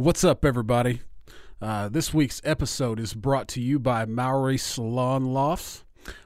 [0.00, 1.02] What's up, everybody?
[1.60, 5.84] Uh, this week's episode is brought to you by Mowry Salon Lofts.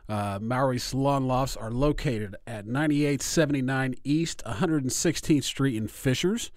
[0.08, 6.52] Uh, Mowry Salon Lofts are located at 9879 East 116th Street in Fishers.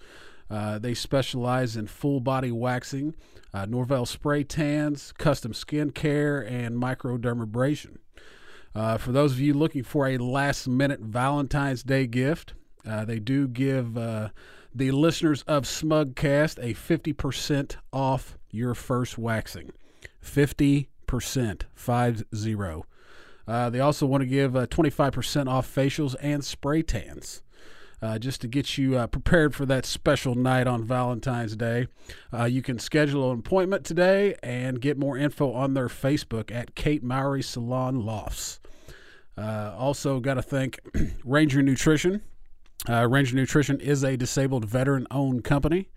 [0.48, 3.16] Uh, they specialize in full body waxing,
[3.52, 7.96] uh, Norvell spray tans, custom skin care, and microdermabrasion.
[8.76, 12.54] Uh, for those of you looking for a last minute Valentine's Day gift,
[12.88, 14.28] uh, they do give uh,
[14.74, 19.72] the listeners of Smugcast a 50% off your first waxing.
[20.24, 22.86] 50%, 5 0.
[23.46, 27.42] Uh, they also want to give uh, 25% off facials and spray tans.
[28.00, 31.88] Uh, just to get you uh, prepared for that special night on Valentine's Day.
[32.32, 36.76] Uh, you can schedule an appointment today and get more info on their Facebook at
[36.76, 38.60] Kate Mowry Salon Lofts.
[39.36, 40.78] Uh, also, got to thank
[41.24, 42.22] Ranger Nutrition.
[42.88, 45.88] Uh, Ranger Nutrition is a disabled veteran owned company.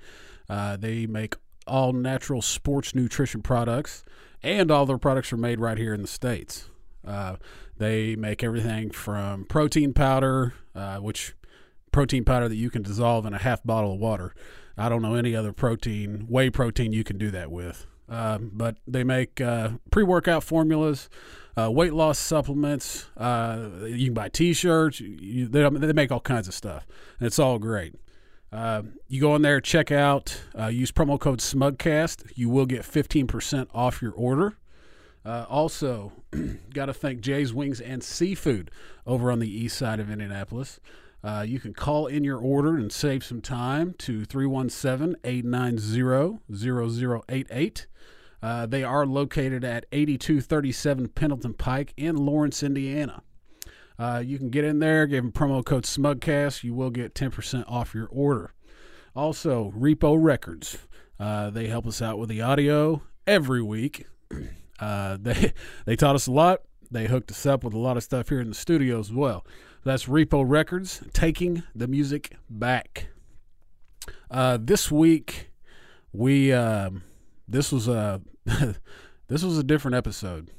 [0.50, 1.36] Uh, they make
[1.68, 4.04] all natural sports nutrition products,
[4.42, 6.70] and all their products are made right here in the States.
[7.06, 7.36] Uh,
[7.78, 11.36] they make everything from protein powder, uh, which
[11.92, 14.34] protein powder that you can dissolve in a half bottle of water.
[14.78, 17.86] I don't know any other protein, whey protein you can do that with.
[18.12, 21.10] Um, but they make uh, pre workout formulas,
[21.58, 23.06] uh, weight loss supplements.
[23.16, 25.00] Uh, you can buy t shirts.
[25.00, 26.86] They, they, make all kinds of stuff.
[27.20, 27.96] And it's all great.
[28.52, 32.34] Uh, you go in there, check out, uh, use promo code SMUGCAST.
[32.36, 34.58] You will get 15% off your order.
[35.24, 36.12] Uh, also,
[36.74, 38.70] got to thank Jay's Wings and Seafood
[39.08, 40.82] over on the east side of Indianapolis.
[41.24, 47.88] Uh, you can call in your order and save some time to 317 890 0088.
[48.42, 53.22] Uh, they are located at 8237 Pendleton Pike in Lawrence, Indiana.
[54.00, 56.64] Uh, you can get in there, give them promo code SMUGCAST.
[56.64, 58.54] You will get 10% off your order.
[59.16, 60.80] Also, Repo Records.
[61.20, 64.06] Uh, they help us out with the audio every week.
[64.80, 65.54] Uh, they
[65.86, 66.62] they taught us a lot.
[66.90, 69.46] They hooked us up with a lot of stuff here in the studio as well.
[69.84, 73.08] That's Repo Records, taking the music back.
[74.30, 75.50] Uh, this week,
[76.14, 77.02] we um,
[77.48, 78.22] this was a
[79.28, 80.52] this was a different episode.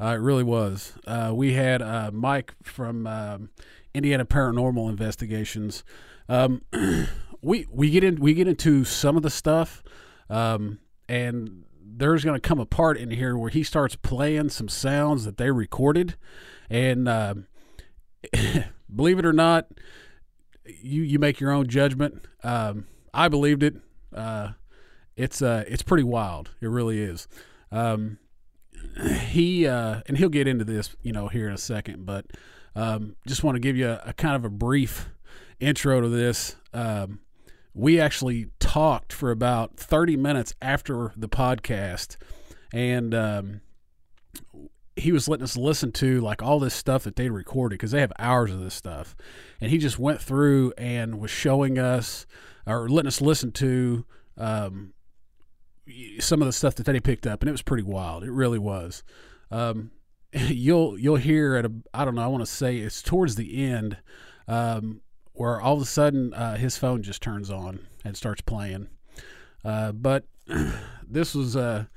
[0.00, 0.94] Uh, it really was.
[1.04, 3.50] Uh, we had uh, Mike from um,
[3.92, 5.82] Indiana Paranormal Investigations.
[6.28, 6.62] Um,
[7.42, 9.82] we we get in we get into some of the stuff,
[10.28, 10.78] um,
[11.08, 15.24] and there's going to come a part in here where he starts playing some sounds
[15.24, 16.14] that they recorded,
[16.70, 17.46] and um,
[18.94, 19.68] believe it or not,
[20.64, 22.24] you you make your own judgment.
[22.42, 23.76] Um, I believed it.
[24.14, 24.52] Uh,
[25.16, 26.50] it's uh, it's pretty wild.
[26.60, 27.28] It really is.
[27.70, 28.18] Um,
[29.26, 32.26] he uh, and he'll get into this, you know, here in a second, but
[32.74, 35.08] um, just want to give you a, a, kind of a brief
[35.58, 36.56] intro to this.
[36.72, 37.20] Um,
[37.74, 42.16] we actually talked for about 30 minutes after the podcast,
[42.72, 43.60] and um,
[44.96, 48.00] he was letting us listen to like all this stuff that they recorded because they
[48.00, 49.16] have hours of this stuff,
[49.60, 52.26] and he just went through and was showing us
[52.66, 54.04] or letting us listen to
[54.36, 54.92] um,
[56.18, 58.24] some of the stuff that they picked up, and it was pretty wild.
[58.24, 59.02] It really was.
[59.50, 59.90] Um,
[60.32, 63.64] you'll you'll hear at a I don't know I want to say it's towards the
[63.64, 63.98] end
[64.46, 65.00] um,
[65.32, 68.88] where all of a sudden uh, his phone just turns on and starts playing.
[69.64, 70.24] Uh, but
[71.08, 71.88] this was a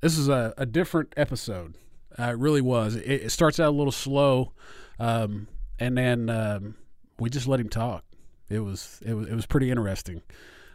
[0.00, 1.74] this is a, a different episode.
[2.18, 2.96] Uh, it really was.
[2.96, 4.52] It, it, starts out a little slow,
[4.98, 5.46] um,
[5.78, 6.74] and then um,
[7.18, 8.04] we just let him talk.
[8.48, 10.22] It was it was it was pretty interesting.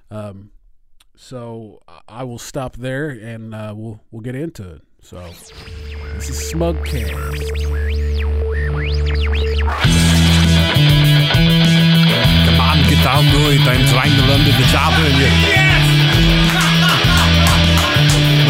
[0.09, 0.52] Um,
[1.16, 4.81] so I will stop there and uh, we'll we'll get into it.
[5.02, 5.20] So
[6.16, 7.12] this is Smugcast.
[12.46, 13.62] Come on, get down to it.
[13.62, 15.10] I'm trying to learn the job here.
[15.20, 15.73] Yes!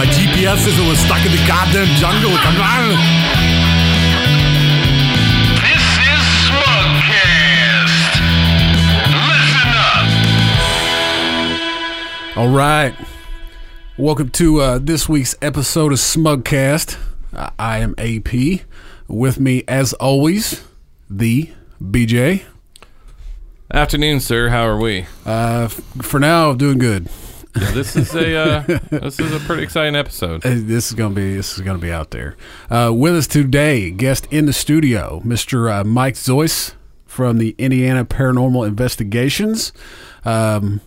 [0.03, 2.35] My GPS is was stuck in the goddamn jungle.
[2.35, 2.97] Come on.
[12.35, 12.93] All right.
[13.97, 16.97] Welcome to uh, this week's episode of Smugcast.
[17.57, 18.65] I am AP.
[19.07, 20.65] With me, as always,
[21.09, 21.49] the
[21.81, 22.43] BJ.
[23.71, 24.49] Afternoon, sir.
[24.49, 25.05] How are we?
[25.25, 27.07] Uh, f- for now, doing good.
[27.55, 30.41] Yeah, this is a uh, this is a pretty exciting episode.
[30.41, 32.35] This is gonna be this is gonna be out there.
[32.69, 35.71] Uh, with us today, guest in the studio, Mr.
[35.71, 36.73] Uh, Mike Zoyce
[37.05, 39.71] from the Indiana Paranormal Investigations.
[40.25, 40.81] Um,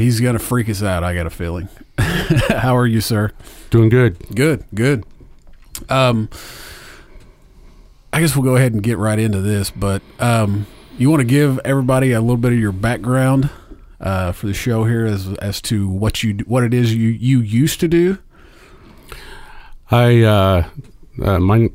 [0.00, 1.04] He's gonna freak us out.
[1.04, 1.68] I got a feeling.
[1.98, 3.32] How are you, sir?
[3.68, 4.16] Doing good.
[4.34, 4.64] Good.
[4.74, 5.04] Good.
[5.90, 6.30] Um,
[8.10, 9.70] I guess we'll go ahead and get right into this.
[9.70, 10.66] But um,
[10.96, 13.50] you want to give everybody a little bit of your background
[14.00, 17.40] uh, for the show here as as to what you what it is you you
[17.40, 18.18] used to do.
[19.92, 20.68] I, uh,
[21.20, 21.72] uh, Mike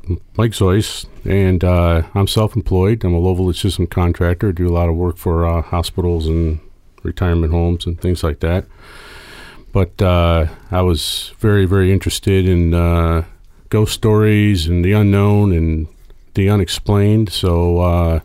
[0.52, 3.04] Zoyce, and uh, I'm self-employed.
[3.04, 4.52] I'm a voltage system contractor.
[4.52, 6.60] do a lot of work for uh, hospitals and
[7.02, 8.64] retirement homes and things like that.
[9.72, 13.26] But uh, I was very, very interested in uh,
[13.68, 15.86] ghost stories and the unknown and
[16.34, 17.30] the unexplained.
[17.30, 18.20] So uh,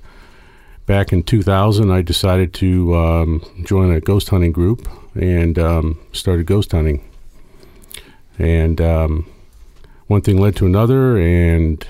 [0.86, 6.46] back in 2000, I decided to um, join a ghost hunting group and um, started
[6.46, 7.08] ghost hunting.
[8.40, 9.30] And um,
[10.08, 11.86] one thing led to another, and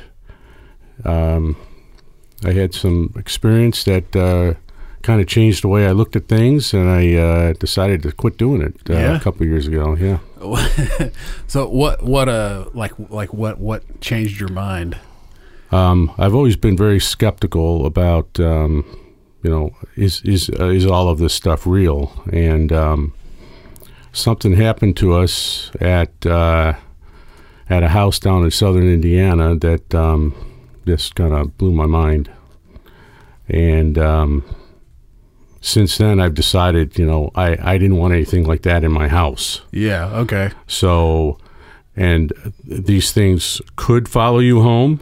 [1.06, 1.56] um,
[2.44, 4.56] I had some experience that uh,
[5.02, 8.38] kind of changed the way I looked at things, and I uh, decided to quit
[8.38, 9.16] doing it uh, Yeah.
[9.16, 9.96] a couple of years ago.
[9.96, 10.20] Yeah.
[11.48, 14.98] so what what uh like like what what changed your mind?
[15.72, 18.86] Um, I've always been very skeptical about, um,
[19.44, 22.12] you know, is is uh, is all of this stuff real?
[22.32, 23.14] And um,
[24.12, 26.74] something happened to us at uh,
[27.70, 30.36] at a house down in southern Indiana that um,
[30.86, 32.30] just kind of blew my mind.
[33.48, 34.44] And um,
[35.62, 39.08] since then, I've decided, you know, I, I didn't want anything like that in my
[39.08, 39.62] house.
[39.72, 40.08] Yeah.
[40.08, 40.52] Okay.
[40.68, 41.38] So,
[41.96, 42.34] and
[42.64, 45.00] these things could follow you home,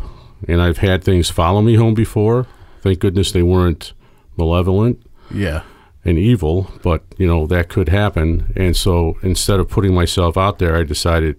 [0.50, 2.48] and I've had things follow me home before.
[2.82, 3.94] Thank goodness they weren't
[4.38, 5.02] malevolent
[5.32, 5.62] Yeah.
[6.06, 8.52] and evil, but you know that could happen.
[8.56, 11.36] And so, instead of putting myself out there, I decided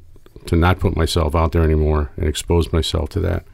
[0.47, 3.45] to not put myself out there anymore and expose myself to that.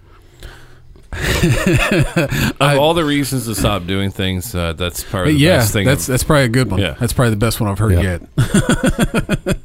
[2.61, 5.59] Of all the reasons to stop doing things, uh, that's probably the yeah.
[5.59, 5.87] best thing.
[5.87, 6.81] That's that's probably a good one.
[6.81, 6.95] Yeah.
[6.99, 8.19] That's probably the best one I've heard Yeah.
[8.37, 9.59] yet.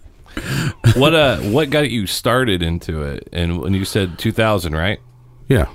[0.95, 3.27] what uh, what got you started into it?
[3.33, 4.99] And when you said 2000, right?
[5.47, 5.67] Yeah.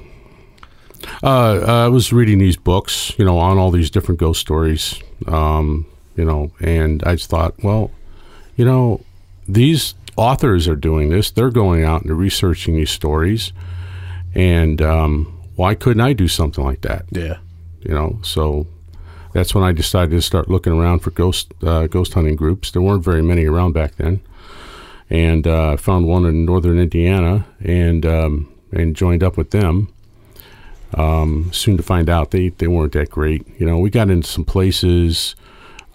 [1.22, 5.86] Uh, I was reading these books, you know, on all these different ghost stories, um,
[6.16, 7.90] you know, and I just thought, well,
[8.56, 9.00] you know,
[9.48, 11.30] these authors are doing this.
[11.30, 13.52] They're going out and researching these stories,
[14.34, 17.04] and um, why couldn't I do something like that?
[17.10, 17.38] Yeah.
[17.80, 18.66] You know, so
[19.32, 22.70] that's when I decided to start looking around for ghost uh, ghost hunting groups.
[22.70, 24.20] There weren't very many around back then,
[25.10, 29.92] and uh, I found one in northern Indiana and um, and joined up with them.
[30.94, 33.46] Um, soon to find out they, they weren't that great.
[33.58, 35.34] You know, we got into some places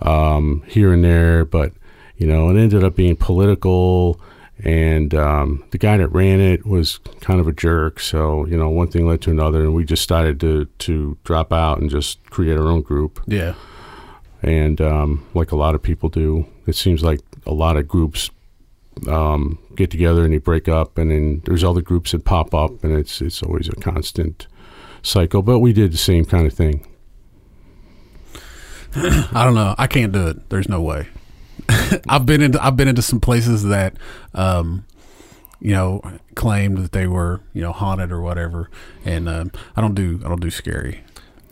[0.01, 1.73] um, here and there, but
[2.17, 4.19] you know, it ended up being political.
[4.63, 7.99] And um, the guy that ran it was kind of a jerk.
[7.99, 11.51] So you know, one thing led to another, and we just started to to drop
[11.51, 13.21] out and just create our own group.
[13.25, 13.55] Yeah.
[14.43, 18.29] And um, like a lot of people do, it seems like a lot of groups
[19.07, 22.83] um, get together and they break up, and then there's other groups that pop up,
[22.83, 24.47] and it's it's always a constant
[25.01, 25.41] cycle.
[25.41, 26.85] But we did the same kind of thing.
[28.95, 29.75] I don't know.
[29.77, 30.49] I can't do it.
[30.49, 31.07] There's no way.
[32.09, 33.95] I've been into I've been into some places that
[34.33, 34.85] um
[35.59, 36.01] you know
[36.35, 38.69] claimed that they were you know haunted or whatever
[39.05, 41.03] and um, I don't do I don't do scary.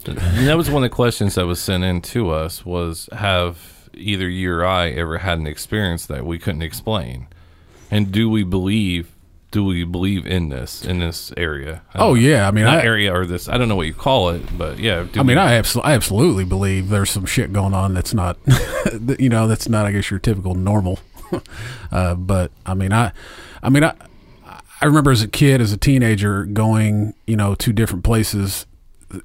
[0.05, 3.89] And that was one of the questions that was sent in to us was have
[3.93, 7.27] either you or I ever had an experience that we couldn't explain?
[7.91, 9.15] And do we believe
[9.51, 11.81] do we believe in this in this area?
[11.95, 12.13] Oh know.
[12.15, 14.79] yeah, I mean I area or this I don't know what you call it, but
[14.79, 15.03] yeah.
[15.03, 18.13] do I mean we- I absolutely I absolutely believe there's some shit going on that's
[18.13, 18.37] not
[19.19, 20.99] you know that's not I guess your typical normal.
[21.91, 23.11] uh, but I mean I
[23.63, 23.93] I mean I
[24.81, 28.65] I remember as a kid as a teenager going you know to different places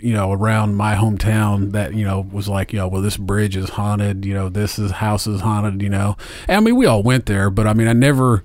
[0.01, 3.57] you know, around my hometown that, you know, was like, you know, well, this bridge
[3.57, 6.17] is haunted, you know, this is house is haunted, you know.
[6.49, 8.43] And I mean, we all went there, but I mean, I never,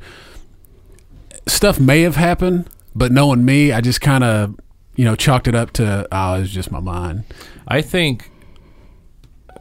[1.52, 4.60] stuff may have happened, but knowing me, I just kind of,
[4.96, 7.24] you know, chalked it up to, oh, it's just my mind.
[7.68, 8.32] I think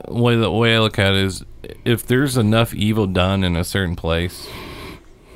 [0.07, 1.45] way the way I look at it is
[1.85, 4.49] if there's enough evil done in a certain place,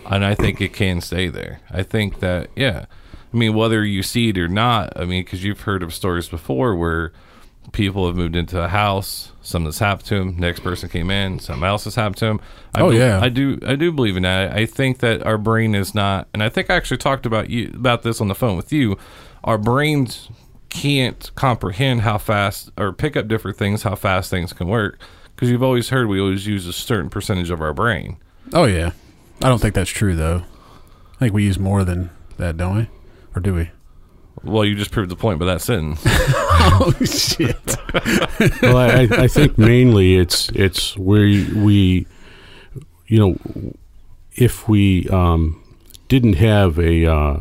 [0.06, 1.60] and I think it can stay there.
[1.70, 2.86] I think that yeah,
[3.32, 6.28] I mean whether you see it or not, I mean because you've heard of stories
[6.28, 7.12] before where
[7.70, 11.38] people have moved into a house, something that's happened to them, next person came in,
[11.38, 12.40] something else has happened to them.
[12.74, 13.20] I Oh, be- yeah.
[13.22, 14.52] I do I do believe in that.
[14.52, 17.70] I think that our brain is not, and I think I actually talked about you
[17.74, 18.98] about this on the phone with you.
[19.44, 20.28] Our brains
[20.70, 24.98] can't comprehend how fast or pick up different things, how fast things can work.
[25.34, 28.16] Because you've always heard we always use a certain percentage of our brain.
[28.52, 28.92] Oh, yeah.
[29.42, 30.42] I don't think that's true, though.
[31.16, 32.88] I think we use more than that, don't we?
[33.34, 33.70] Or do we?
[34.44, 36.02] Well, you just proved the point by that sentence.
[36.04, 37.76] oh, shit.
[38.62, 42.06] well, I, I think mainly it's it's where we,
[43.06, 43.74] you know,
[44.34, 45.62] if we um,
[46.08, 47.40] didn't have a, uh,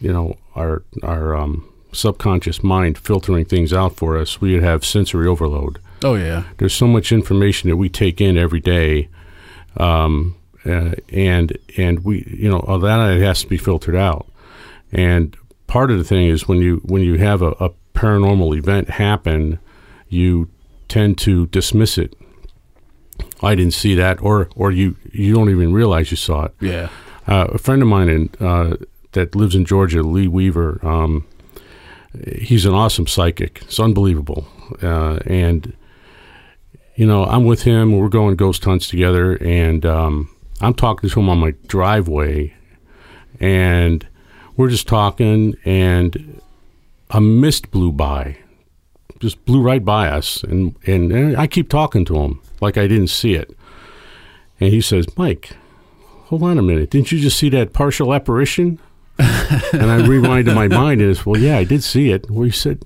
[0.00, 4.84] you know, our our um, subconscious mind filtering things out for us, we would have
[4.84, 5.80] sensory overload.
[6.04, 6.44] Oh yeah.
[6.58, 9.08] There's so much information that we take in every day,
[9.76, 14.26] um, uh, and and we you know all that has to be filtered out.
[14.92, 15.36] And
[15.68, 19.60] part of the thing is when you when you have a, a paranormal event happen,
[20.08, 20.50] you
[20.88, 22.16] tend to dismiss it.
[23.40, 26.54] I didn't see that, or or you you don't even realize you saw it.
[26.60, 26.88] Yeah.
[27.28, 28.76] Uh, a friend of mine in, uh,
[29.12, 31.26] that lives in Georgia, Lee Weaver, um,
[32.36, 33.60] he's an awesome psychic.
[33.62, 34.48] It's unbelievable.
[34.82, 35.76] Uh, and,
[36.96, 37.98] you know, I'm with him.
[37.98, 39.34] We're going ghost hunts together.
[39.42, 40.30] And um,
[40.62, 42.54] I'm talking to him on my driveway.
[43.40, 44.07] And
[44.58, 45.56] we're just talking.
[45.64, 46.42] And
[47.10, 48.36] a mist blew by,
[49.20, 50.42] just blew right by us.
[50.42, 53.56] And, and, and I keep talking to him like I didn't see it.
[54.60, 55.56] And he says, Mike,
[56.26, 56.90] hold on a minute.
[56.90, 58.78] Didn't you just see that partial apparition?
[59.18, 62.30] and I rewind rewinded my mind and it's, well, yeah, I did see it.
[62.30, 62.82] Well, you said,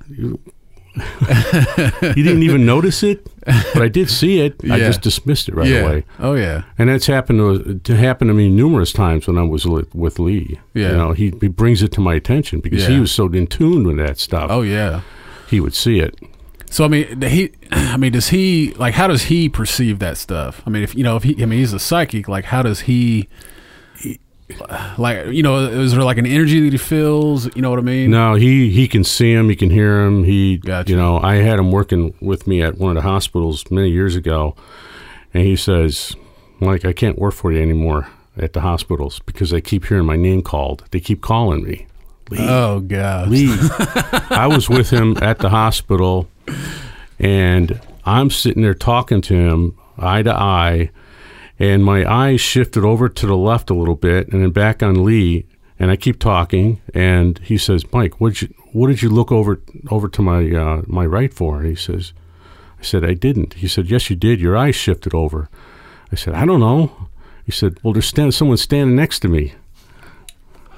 [2.03, 4.57] you, didn't even notice it, but I did see it.
[4.71, 5.81] I just dismissed it right yeah.
[5.81, 6.05] away.
[6.19, 6.65] Oh yeah.
[6.79, 10.19] And that's happened to, to happen to me numerous times when I was with, with
[10.19, 10.61] Lee.
[10.75, 10.91] Yeah.
[10.91, 13.87] You know, he, he brings it to my attention because he was so in tune
[13.87, 14.51] with that stuff.
[14.51, 15.01] Oh yeah.
[15.49, 16.19] He would see it.
[16.73, 18.95] So I mean, he, I mean, does he like?
[18.95, 20.63] How does he perceive that stuff?
[20.67, 22.29] I mean, if you know, if he, I mean, he's a psychic.
[22.29, 23.29] Like, how does he,
[24.99, 27.55] like, you know, is there like an energy that he feels?
[27.57, 28.11] You know what I mean?
[28.11, 29.49] No, he he can see him.
[29.49, 30.25] He can hear him.
[30.25, 30.91] He, Gotcha.
[30.91, 34.17] you know, I had him working with me at one of the hospitals many years
[34.17, 34.55] ago,
[35.35, 36.15] and he says,
[36.61, 40.17] like I can't work for you anymore at the hospitals because I keep hearing my
[40.17, 40.85] name called.
[40.91, 41.87] They keep calling me."
[42.31, 43.29] Lee, Oh god.
[43.29, 43.55] Lee.
[44.31, 46.29] I was with him at the hospital,
[47.19, 50.91] and I'm sitting there talking to him eye to eye,
[51.63, 55.05] and my eyes shifted over to the left a little bit, and then back on
[55.05, 55.47] Lee,
[55.79, 59.31] and I keep talking, and he says, "Mike, what did you what did you look
[59.31, 62.15] over over to my uh, my right for?" And he says,
[62.81, 64.41] "I said I didn't." He said, "Yes, you did.
[64.41, 65.49] Your eyes shifted over."
[66.11, 67.09] I said, "I don't know."
[67.47, 69.55] He said, "Well, there's stand- someone standing next to me."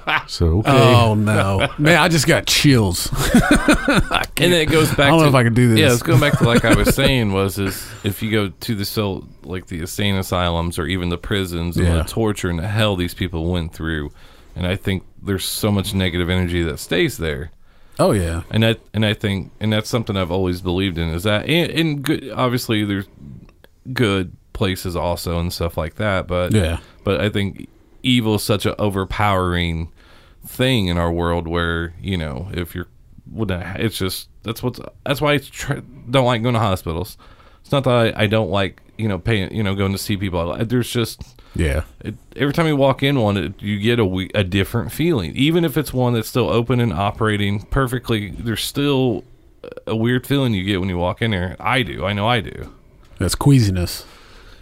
[0.27, 0.71] So okay.
[0.71, 1.97] Oh no, man!
[1.97, 3.09] I just got chills.
[3.33, 5.07] and then it goes back.
[5.07, 5.79] I don't to, know if I can do this.
[5.79, 8.75] Yeah, let's go back to like I was saying was is if you go to
[8.75, 12.67] the so like the insane asylums or even the prisons and the torture and the
[12.67, 14.11] hell these people went through,
[14.55, 17.51] and I think there's so much negative energy that stays there.
[17.97, 18.43] Oh yeah.
[18.51, 21.71] and that and I think and that's something I've always believed in is that and,
[21.71, 23.05] and good obviously there's
[23.93, 26.79] good places also and stuff like that but Yeah.
[27.03, 27.69] but I think
[28.03, 29.91] evil is such an overpowering
[30.45, 32.87] thing in our world where you know if you're
[33.37, 37.17] it's just that's what's that's why I try, don't like going to hospitals
[37.61, 40.15] it's not that I, I don't like you know paying you know going to see
[40.17, 41.21] people there's just
[41.55, 41.83] Yeah.
[42.01, 45.35] it, every time you walk in one, it, you get a, a different feeling.
[45.35, 49.23] Even if it's one that's still open and operating perfectly, there's still
[49.87, 51.55] a weird feeling you get when you walk in there.
[51.59, 52.05] I do.
[52.05, 52.73] I know I do.
[53.19, 54.05] That's queasiness.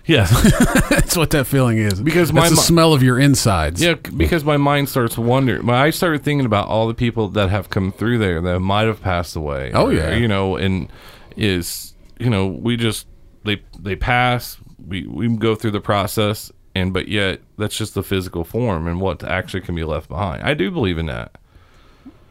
[0.05, 0.25] Yeah.
[0.89, 2.01] That's what that feeling is.
[2.01, 3.81] Because That's my the mi- smell of your insides.
[3.81, 5.65] yeah, c- because my mind starts wondering.
[5.65, 8.83] My I started thinking about all the people that have come through there that might
[8.87, 9.71] have passed away.
[9.73, 10.15] Oh, or, yeah.
[10.15, 10.91] you know, and
[11.37, 13.07] is you know we just
[13.43, 14.57] they they pass.
[14.85, 18.99] We we go through the process, and but yet that's just the physical form and
[18.99, 20.43] what actually can be left behind.
[20.43, 21.37] I do believe in that.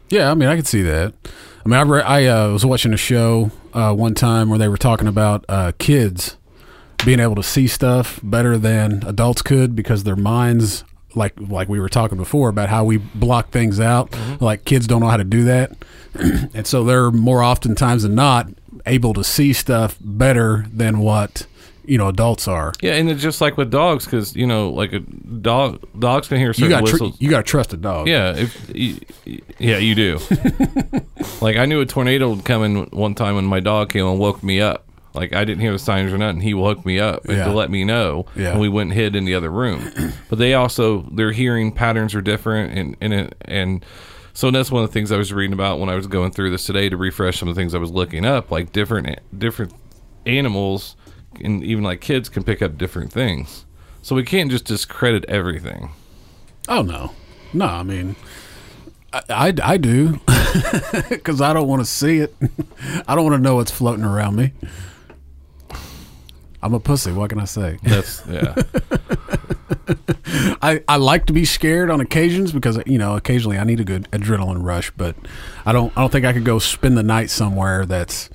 [0.09, 1.13] Yeah, I mean, I could see that.
[1.65, 4.67] I mean, I, re- I uh, was watching a show uh, one time where they
[4.67, 6.37] were talking about uh, kids
[7.05, 10.83] being able to see stuff better than adults could because their minds,
[11.15, 14.11] like like we were talking before about how we block things out.
[14.11, 14.43] Mm-hmm.
[14.43, 15.71] Like kids don't know how to do that,
[16.53, 18.47] and so they're more oftentimes than not
[18.85, 21.45] able to see stuff better than what
[21.85, 22.73] you know adults are.
[22.81, 26.37] Yeah, and it's just like with dogs, because you know, like a dog, dogs can
[26.37, 27.15] hear You certain got tr- whistles.
[27.19, 28.07] you got to trust a dog.
[28.07, 30.19] yeah, if y- y- yeah, you do.
[31.41, 34.19] like I knew a tornado would come in one time when my dog came and
[34.19, 34.85] woke me up.
[35.13, 36.41] Like I didn't hear the signs or nothing.
[36.41, 37.45] He will hook me up and Yeah.
[37.45, 38.51] to let me know, Yeah.
[38.51, 39.91] and we went and hid in the other room.
[40.29, 43.85] but they also their hearing patterns are different, and and it, and
[44.33, 46.49] so that's one of the things I was reading about when I was going through
[46.49, 48.49] this today to refresh some of the things I was looking up.
[48.49, 49.73] Like different different
[50.25, 50.95] animals
[51.41, 53.65] and even like kids can pick up different things.
[54.01, 55.91] So we can't just discredit everything.
[56.67, 57.11] Oh no,
[57.53, 57.65] no.
[57.65, 58.15] I mean,
[59.13, 60.19] I I, I do
[61.09, 62.35] because I don't want to see it.
[63.07, 64.53] I don't want to know what's floating around me.
[66.63, 67.11] I'm a pussy.
[67.11, 67.77] What can I say?
[67.83, 68.55] That's yeah.
[70.61, 73.83] I, I like to be scared on occasions because you know occasionally I need a
[73.83, 75.15] good adrenaline rush, but
[75.65, 78.29] I don't I don't think I could go spend the night somewhere that's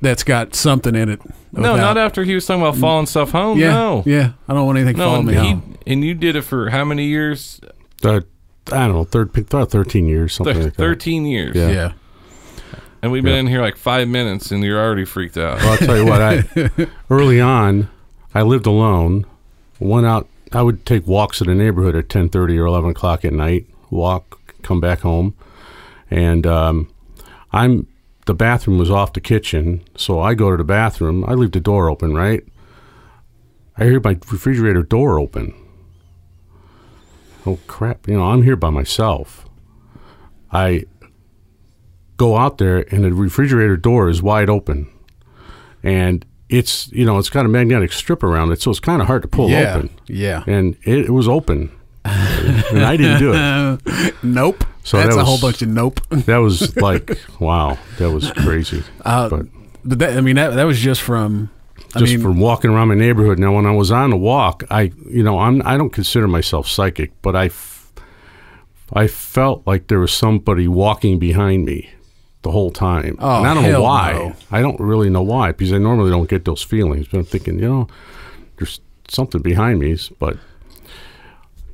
[0.00, 1.20] that's got something in it.
[1.52, 3.58] no, without- not after he was talking about following stuff home.
[3.58, 4.32] Yeah, no, yeah.
[4.48, 5.04] I don't want anything no.
[5.04, 5.78] following And, me he, home.
[5.86, 7.60] and you did it for how many years?
[8.02, 8.22] Uh,
[8.72, 10.76] I don't know, thir- about 13 years, something like that.
[10.76, 11.54] Thirteen years.
[11.54, 11.68] Yeah.
[11.70, 11.92] Yeah.
[13.02, 13.40] And we've been Yeah.
[13.40, 15.58] in here like five minutes, and you're already freaked out.
[15.58, 16.22] Well, I'll tell you what.
[16.22, 16.44] I
[17.10, 17.88] early on,
[18.34, 19.26] I lived alone.
[19.78, 20.28] Went out.
[20.52, 23.66] I would take walks in the neighborhood at ten thirty or eleven o'clock at night.
[23.90, 25.34] Walk, come back home,
[26.10, 26.90] and um,
[27.52, 27.86] I'm
[28.26, 31.24] the bathroom was off the kitchen, so I go to the bathroom.
[31.26, 32.44] I leave the door open, right?
[33.76, 35.54] I hear my refrigerator door open.
[37.44, 38.06] Oh crap!
[38.06, 39.48] You know I'm here by myself.
[40.52, 40.84] I
[42.16, 44.88] go out there, and the refrigerator door is wide open
[45.82, 49.08] and it's you know it's got a magnetic strip around it, so it's kind of
[49.08, 49.90] hard to pull yeah, open.
[50.06, 50.44] yeah.
[50.46, 51.72] And it, it was open,
[52.04, 54.14] and I didn't do it.
[54.22, 54.64] nope.
[54.84, 56.00] So That's that a whole bunch of nope.
[56.26, 58.82] That was like wow, that was crazy.
[59.04, 59.46] Uh, but
[59.84, 61.50] But that, I mean, that that was just from.
[61.94, 63.38] I just mean, from walking around my neighborhood.
[63.38, 66.66] Now, when I was on the walk, I you know I'm I don't consider myself
[66.68, 67.92] psychic, but I f-
[68.92, 71.90] I felt like there was somebody walking behind me
[72.42, 73.16] the whole time.
[73.20, 74.12] Oh, and I don't hell know why.
[74.12, 74.34] no.
[74.50, 77.08] I don't really know why because I normally don't get those feelings.
[77.08, 77.88] But I'm thinking, you know,
[78.56, 80.36] there's something behind me, but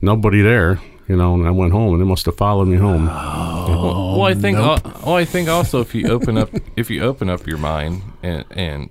[0.00, 0.80] nobody there.
[1.08, 3.06] You know, and I went home, and they must have followed me home.
[3.06, 4.58] well, well, I think.
[4.58, 4.84] nope.
[4.84, 8.02] al- well, I think also if you open up, if you open up your mind
[8.22, 8.90] and and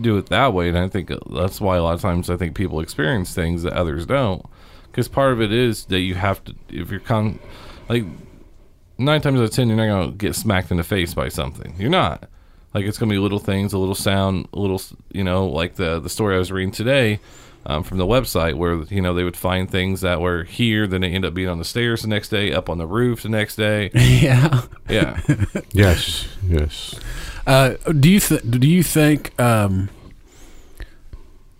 [0.00, 2.36] do it that way, and I think uh, that's why a lot of times I
[2.36, 4.44] think people experience things that others don't,
[4.90, 6.54] because part of it is that you have to.
[6.68, 7.38] If you're con,
[7.88, 8.04] like
[8.98, 11.74] nine times out of ten, you're not gonna get smacked in the face by something.
[11.78, 12.28] You're not.
[12.72, 14.80] Like it's gonna be little things, a little sound, a little,
[15.12, 17.20] you know, like the the story I was reading today.
[17.66, 21.00] Um, from the website where you know they would find things that were here, then
[21.00, 23.30] they end up being on the stairs the next day, up on the roof the
[23.30, 23.90] next day.
[23.94, 24.64] yeah.
[24.86, 25.18] Yeah,
[25.72, 26.94] Yes, yes.
[27.46, 29.32] Uh, do you th- do you think?
[29.40, 29.88] Um,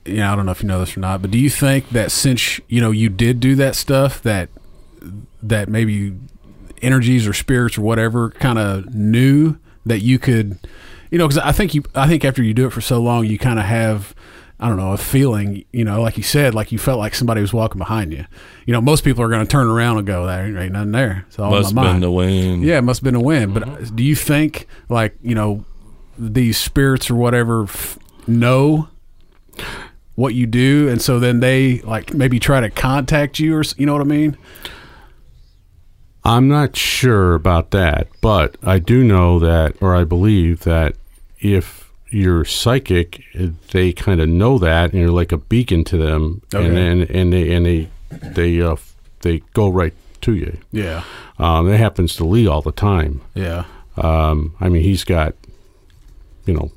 [0.04, 2.12] yeah, I don't know if you know this or not, but do you think that
[2.12, 4.50] since you know you did do that stuff, that
[5.42, 6.14] that maybe
[6.84, 10.58] energies or spirits or whatever kind of knew that you could,
[11.10, 13.26] you know, because I think you, I think after you do it for so long,
[13.26, 14.14] you kind of have.
[14.60, 17.40] I don't know, a feeling, you know, like you said, like you felt like somebody
[17.40, 18.24] was walking behind you.
[18.66, 21.24] You know, most people are going to turn around and go, there ain't nothing there.
[21.26, 22.62] It's all must in my have been the wind.
[22.62, 23.52] Yeah, it must have been a win.
[23.52, 23.96] But mm-hmm.
[23.96, 25.64] do you think, like, you know,
[26.16, 28.88] these spirits or whatever f- know
[30.14, 33.86] what you do, and so then they like maybe try to contact you, or you
[33.86, 34.38] know what I mean?
[36.24, 40.94] I'm not sure about that, but I do know that, or I believe that
[41.40, 43.22] if you're psychic,
[43.72, 46.66] they kind of know that, and you're like a beacon to them, Okay.
[46.66, 47.88] and then and they and they
[48.22, 48.76] they uh,
[49.20, 50.56] they go right to you.
[50.72, 51.02] Yeah,
[51.38, 53.20] Um, that happens to Lee all the time.
[53.34, 53.64] yeah,
[53.98, 55.34] Um, I mean, he's got
[56.46, 56.70] you know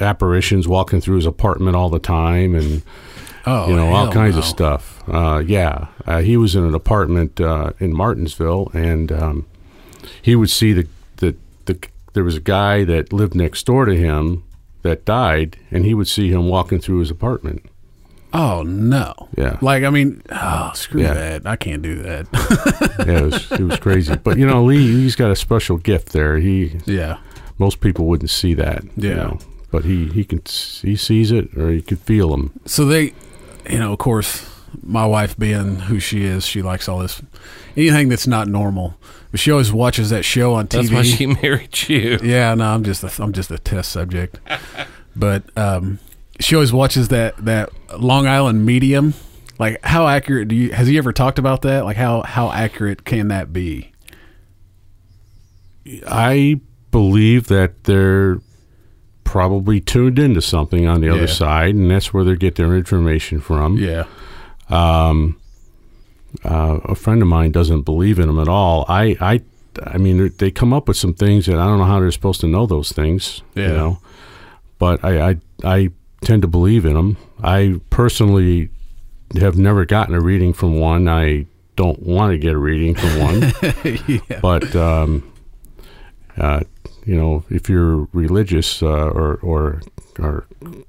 [0.00, 2.82] apparitions walking through his apartment all the time, and
[3.46, 4.40] oh, you know all kinds no.
[4.40, 5.02] of stuff.
[5.08, 9.46] Uh, yeah, uh, he was in an apartment uh, in Martinsville, and um,
[10.20, 11.34] he would see that the
[11.66, 11.78] the
[12.14, 14.42] there was a guy that lived next door to him
[14.82, 17.64] that died, and he would see him walking through his apartment.
[18.34, 19.58] Oh no, Yeah.
[19.60, 21.12] like I mean, oh screw Yeah.
[21.14, 22.26] that, I can't do that.
[23.06, 24.14] Yeah, it was it was crazy.
[24.16, 26.38] But you know, Lee he's got a special gift there.
[26.38, 27.18] He yeah,
[27.58, 28.84] most people wouldn't see that.
[28.96, 29.14] you Yeah.
[29.16, 29.38] know.
[29.70, 30.40] but he he can
[30.82, 32.52] he sees it or he could feel them.
[32.64, 33.12] so they,
[33.68, 34.46] you know, of course,
[34.82, 37.20] my wife being who she is, she likes all this
[37.76, 38.94] anything that's not normal.
[39.30, 40.82] But she always watches that show on TV.
[40.82, 42.18] That's why she married you.
[42.22, 44.38] Yeah, no, I'm just a, I'm just a test subject.
[45.16, 45.98] but um,
[46.40, 49.14] she always watches that that Long Island Medium.
[49.58, 50.72] Like, how accurate do you?
[50.72, 51.84] Has he ever talked about that?
[51.84, 53.92] Like, how how accurate can that be?
[56.06, 58.40] I believe that they're
[59.24, 61.14] probably tuned into something on the Yeah.
[61.14, 63.78] other side, and that's where they get their information from.
[63.78, 64.04] Yeah,
[64.72, 65.40] Um,
[66.44, 68.84] uh, a friend of mine doesn't believe in them at all.
[68.88, 69.40] I, I,
[69.84, 72.40] I mean, they come up with some things that I don't know how they're supposed
[72.40, 73.42] to know those things.
[73.54, 73.68] Yeah.
[73.68, 73.98] You know,
[74.78, 75.90] but I, I, I
[76.22, 77.16] tend to believe in them.
[77.42, 78.70] I personally
[79.38, 81.08] have never gotten a reading from one.
[81.08, 83.52] I don't want to get a reading from one.
[84.08, 85.32] yeah, but um,
[86.36, 86.60] uh,
[87.04, 89.80] you know, if you're religious uh, or or
[90.18, 90.46] or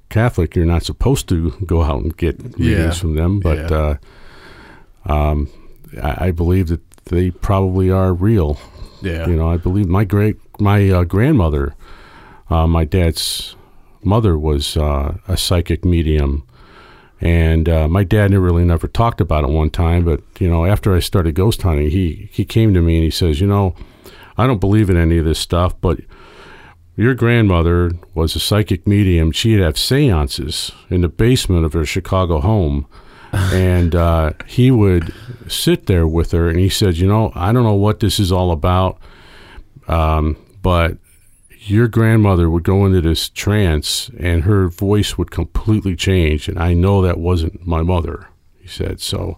[0.09, 3.01] Catholic, you're not supposed to go out and get readings Yeah.
[3.01, 3.39] from them.
[3.39, 3.97] But Yeah.
[5.07, 5.49] uh, um,
[6.01, 8.57] I, I believe that they probably are real.
[9.01, 11.73] yeah, You know, I believe my great my uh, grandmother,
[12.49, 13.55] uh, my dad's
[14.03, 16.43] mother was uh, a psychic medium,
[17.21, 20.05] and uh, my dad never really never talked about it one time.
[20.05, 23.11] But you know, after I started ghost hunting, he he came to me and he
[23.11, 23.75] says, you know,
[24.37, 25.99] I don't believe in any of this stuff, but
[26.95, 29.31] your grandmother was a psychic medium.
[29.31, 32.87] She'd have seances in the basement of her Chicago home.
[33.33, 35.11] and uh, he would
[35.47, 38.31] sit there with her, and he said, "You know, I don't know what this is
[38.31, 38.99] all about,
[39.87, 40.97] um, but
[41.65, 46.73] your grandmother would go into this trance and her voice would completely change and i
[46.73, 48.27] know that wasn't my mother
[48.59, 49.37] he said so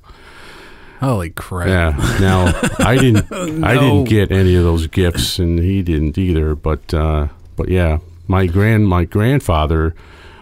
[1.00, 1.68] Holy crap!
[1.68, 3.32] yeah now i didn't
[3.64, 8.00] i didn't get any of those gifts and he didn't either but uh but yeah
[8.28, 9.94] my grand my grandfather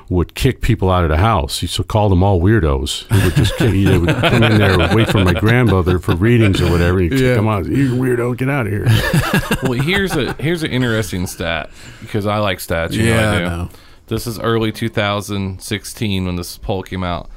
[0.10, 1.60] would kick people out of the house.
[1.62, 3.12] He would call them all weirdos.
[3.12, 6.14] He would just kick, he would come in there and wait for my grandmother for
[6.16, 7.00] readings or whatever.
[7.00, 7.18] He'd Yeah.
[7.20, 7.66] kick them out.
[7.66, 8.86] You weirdo, get out of here.
[9.64, 12.92] well, here's a here's an interesting stat because I like stats.
[12.92, 13.46] You Yeah, know I I do.
[13.46, 13.70] know.
[14.08, 17.30] This is early 2016 when this poll came out.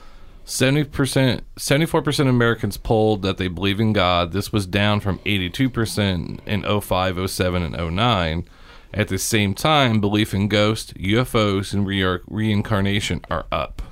[0.47, 4.33] 70%, 74% of Americans polled that they believe in God.
[4.33, 8.49] This was down from 82% in 05, 07, and 09.
[8.95, 13.83] At the same time, belief in ghosts, UFOs, and re- reincarnation are up.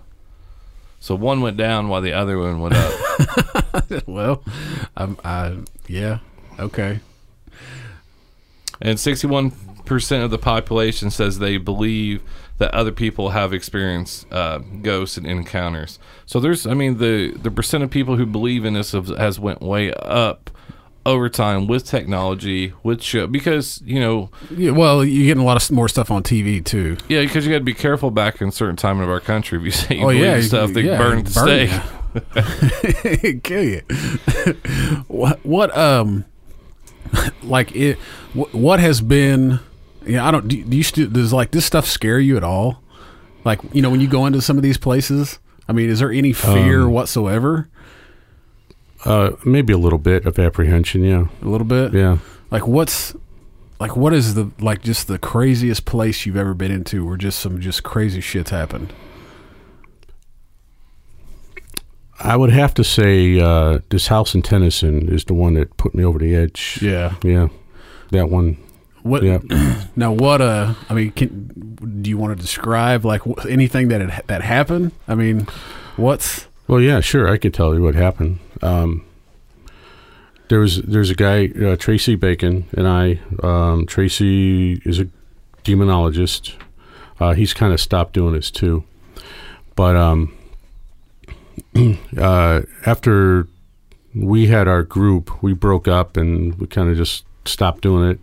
[1.01, 2.95] So one went down while the other one went up.
[4.07, 4.43] Well,
[4.97, 6.19] I'm, I yeah,
[6.59, 7.01] okay.
[8.81, 12.23] And 61% of the population says they believe
[12.59, 15.99] that other people have experienced uh, ghosts and encounters.
[16.27, 19.61] So there's, I mean, the, the percent of people who believe in this has went
[19.61, 20.51] way up
[21.07, 25.62] over time with technology, with show, because, you know, Yeah, well, you're getting a lot
[25.62, 26.97] of more stuff on TV too.
[27.09, 29.59] yeah, because you got to be careful back in certain time of our country.
[29.59, 31.71] If you say you Oh, believe yeah, stuff, they yeah, burn the stake.
[33.43, 33.81] Kill you.
[35.09, 36.25] what what um
[37.43, 37.99] like it
[38.33, 39.61] what, what has been
[40.07, 42.83] yeah I don't do, do you still does like this stuff scare you at all
[43.45, 45.38] like you know when you go into some of these places
[45.69, 47.69] I mean is there any fear Um, whatsoever
[49.05, 51.27] Uh, maybe a little bit of apprehension, yeah.
[51.43, 52.19] a little bit Yeah.
[52.51, 53.14] like what's
[53.81, 57.38] like what is the like just the craziest place you've ever been into where just
[57.38, 58.93] some just crazy shit's happened
[62.21, 65.95] I would have to say uh, this house in Tennyson is the one that put
[65.95, 66.79] me over the edge.
[66.81, 67.49] yeah Yeah.
[68.12, 68.57] That one.
[69.05, 69.38] What Yeah.
[69.97, 70.40] Now, what?
[70.40, 74.43] Uh, I mean, can, do you want to describe like wh- anything that had, that
[74.43, 74.90] happened?
[75.07, 75.47] I mean,
[75.97, 76.49] what's?
[76.67, 77.29] Well, yeah, sure.
[77.29, 78.40] I could tell you what happened.
[78.61, 79.05] Um,
[80.49, 83.21] there was there's a guy uh, Tracy Bacon and I.
[83.43, 85.07] Um, Tracy is a
[85.62, 86.55] demonologist.
[87.21, 88.85] Uh, he's kind of stopped doing this too,
[89.77, 90.35] but um,
[92.19, 93.47] uh, after
[94.14, 98.21] we had our group, we broke up and we kind of just stopped doing it.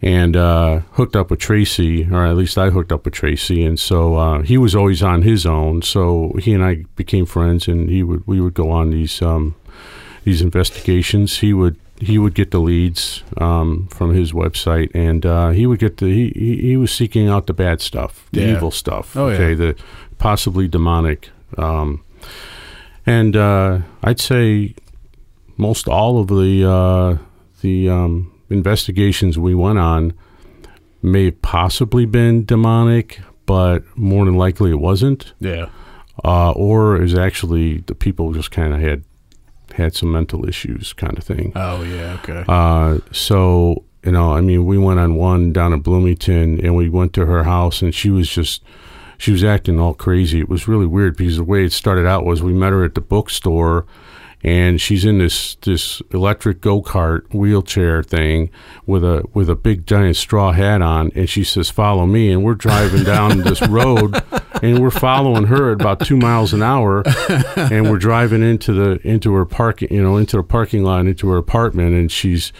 [0.00, 3.80] And uh, hooked up with Tracy, or at least I hooked up with Tracy, and
[3.80, 5.82] so uh, he was always on his own.
[5.82, 9.56] So he and I became friends, and he would we would go on these um,
[10.22, 11.38] these investigations.
[11.38, 15.80] He would he would get the leads um, from his website, and uh, he would
[15.80, 18.52] get the he, he he was seeking out the bad stuff, the Yeah.
[18.52, 19.16] evil stuff.
[19.16, 19.34] Oh, yeah.
[19.34, 19.74] okay, the
[20.18, 21.30] possibly demonic.
[21.56, 22.04] Um,
[23.04, 24.76] and uh, I'd say
[25.56, 27.18] most all of the uh,
[27.62, 30.12] the um, investigations we went on
[31.02, 35.66] may have possibly been demonic, but more than likely it wasn't, Yeah.
[36.24, 39.04] uh, or it was actually the people just kind of had
[39.74, 41.52] had some mental issues, kind of thing.
[41.54, 42.16] Oh yeah.
[42.22, 42.44] Okay.
[42.48, 46.88] Uh, so you know, I mean, we went on one down in Bloomington, and we
[46.88, 48.62] went to her house, and she was just
[49.18, 50.40] she was acting all crazy.
[50.40, 52.94] It was really weird because the way it started out was we met her at
[52.94, 53.86] the bookstore,
[54.42, 58.50] and she's in this this electric go kart wheelchair thing
[58.86, 62.44] with a with a big giant straw hat on, and she says, "Follow me," and
[62.44, 64.22] we're driving down this road,
[64.62, 67.02] and we're following her at about two miles an hour,
[67.56, 71.28] and we're driving into the into her parking you know into the parking lot into
[71.30, 72.52] her apartment, and she's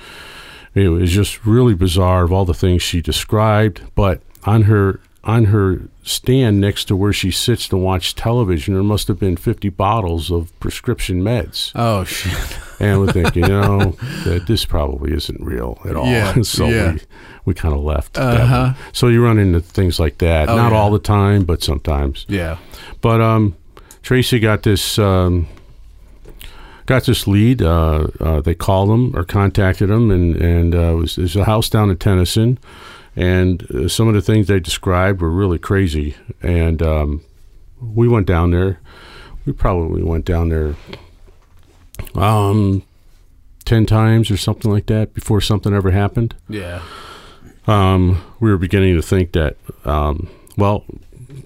[0.75, 3.83] it was just really bizarre of all the things she described.
[3.95, 8.83] But on her on her stand next to where she sits to watch television, there
[8.83, 11.71] must have been fifty bottles of prescription meds.
[11.75, 12.59] oh shit.
[12.81, 13.91] And we're thinking, you know,
[14.23, 16.07] that this probably isn't real at all.
[16.07, 16.93] Yeah, so yeah.
[16.93, 17.01] we
[17.47, 18.17] we kind of left.
[18.17, 18.75] Uh-huh.
[18.93, 20.49] So you run into things like that.
[20.49, 20.79] Oh, Not yeah.
[20.79, 22.25] all the time, but sometimes.
[22.29, 22.59] Yeah.
[23.01, 23.57] But um,
[24.03, 25.49] Tracy got this um,
[26.87, 27.63] got this lead.
[27.63, 31.47] Uh, uh, they called him or contacted him, and and uh, it was there's a
[31.47, 32.59] house down in Tennyson,
[33.19, 36.15] and uh, some of the things they described were really crazy.
[36.43, 37.23] And um,
[37.81, 38.79] we went down there.
[39.45, 40.75] We probably went down there
[42.15, 42.83] um,
[43.65, 46.83] ten times or something like that before something ever happened Yeah.
[47.67, 50.85] um, we were beginning to think that, um, well,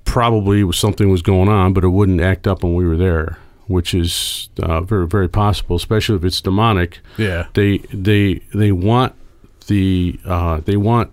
[0.05, 3.39] probably was something was going on, but it wouldn't act up when we were there,
[3.67, 7.01] which is uh, very very possible, especially if it's demonic.
[7.17, 7.47] Yeah.
[7.55, 9.15] They they they want
[9.69, 11.11] the uh, they want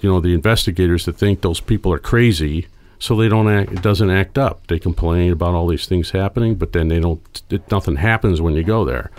[0.00, 2.66] you know the investigators to think those people are crazy.
[3.00, 3.70] So they don't act.
[3.70, 4.66] It doesn't act up.
[4.66, 7.42] They complain about all these things happening, but then they don't.
[7.48, 9.12] It, nothing happens when you go there.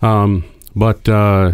[0.00, 1.52] Um, but uh,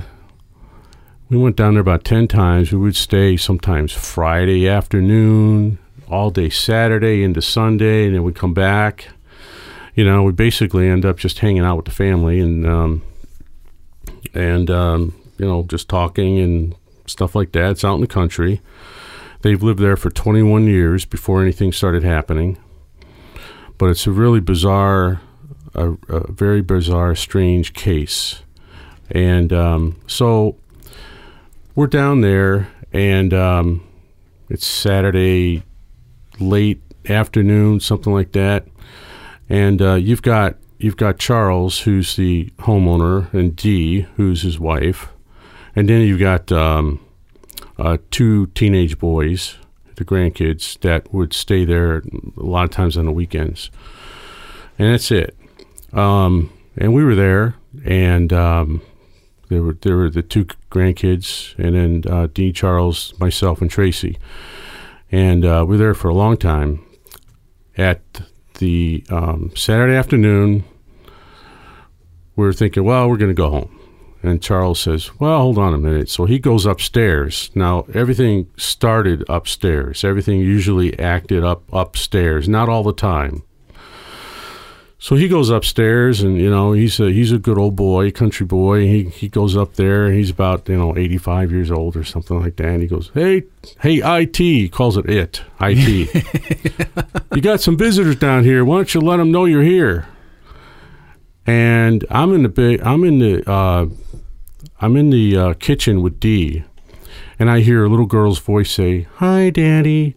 [1.28, 2.72] we went down there about 10 times.
[2.72, 8.54] We would stay sometimes Friday afternoon, all day Saturday into Sunday, and then we'd come
[8.54, 9.08] back.
[9.94, 13.02] You know, we basically end up just hanging out with the family and, um,
[14.34, 16.74] and um, you know, just talking and
[17.10, 17.72] stuff like that.
[17.72, 18.60] It's out in the country.
[19.42, 22.58] They've lived there for 21 years before anything started happening.
[23.78, 25.20] But it's a really bizarre,
[25.74, 28.42] a, a very bizarre, strange case.
[29.10, 30.56] And um, so
[31.74, 33.86] we're down there, and um,
[34.48, 35.62] it's Saturday
[36.40, 38.66] late afternoon, something like that.
[39.48, 45.08] And uh, you've got you've got Charles, who's the homeowner, and Dee, who's his wife,
[45.76, 46.98] and then you've got um,
[47.78, 49.56] uh, two teenage boys,
[49.96, 51.98] the grandkids that would stay there
[52.36, 53.70] a lot of times on the weekends,
[54.78, 55.36] and that's it.
[55.92, 58.82] Um, and we were there, and um,
[59.48, 64.18] there were there were the two grandkids, and then uh, Dee, Charles, myself, and Tracy,
[65.12, 66.82] and uh, we were there for a long time.
[67.78, 68.22] At
[68.54, 70.64] the um, Saturday afternoon,
[72.34, 73.75] we were thinking, well, we're going to go home.
[74.26, 76.08] And Charles says, Well, hold on a minute.
[76.08, 77.50] So he goes upstairs.
[77.54, 80.04] Now, everything started upstairs.
[80.04, 83.42] Everything usually acted up upstairs, not all the time.
[84.98, 88.46] So he goes upstairs, and you know he's a he's a good old boy, country
[88.46, 88.80] boy.
[88.80, 92.40] He he goes up there, he's about you know eighty five years old or something
[92.40, 92.66] like that.
[92.66, 93.44] And he goes, "Hey,
[93.80, 97.28] hey, IT," he calls it it, IT.
[97.34, 98.64] you got some visitors down here.
[98.64, 100.08] Why don't you let them know you're here?
[101.46, 103.86] And I'm in the big, I'm in the uh,
[104.80, 106.64] I'm in the uh, kitchen with Dee,
[107.38, 110.14] and I hear a little girl's voice say, "Hi, Daddy."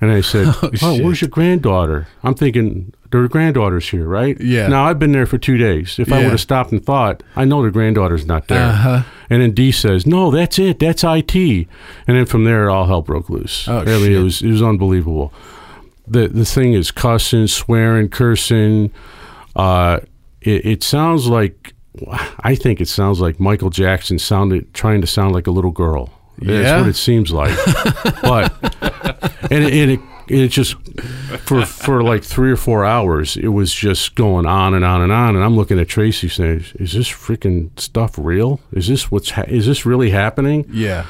[0.00, 4.38] And I said, Oh, "Oh, where's your granddaughter?" I'm thinking their granddaughter's here, right?
[4.40, 4.66] Yeah.
[4.68, 5.98] Now I've been there for two days.
[5.98, 6.22] If I Yeah.
[6.24, 8.62] would have stopped and thought, I know their granddaughter's not there.
[8.70, 9.02] Uh-huh.
[9.30, 10.78] And then Dee says, "No, that's it.
[10.78, 13.66] That's IT." And then from there, all hell broke loose.
[13.68, 14.12] Oh, I mean, shit.
[14.12, 15.32] it was it was unbelievable.
[16.06, 18.90] The the thing is cussing, swearing, cursing.
[19.56, 20.00] Uh,
[20.42, 21.73] it, it sounds like
[22.40, 26.10] I think it sounds like Michael Jackson sounded trying to sound like a little girl.
[26.38, 26.80] That's Yeah?
[26.80, 27.56] what it seems like.
[28.22, 28.52] but
[29.50, 30.74] and it, and it it just
[31.44, 35.12] for for like three or four hours it was just going on and on and
[35.12, 39.30] on and I'm looking at Tracy saying is this freaking stuff real is this what's
[39.30, 41.04] ha- is this really happening Yeah.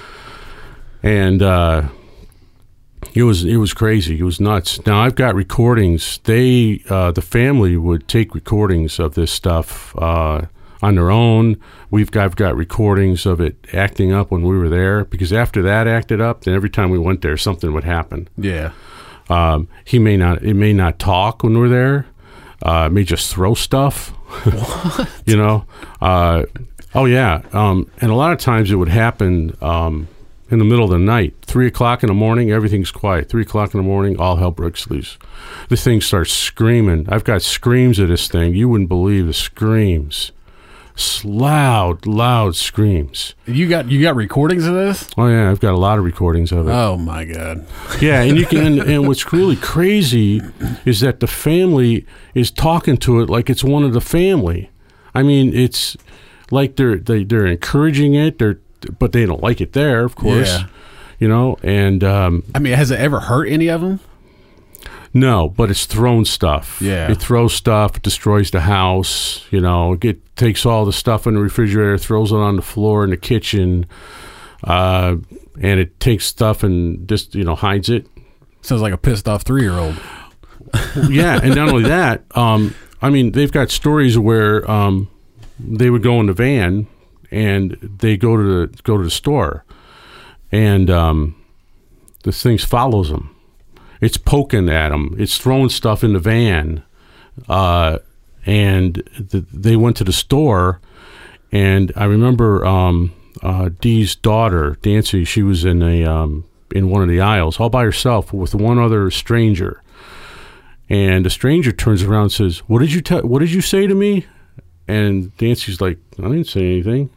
[1.03, 1.89] and uh,
[3.15, 4.19] it was it was crazy.
[4.19, 4.85] It was nuts.
[4.85, 6.19] Now I've got recordings.
[6.25, 10.47] They uh, the family would take recordings of this stuff uh,
[10.85, 11.57] on their own.
[11.91, 15.63] We've got, I've got recordings of it acting up when we were there because after
[15.63, 18.29] that acted up, then every time we went there, something would happen.
[18.37, 18.73] Yeah.
[19.31, 22.07] Um, he may not it may not talk when we're there.
[22.61, 24.13] Uh, may just throw stuff.
[25.25, 25.65] you know.
[26.03, 26.45] Uh,
[26.95, 27.41] oh yeah.
[27.53, 30.09] Um, and a lot of times it would happen um,
[30.51, 32.51] in the middle of the night, three o'clock in the morning.
[32.51, 33.31] Everything's quiet.
[33.31, 35.17] Three o'clock in the morning, all hell breaks loose.
[35.71, 37.07] This thing starts screaming.
[37.09, 38.55] I've got screams of this thing.
[38.55, 40.33] You wouldn't believe the screams.
[41.25, 43.35] Loud, loud screams.
[43.47, 45.09] You got you got recordings of this?
[45.17, 46.71] Oh yeah, I've got a lot of recordings of it.
[46.71, 47.67] Oh my god.
[48.01, 48.79] Yeah, and you can.
[48.79, 50.43] And, and what's really crazy
[50.85, 54.71] is that the family is talking to it like it's one of the family.
[55.15, 55.97] I mean, it's
[56.51, 58.39] like they're they, they're encouraging it.
[58.39, 58.61] They're
[58.99, 60.49] but they don't like it there, of course.
[60.49, 60.67] Yeah.
[61.19, 64.01] You know, and um, I mean, has it ever hurt any of them?
[65.17, 66.83] No, but it's thrown stuff.
[66.83, 67.11] Yeah.
[67.11, 69.47] it throws stuff, it destroys the house.
[69.51, 73.05] You know, it takes all the stuff in the refrigerator, throws it on the floor
[73.05, 73.87] in the kitchen,
[74.65, 75.15] uh,
[75.61, 78.09] and it takes stuff and just you know hides it.
[78.61, 79.97] Sounds like a pissed off three year old.
[81.09, 85.09] yeah, and not only that, um, I mean, they've got stories where um,
[85.61, 86.89] they would go in the van
[87.31, 89.65] and they go to the go to the store,
[90.51, 91.37] and um,
[92.25, 93.34] this thing follows them.
[94.05, 95.15] It's poking at them.
[95.19, 96.83] It's throwing stuff in the van,
[97.49, 97.99] uh,
[98.47, 100.81] and th- they went to the store,
[101.51, 103.13] and I remember um,
[103.43, 105.25] uh, Dee's daughter, Nancy.
[105.25, 108.79] She was in a um, in one of the aisles all by herself with one
[108.79, 109.81] other stranger
[110.89, 113.23] and the stranger turns around and says, "What did you tell?
[113.23, 114.27] What did you say to me?"
[114.87, 117.11] And Nancy's like, "I didn't say anything."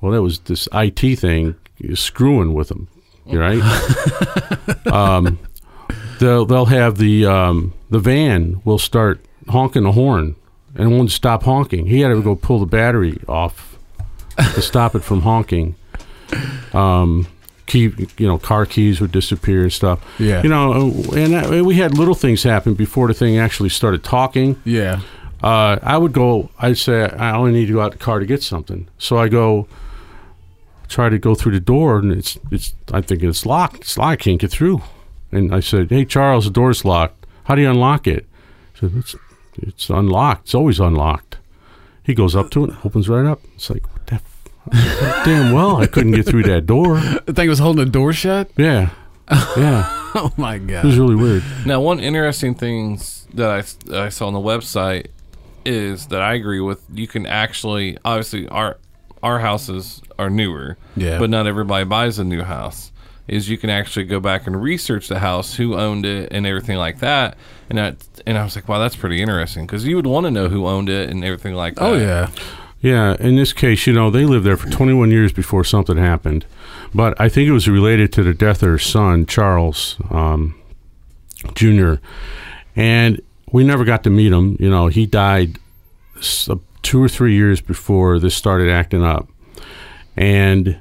[0.00, 1.54] Well, that was this IT thing
[1.94, 2.88] screwing with them,
[3.26, 3.60] right?
[4.86, 5.38] um,
[6.22, 10.36] they'll they'll have the um, the van will start honking the horn
[10.74, 11.86] and won't stop honking.
[11.86, 13.76] He had to go pull the battery off
[14.38, 15.74] to stop it from honking.
[16.72, 17.26] Um,
[17.66, 20.00] key, you know, car keys would disappear and stuff.
[20.18, 20.42] Yeah.
[20.42, 24.60] You know, and that, we had little things happen before the thing actually started talking.
[24.64, 25.00] Yeah.
[25.42, 26.50] Uh, I would go.
[26.58, 28.88] I'd say I only need to go out the car to get something.
[28.98, 29.66] So I go.
[30.88, 32.74] try to go through the door, and it's it's.
[32.92, 33.80] I think it's locked.
[33.80, 34.12] It's locked.
[34.12, 34.82] I can't get through.
[35.32, 37.26] And I said, "Hey, Charles, the door's locked.
[37.44, 38.26] How do you unlock it?"
[38.74, 39.16] He said, "It's
[39.56, 40.42] it's unlocked.
[40.44, 41.38] It's always unlocked."
[42.04, 43.40] He goes up to it, opens right up.
[43.54, 47.00] It's like, what the f- damn well, I couldn't get through that door.
[47.26, 48.50] The thing was holding the door shut.
[48.56, 48.90] Yeah,
[49.56, 50.68] yeah, Oh my god.
[50.68, 50.84] it god!
[50.84, 51.44] was really weird.
[51.64, 55.06] Now, one interesting things that I, that I saw on the website
[55.64, 56.84] is that I agree with.
[56.92, 58.78] You can actually, obviously, our
[59.22, 61.18] our houses are newer, Yeah.
[61.20, 62.90] but not everybody buys a new house.
[63.28, 66.76] Is you can actually go back and research the house, who owned it, and everything
[66.76, 67.36] like that.
[67.68, 70.30] And that, and I was like, wow, that's pretty interesting because you would want to
[70.30, 71.84] know who owned it and everything like that.
[71.84, 72.30] Oh yeah.
[72.80, 76.44] Yeah, in this case, you know, they lived there for 21 years before something happened.
[76.92, 80.60] But I think it was related to the death of their son, Charles um,
[81.54, 81.94] Jr.
[82.74, 83.20] And
[83.52, 84.56] we never got to meet him.
[84.58, 85.58] You know, he died
[86.82, 89.28] two or three years before this started acting up.
[90.16, 90.80] And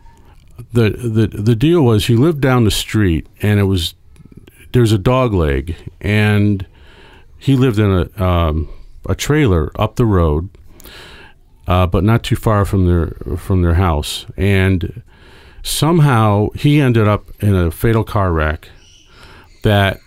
[0.74, 3.96] the, the, the deal was he lived down the street, and it was
[4.72, 6.66] there's a dog leg, and
[7.38, 8.70] he lived in a, um,
[9.08, 10.50] a trailer up the road
[11.68, 14.26] uh, but not too far from their from their house.
[14.36, 15.04] And
[15.64, 18.70] somehow he ended up in a fatal car wreck
[19.64, 20.00] that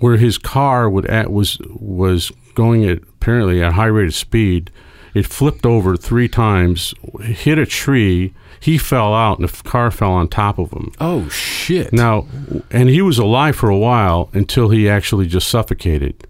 [0.00, 4.70] where his car would at was was going at apparently at high rate of speed.
[5.14, 8.34] It flipped over three times, hit a tree.
[8.64, 10.90] He fell out, and the car fell on top of him.
[10.98, 11.92] Oh shit.
[11.92, 12.26] Now,
[12.70, 16.26] and he was alive for a while until he actually just suffocated.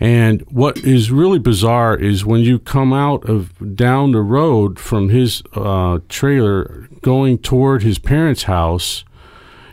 [0.00, 5.10] And what is really bizarre is when you come out of down the road from
[5.10, 9.04] his uh, trailer going toward his parents' house,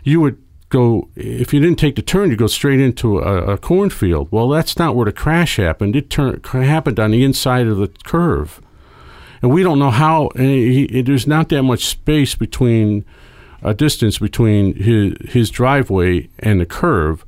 [0.03, 3.57] you would go, if you didn't take the turn, you go straight into a, a
[3.57, 4.27] cornfield.
[4.31, 5.95] Well, that's not where the crash happened.
[5.95, 8.59] It turned happened on the inside of the curve.
[9.43, 13.05] And we don't know how, he, he- there's not that much space between
[13.61, 17.23] a distance between his his driveway and the curve,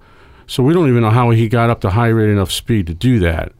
[0.48, 2.94] so we don't even know how he got up to high rate enough speed to
[2.94, 3.54] do that.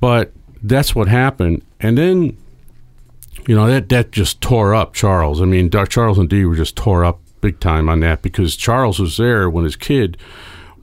[0.00, 2.36] But that's what happened, and then
[3.46, 5.40] you know that that just tore up Charles.
[5.40, 8.98] I mean, Charles and Dee were just tore up big time on that because Charles
[8.98, 10.16] was there when his kid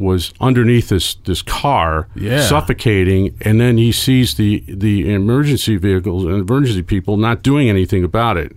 [0.01, 2.41] was underneath this this car Yeah.
[2.41, 8.03] suffocating and then he sees the the emergency vehicles and emergency people not doing anything
[8.03, 8.51] about it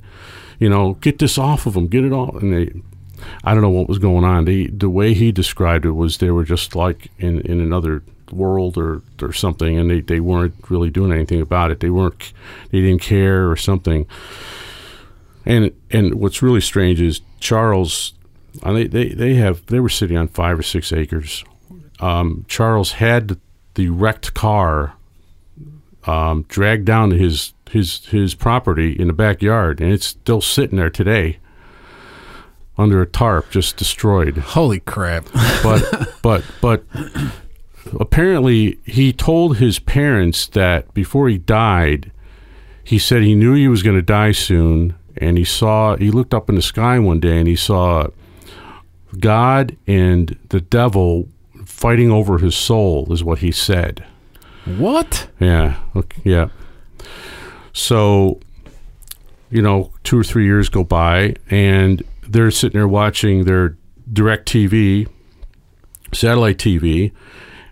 [0.58, 2.72] you know get this off of them get it off and they
[3.44, 6.30] i don't know what was going on the the way he described it was they
[6.30, 8.02] were just like in in another
[8.32, 12.32] world or or something and they they weren't really doing anything about it they weren't
[12.70, 14.06] they didn't care or something
[15.46, 18.14] and and what's really strange is Charles.
[18.62, 21.44] Uh, They, they they have they were sitting on five or six acres.
[22.00, 23.38] Um, Charles had
[23.74, 24.94] the wrecked car
[26.06, 30.76] um, dragged down to his his his property in the backyard, and it's still sitting
[30.76, 31.38] there today
[32.76, 35.26] under a tarp, just destroyed Holy crap.
[35.62, 36.84] but but but
[38.00, 42.10] apparently he told his parents that before he died
[42.82, 46.34] he said he knew he was going to die soon and he saw he looked
[46.34, 48.06] up in the sky one day and he saw
[49.20, 51.28] god and the devil
[51.64, 54.04] fighting over his soul is what he said
[54.78, 55.28] what?
[55.38, 55.76] yeah.
[55.94, 56.48] Okay, yeah.
[57.74, 58.40] So,
[59.50, 63.76] you know, two or three years go by, and they're sitting there watching their
[64.10, 65.08] DirecTV,
[66.12, 67.12] satellite TV,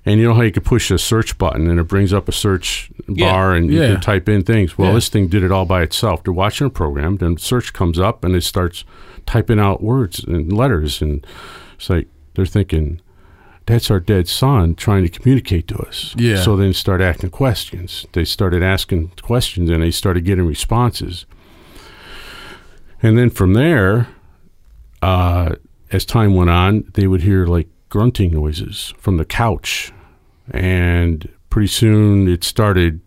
[0.04, 2.32] and you know how you can push a search button and it brings up a
[2.32, 3.92] search bar and you Yeah.
[3.92, 4.76] can type in things.
[4.76, 4.94] Well, Yeah.
[4.94, 6.24] this thing did it all by itself.
[6.24, 8.84] They're watching a program, then search comes up and it starts
[9.26, 11.26] typing out words and letters, and
[11.74, 13.00] it's like they're thinking.
[13.64, 16.16] That's our dead son trying to communicate to us.
[16.18, 16.42] Yeah.
[16.42, 18.06] So then start asking questions.
[18.12, 21.26] They started asking questions and they started getting responses.
[23.02, 24.08] And then from there,
[25.00, 25.54] uh,
[25.92, 29.92] as time went on, they would hear like grunting noises from the couch.
[30.50, 33.00] And pretty soon it started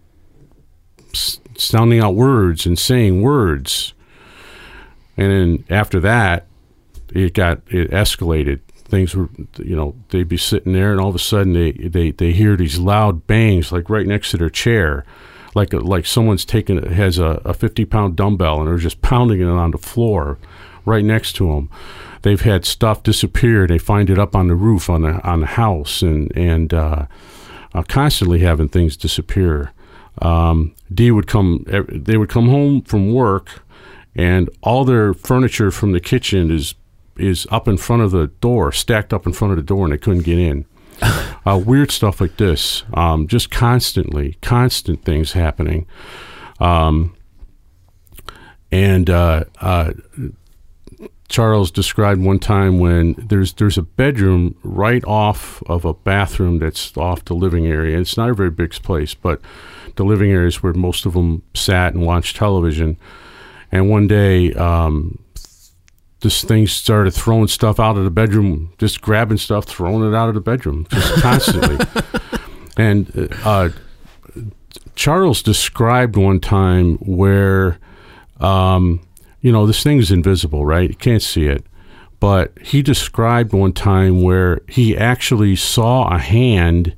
[1.57, 3.93] sounding out words and saying words.
[5.17, 6.47] And then after that,
[7.13, 8.59] it got, it escalated.
[8.73, 12.11] Things were, you know, they'd be sitting there and all of a sudden they, they,
[12.11, 15.05] they hear these loud bangs like right next to their chair
[15.55, 19.41] like a, like someone's taken has a, a 50 pound dumbbell and they're just pounding
[19.41, 20.37] it on the floor
[20.85, 21.69] right next to them.
[22.21, 23.65] They've had stuff disappear.
[23.65, 27.05] They find it up on the roof on the on the house and and uh,
[27.73, 29.71] uh, constantly having things disappear.
[30.21, 31.65] Um, Dee would come.
[31.67, 33.63] They would come home from work,
[34.15, 36.75] and all their furniture from the kitchen is
[37.17, 39.93] is up in front of the door, stacked up in front of the door, and
[39.93, 40.65] they couldn't get in
[41.45, 45.85] uh, weird stuff like this, um, just constantly, constant things happening.
[46.59, 47.15] Um,
[48.71, 49.93] And uh, uh,
[51.27, 56.95] Charles described one time when there's there's a bedroom right off of a bathroom that's
[56.97, 57.97] off the living area.
[57.99, 59.41] It's not a very big place, but
[59.95, 62.97] the living area is where most of them sat and watched television.
[63.75, 65.19] And one day, um,
[66.21, 70.29] this thing started throwing stuff out of the bedroom, just grabbing stuff, throwing it out
[70.29, 71.85] of the bedroom, just constantly.
[72.77, 73.69] and uh,
[74.95, 77.77] Charles described one time where,
[78.39, 79.05] um,
[79.41, 80.89] you know, this thing's invisible, right?
[80.89, 81.65] You can't see it.
[82.21, 86.95] But he described one time where he actually saw a hand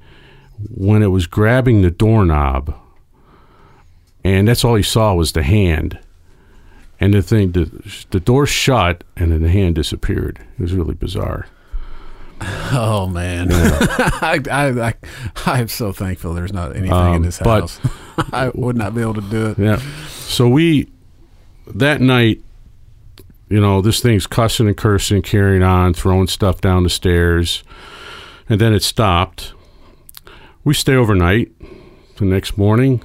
[0.69, 2.79] when it was grabbing the doorknob.
[4.23, 5.97] And that's all he saw was the hand.
[6.99, 10.39] And the thing, the, the door shut, and then the hand disappeared.
[10.57, 11.45] It was really bizarre.
[12.41, 14.93] Oh man, I, I, I,
[15.47, 17.79] I'm so thankful there's not anything in Um, this but- house.
[18.33, 19.59] I would not be able to do it.
[19.59, 19.81] Yeah.
[20.09, 20.87] So we
[21.67, 22.41] that night,
[23.49, 27.63] you know, this thing's cussing and cursing, carrying on, throwing stuff down the stairs,
[28.49, 29.53] and then it stopped.
[30.63, 31.51] We stay overnight.
[32.17, 33.01] The next morning,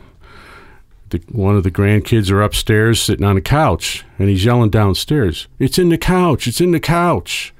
[1.12, 5.46] the, one of the grandkids are upstairs sitting on a couch, and he's yelling downstairs,
[5.58, 6.46] "It's in the couch!
[6.46, 7.54] It's in the couch!"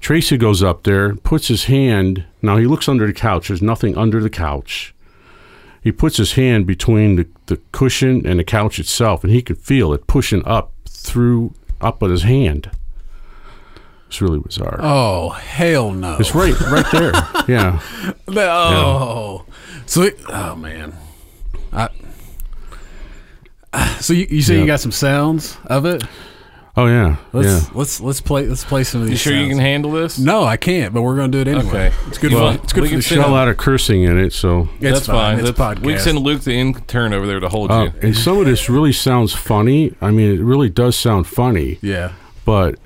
[0.00, 2.24] Tracy goes up there, puts his hand.
[2.40, 3.48] Now he looks under the couch.
[3.48, 4.94] There's nothing under the couch
[5.88, 9.58] he puts his hand between the, the cushion and the couch itself, and he could
[9.58, 12.70] feel it pushing up through up at his hand.
[14.08, 14.78] It's really bizarre.
[14.80, 16.16] Oh hell no!
[16.18, 17.12] It's right, right there.
[17.48, 17.80] Yeah,
[18.28, 19.46] Oh,
[19.86, 20.94] so it, oh man,
[21.72, 21.88] I.
[24.00, 24.60] So you, you say Yeah.
[24.60, 26.02] you got some sounds of it?
[26.76, 27.70] Oh yeah, Let's yeah.
[27.74, 29.14] let's let's play let's play some of these.
[29.26, 30.16] You sure you can handle this?
[30.16, 30.94] No, I can't.
[30.94, 31.66] But we're gonna do it anyway.
[31.88, 31.92] Okay.
[32.06, 32.32] It's good.
[32.32, 34.16] Well, for, it's good we for can the send Got a lot of cursing in
[34.16, 35.40] it, so It's That's fine.
[35.40, 35.84] It's That's- podcast.
[35.84, 38.00] We can send Luke the intern over there to hold uh, you.
[38.00, 39.92] and some of this really sounds funny.
[40.00, 42.12] I mean, it really does sound funny, yeah.
[42.44, 42.76] but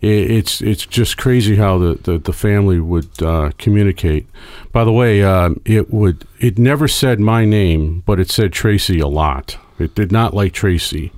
[0.00, 4.28] it, it's it's just crazy how the the, the family would uh, communicate.
[4.70, 9.00] By the way, um, it would it never said my name, but it said Tracy
[9.00, 9.56] a lot.
[9.80, 11.12] It did not like Tracy.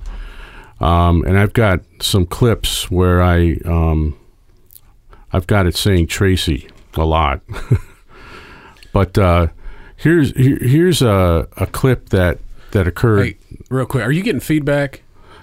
[0.80, 4.16] Um, and I've got some clips where I um,
[5.32, 7.40] I've got it saying Tracy a lot.
[8.92, 9.48] but uh,
[9.96, 12.38] here's here, here's a, a clip that
[12.72, 13.24] that occurred.
[13.26, 13.36] Hey,
[13.70, 15.02] real quick, are you getting feedback?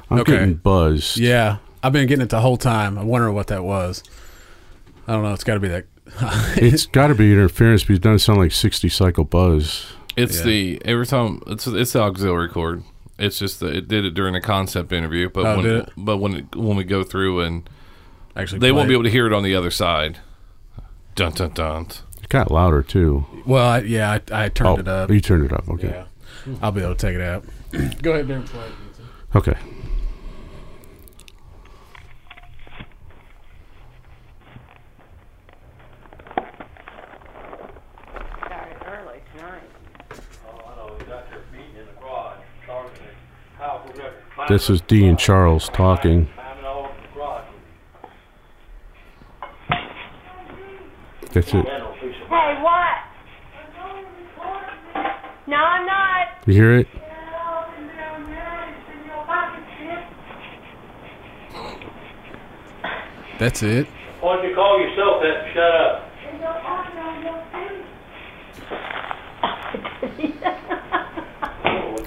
[0.09, 0.33] I'm okay.
[0.33, 1.17] getting buzzed.
[1.17, 2.97] Yeah, I've been getting it the whole time.
[2.97, 4.03] I'm wondering what that was.
[5.07, 5.33] I don't know.
[5.33, 5.85] It's got to be that.
[6.57, 9.93] It's got to be interference because it doesn't sound like 60 cycle buzz.
[10.17, 10.45] It's Yeah.
[10.45, 12.83] the every time it's it's the auxiliary cord.
[13.19, 15.89] It's just that it did it during a concept interview, but Oh, when did it?
[15.97, 17.69] but when it, when we go through and
[18.35, 20.19] Actually, they won't be able to hear it on the other side.
[21.15, 21.87] Dun dun dun.
[22.23, 23.25] It got louder too.
[23.45, 25.09] Well, I, yeah, I, I turned oh, it up.
[25.11, 25.67] you turned it up.
[25.67, 25.89] Okay.
[25.89, 27.43] Yeah, I'll be able to take it out.
[28.01, 28.65] Go ahead, and Play.
[28.65, 29.35] it.
[29.35, 29.57] Okay.
[44.47, 46.29] This is Dee and Charles talking.
[51.31, 51.65] That's it.
[51.65, 52.97] Hey, what?
[55.47, 56.27] No, I'm not.
[56.47, 56.87] You hear it?
[63.37, 63.87] That's it.
[64.19, 66.05] Why don't you call yourself that and shut up?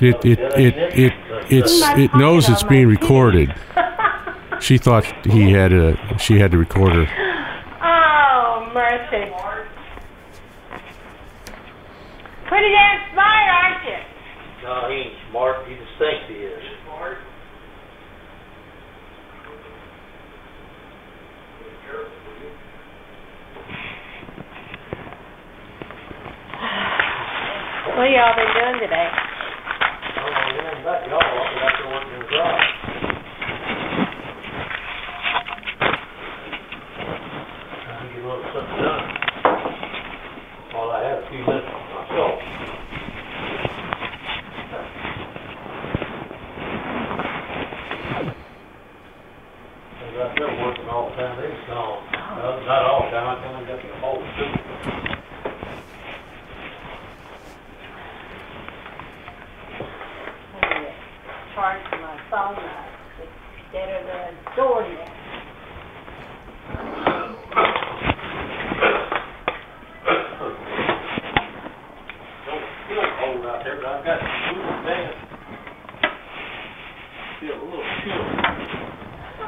[0.02, 1.12] It it it it
[1.52, 3.54] it's it knows it's being recorded.
[4.60, 7.06] She thought he had a she had to record her.
[7.82, 9.26] Oh, mercy.
[12.46, 13.98] Pretty damn smart, aren't you?
[14.62, 15.66] No, he ain't smart.
[15.66, 16.62] He just thinks he is.
[27.96, 29.08] What y'all been doing today?
[29.12, 31.20] I don't know anything about y'all.
[31.20, 33.72] I'll be out there working in the garage.
[37.84, 39.04] Trying to get a little something done.
[40.72, 42.38] While I have a few minutes for myself.
[48.72, 51.40] I was out there working all the time.
[51.40, 52.02] They was gone.
[52.14, 53.26] Uh, Not all the time.
[53.28, 55.62] I come and got the whole suit.
[61.54, 62.86] Charge for my phone up
[63.20, 66.12] instead of the door there.
[72.46, 75.14] Don't feel cold out there, but I've got two fans.
[77.40, 79.42] Feel a little chill.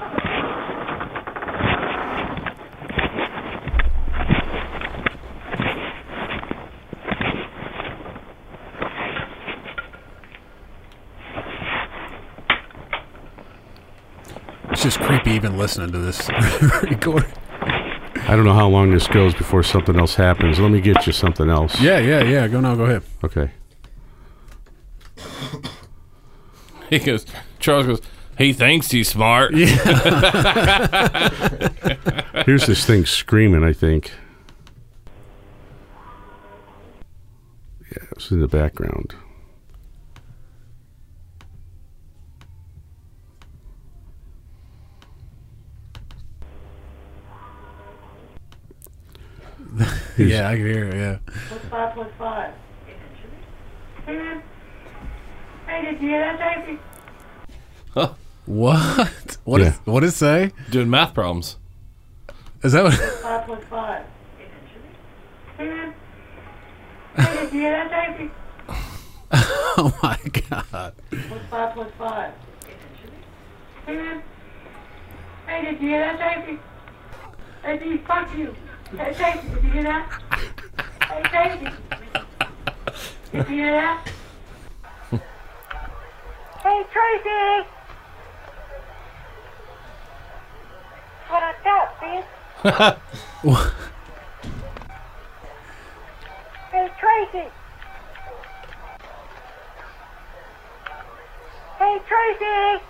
[15.25, 16.29] It's just creepy even listening to this
[16.83, 17.33] recording.
[18.27, 20.59] I don't know how long this goes before something else happens.
[20.59, 21.81] Let me get you something else.
[21.81, 22.49] Yeah, yeah, yeah.
[22.49, 22.75] Go now.
[22.75, 23.03] Go ahead.
[23.23, 23.51] Okay.
[26.91, 27.25] He goes,
[27.61, 28.03] Charles goes,
[28.37, 29.55] he thinks he's smart.
[32.45, 34.13] Here's this thing screaming, I think.
[37.91, 39.15] Yeah, it's in the background.
[50.35, 50.95] Yeah, I can hear it.
[50.97, 51.19] Yeah.
[51.49, 52.53] What's five plus five?
[54.05, 54.41] Hey,
[55.83, 56.79] did you hear that, Tracy?
[58.47, 59.39] What?
[59.45, 59.69] What is?
[59.69, 59.79] Yeah.
[59.85, 60.53] What does it say?
[60.71, 61.57] Doing math problems.
[62.65, 62.95] Is that what?
[62.95, 64.05] Five plus five.
[65.57, 65.93] Hey,
[67.17, 68.31] did you hear that, Tracy?
[69.77, 70.19] Oh my
[70.51, 70.93] god.
[71.11, 72.33] What's five plus five?
[73.87, 74.21] Hey,
[75.65, 76.59] did you hear that, Tracy?
[77.63, 78.55] Hey, fuck you.
[78.91, 80.23] Hey, Tracy, did you hear that?
[81.09, 81.77] Hey, Tracy.
[83.33, 84.09] Did you hear that?
[86.63, 87.69] hey, Tracy!
[91.29, 92.25] What I got, bitch?
[96.71, 97.49] Hey, Tracy!
[101.79, 102.85] Hey, Tracy!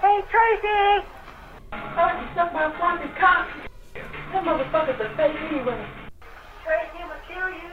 [0.00, 1.15] Hey, Tracy!
[1.98, 3.48] Oh, you suck my fucking cock!
[4.32, 5.86] Them motherfuckers are fake anyway.
[6.64, 7.72] Tracy, I'm gonna kill you.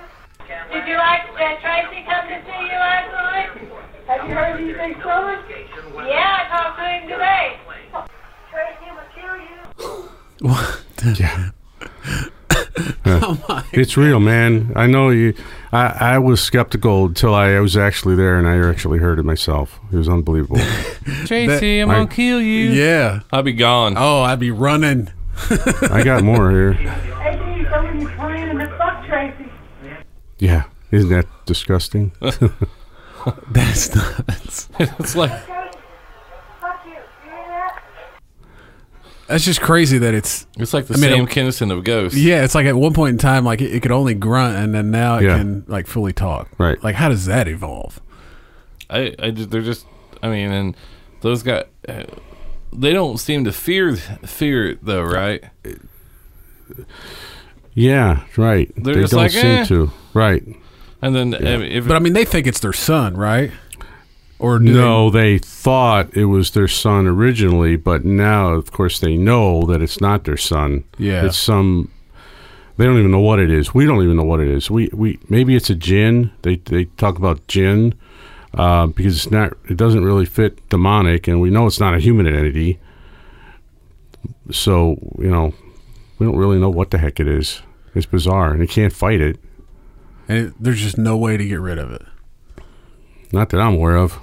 [0.72, 3.49] Did you like that Tracy come to see you last night?
[4.08, 5.39] Have you heard anything from him?
[6.08, 7.60] Yeah, I talked to him today.
[8.51, 10.10] Tracy, I'm kill you.
[10.41, 10.84] What?
[11.20, 11.49] Yeah.
[13.06, 13.64] Oh my.
[13.72, 14.72] It's real, man.
[14.76, 15.36] I know you.
[15.74, 19.80] I, I was skeptical until I was actually there and I actually heard it myself.
[19.91, 20.57] It was unbelievable.
[21.26, 22.69] Tracy, I'm gonna kill you.
[22.69, 23.21] Yeah.
[23.32, 23.95] I'll be gone.
[23.97, 25.09] Oh, I'd be running.
[25.89, 26.74] I got more here.
[26.74, 29.51] Hey, dude, some playing the fuck Tracy.
[30.38, 30.65] Yeah.
[30.91, 32.11] Isn't that disgusting?
[33.49, 34.69] That's nuts.
[34.80, 35.78] it's like Tracy,
[36.61, 36.91] fuck you.
[36.91, 36.99] You
[37.32, 37.84] hear that?
[39.28, 40.45] That's just crazy that it's.
[40.57, 42.17] it's like the I mean, Sam Kinison of Ghosts.
[42.17, 44.74] Yeah, it's like at one point in time, like it, it could only grunt, and
[44.74, 45.38] then now it Yeah.
[45.38, 46.49] can like fully talk.
[46.57, 46.82] Right.
[46.84, 48.01] Like, how does that evolve?
[48.89, 49.86] I, I just, they're just,
[50.21, 50.76] I mean, and
[51.21, 52.03] those guys, uh,
[52.74, 55.43] they don't seem to fear fear it though, right?
[57.74, 58.71] Yeah, right.
[58.76, 59.65] They're they just don't like, seem eh.
[59.65, 59.91] to.
[60.13, 60.43] Right.
[61.01, 63.51] And then I mean, if But I mean, they think it's their son, right?
[64.43, 69.65] Or No, they thought it was their son originally, but now, of course, they know
[69.67, 70.83] that it's not their son.
[70.97, 71.25] Yeah.
[71.25, 71.89] It's some.
[72.75, 73.73] They don't even know what it is.
[73.73, 74.69] We don't even know what it is.
[74.69, 76.31] We we maybe it's a jinn.
[76.41, 77.93] They they talk about jinn
[78.53, 79.53] uh, because it's not.
[79.69, 82.79] It doesn't really fit demonic, and we know it's not a human entity.
[84.51, 85.53] So you know,
[86.19, 87.61] we don't really know what the heck it is.
[87.95, 89.37] It's bizarre, and you can't fight it.
[90.27, 92.01] and it, there's just no way to get rid of it.
[93.31, 94.19] Not that I'm aware of.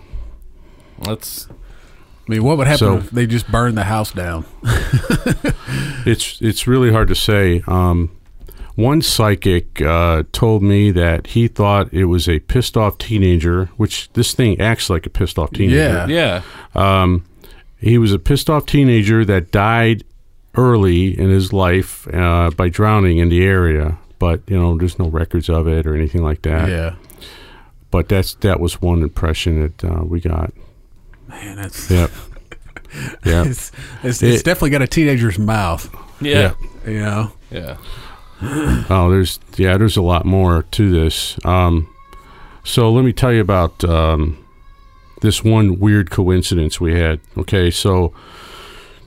[1.05, 4.45] That's I mean, what would happen So- if they just burned the house down?
[6.07, 7.63] It's it's really hard to say.
[7.67, 8.11] Um,
[8.75, 14.11] one psychic uh, told me that he thought it was a pissed off teenager, which
[14.15, 16.07] this thing acts like a pissed off teenager.
[16.09, 16.43] Yeah.
[16.75, 17.19] yeah.
[17.79, 20.05] He was a pissed off teenager that died
[20.55, 23.99] early in his life uh, by drowning in the area.
[24.19, 26.69] But you know, there's no records of it or anything like that.
[26.69, 26.95] Yeah.
[27.91, 30.53] But that's that was one impression that uh, we got.
[31.31, 32.11] Man, that's Yep.
[33.25, 33.45] yeah.
[33.45, 33.73] it's,
[34.03, 35.89] it's, it's It- definitely got a teenager's mouth.
[36.21, 36.55] Yeah.
[36.87, 37.33] You know.
[37.51, 37.77] Yeah.
[38.43, 41.39] Oh, there's yeah, there's a lot more to this.
[41.45, 41.93] Um,
[42.65, 44.43] so let me tell you about um,
[45.21, 47.21] this one weird coincidence we had.
[47.37, 48.15] Okay, so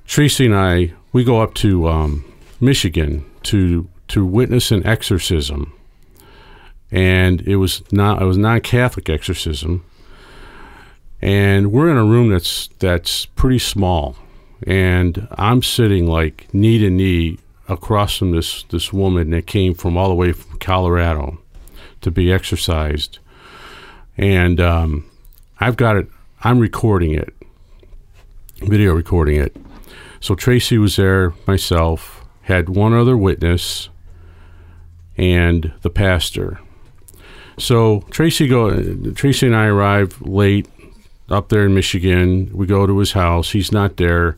[0.06, 2.24] Tracy and I we go up to um,
[2.62, 5.74] Michigan to to witness an exorcism,
[6.92, 9.84] and it was not it was non Catholic exorcism,
[11.24, 14.18] and we're in a room that's that's pretty small,
[14.68, 19.96] and I'm sitting like knee to knee across from this this woman that came from
[19.96, 21.40] all the way from Colorado
[22.02, 23.20] to be exorcised,
[24.18, 25.10] and um,
[25.62, 26.10] I've got it.
[26.44, 27.34] I'm recording it,
[28.58, 29.56] video recording it.
[30.20, 33.88] So Tracy was there, myself, had one other witness,
[35.16, 36.60] and the pastor.
[37.58, 38.94] So Tracy go.
[39.14, 40.68] Tracy and I arrive late
[41.34, 42.50] up there in Michigan.
[42.54, 43.52] We go to his house.
[43.52, 44.38] He's not there.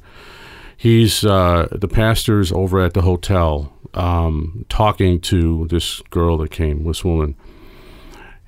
[0.78, 6.84] He's uh, the pastor's over at the hotel um, talking to this girl that came,
[6.84, 7.36] this woman.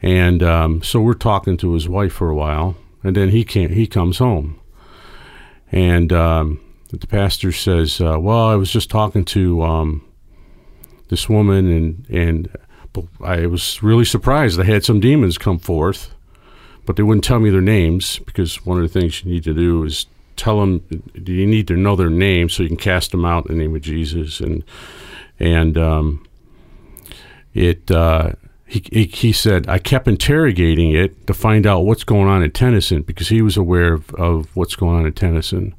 [0.02, 3.72] And um, so we're talking to his wife for a while, and then he can't.
[3.72, 4.60] He comes home,
[5.72, 6.60] and um,
[6.92, 10.06] the pastor says, uh, "Well, I was just talking to um,
[11.10, 12.58] this woman, and and
[13.24, 14.60] I was really surprised.
[14.60, 16.14] I had some demons come forth,
[16.88, 19.54] but they wouldn't tell me their names because one of the things you need to
[19.54, 20.08] do is
[20.38, 20.82] tell them.
[21.14, 23.76] You need to know their names so you can cast them out in the name
[23.76, 24.64] of Jesus, and
[25.38, 26.26] and um,
[27.54, 28.32] it." Uh,
[28.70, 32.52] he, he, he said, I kept interrogating it to find out what's going on in
[32.52, 35.74] Tennyson because he was aware of, of what's going on in Tennyson.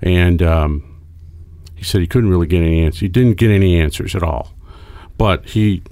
[0.00, 1.02] And um,
[1.74, 3.00] he said he couldn't really get any answers.
[3.00, 4.52] He didn't get any answers at all.
[5.18, 5.82] But he,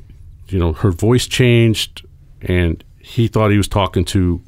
[0.46, 2.06] you know, her voice changed
[2.42, 4.40] and he thought he was talking to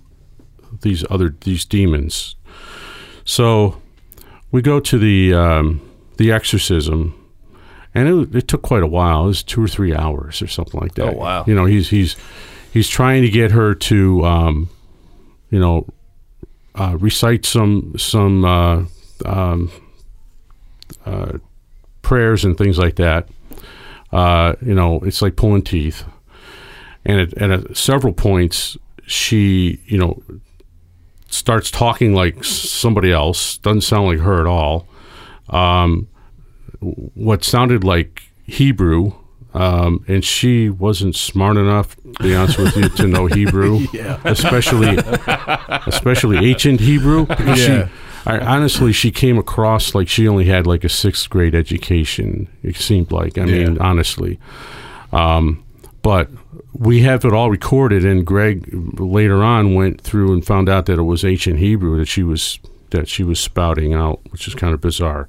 [0.80, 2.36] these other, these demons.
[3.24, 3.80] So
[4.50, 5.80] we go to the, um,
[6.16, 7.14] the exorcism
[7.96, 9.24] and it, it took quite a while.
[9.24, 11.14] It was two or three hours or something like that.
[11.14, 11.44] Oh, wow.
[11.46, 12.14] You know, he's he's
[12.70, 14.68] he's trying to get her to, um,
[15.50, 15.86] you know,
[16.74, 18.84] uh, recite some some uh,
[19.24, 19.70] um,
[21.07, 21.38] uh,
[22.02, 23.28] prayers and things like that.
[24.12, 26.04] Uh, you know, it's like pulling teeth.
[27.07, 28.76] And at, at a, several points,
[29.07, 30.22] she, you know,
[31.28, 33.59] starts talking like somebody else.
[33.59, 34.86] Doesn't sound like her at all.
[35.48, 36.09] Um,
[36.80, 39.12] what sounded like Hebrew,
[39.54, 43.86] um, and she wasn't smart enough, to be honest with you, to know Hebrew,
[44.24, 44.98] especially
[45.86, 47.26] especially ancient Hebrew.
[47.28, 47.54] Yeah.
[47.54, 47.92] she,
[48.26, 52.48] I, honestly, she came across like she only had like a sixth grade education.
[52.62, 53.38] It seemed like.
[53.38, 54.38] I mean, honestly,
[55.12, 55.64] um,
[56.07, 56.30] but
[56.72, 61.00] we have it all recorded, and Greg later on went through and found out that
[61.00, 64.72] it was ancient Hebrew that she was that she was spouting out, which is kind
[64.72, 65.26] of bizarre.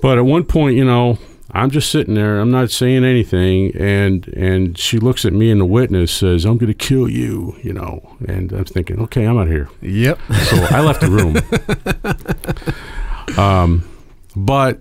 [0.00, 1.20] But at one point, you know,
[1.52, 2.40] I'm just sitting there.
[2.40, 6.58] I'm not saying anything, and and she looks at me, and the witness says, "I'm
[6.58, 8.16] going to kill you," you know.
[8.26, 9.68] And I'm thinking, okay, I'm out of here.
[9.82, 10.18] Yep.
[10.46, 11.36] So I left the room.
[13.44, 13.88] um,
[14.34, 14.80] but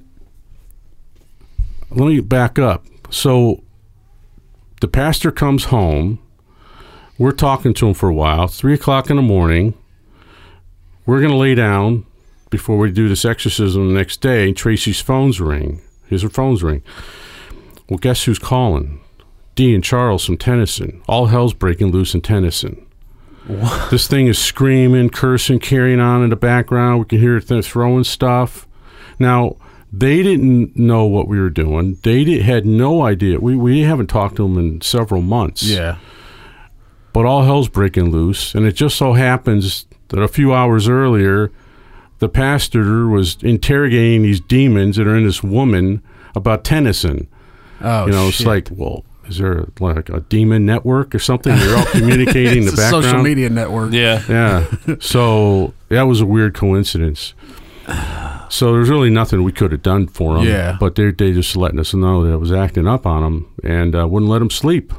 [1.91, 2.87] let me back up.
[3.11, 3.61] So
[4.81, 6.19] the pastor comes home.
[7.17, 8.47] We're talking to him for a while.
[8.47, 9.73] Three o'clock in the morning.
[11.05, 12.05] We're going to lay down
[12.49, 14.53] before we do this exorcism the next day.
[14.53, 15.81] Tracy's phones ring.
[16.07, 16.83] His her phones ring.
[17.89, 19.01] Well, guess who's calling?
[19.55, 21.01] Dee and Charles from Tennyson.
[21.07, 22.85] All hell's breaking loose in Tennyson.
[23.47, 23.89] What?
[23.89, 26.99] This thing is screaming, cursing, carrying on in the background.
[26.99, 28.67] We can hear it throwing stuff.
[29.17, 29.55] Now,
[29.91, 31.97] they didn't know what we were doing.
[32.03, 33.39] They did, had no idea.
[33.39, 35.63] We, we haven't talked to them in several months.
[35.63, 35.97] Yeah.
[37.13, 38.53] But all hell's breaking loose.
[38.53, 41.51] And it just so happens that a few hours earlier,
[42.19, 46.01] the pastor was interrogating these demons that are in this woman
[46.35, 47.27] about Tennyson.
[47.81, 51.55] Oh, You know, it's like, well, is there like a demon network or something?
[51.55, 53.03] They're all communicating in the a background.
[53.05, 53.91] social media network.
[53.93, 54.21] Yeah.
[54.29, 54.95] Yeah.
[54.99, 57.33] so that was a weird coincidence.
[58.49, 60.45] So there's really nothing we could have done for them.
[60.45, 60.77] Yeah.
[60.79, 63.95] But they they just letting us know that it was acting up on them and
[63.95, 64.93] uh, wouldn't let them sleep.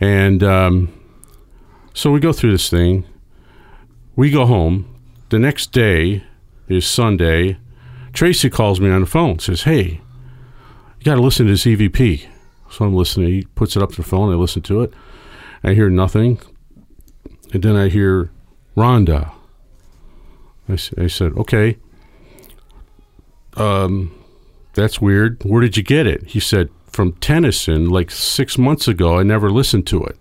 [0.00, 0.92] And um,
[1.94, 3.04] so we go through this thing.
[4.16, 4.86] We go home.
[5.28, 6.24] The next day
[6.68, 7.58] is Sunday.
[8.12, 9.38] Tracy calls me on the phone.
[9.38, 10.00] Says, "Hey,
[10.98, 12.26] you got to listen to this EVP."
[12.70, 13.28] So I'm listening.
[13.28, 14.32] He puts it up to the phone.
[14.32, 14.92] I listen to it.
[15.62, 16.40] I hear nothing.
[17.52, 18.30] And then I hear
[18.76, 19.32] Rhonda.
[20.70, 21.76] I, I said, okay.
[23.56, 24.14] Um,
[24.74, 25.42] that's weird.
[25.44, 26.24] Where did you get it?
[26.28, 29.18] He said, from Tennyson, like six months ago.
[29.18, 30.16] I never listened to it.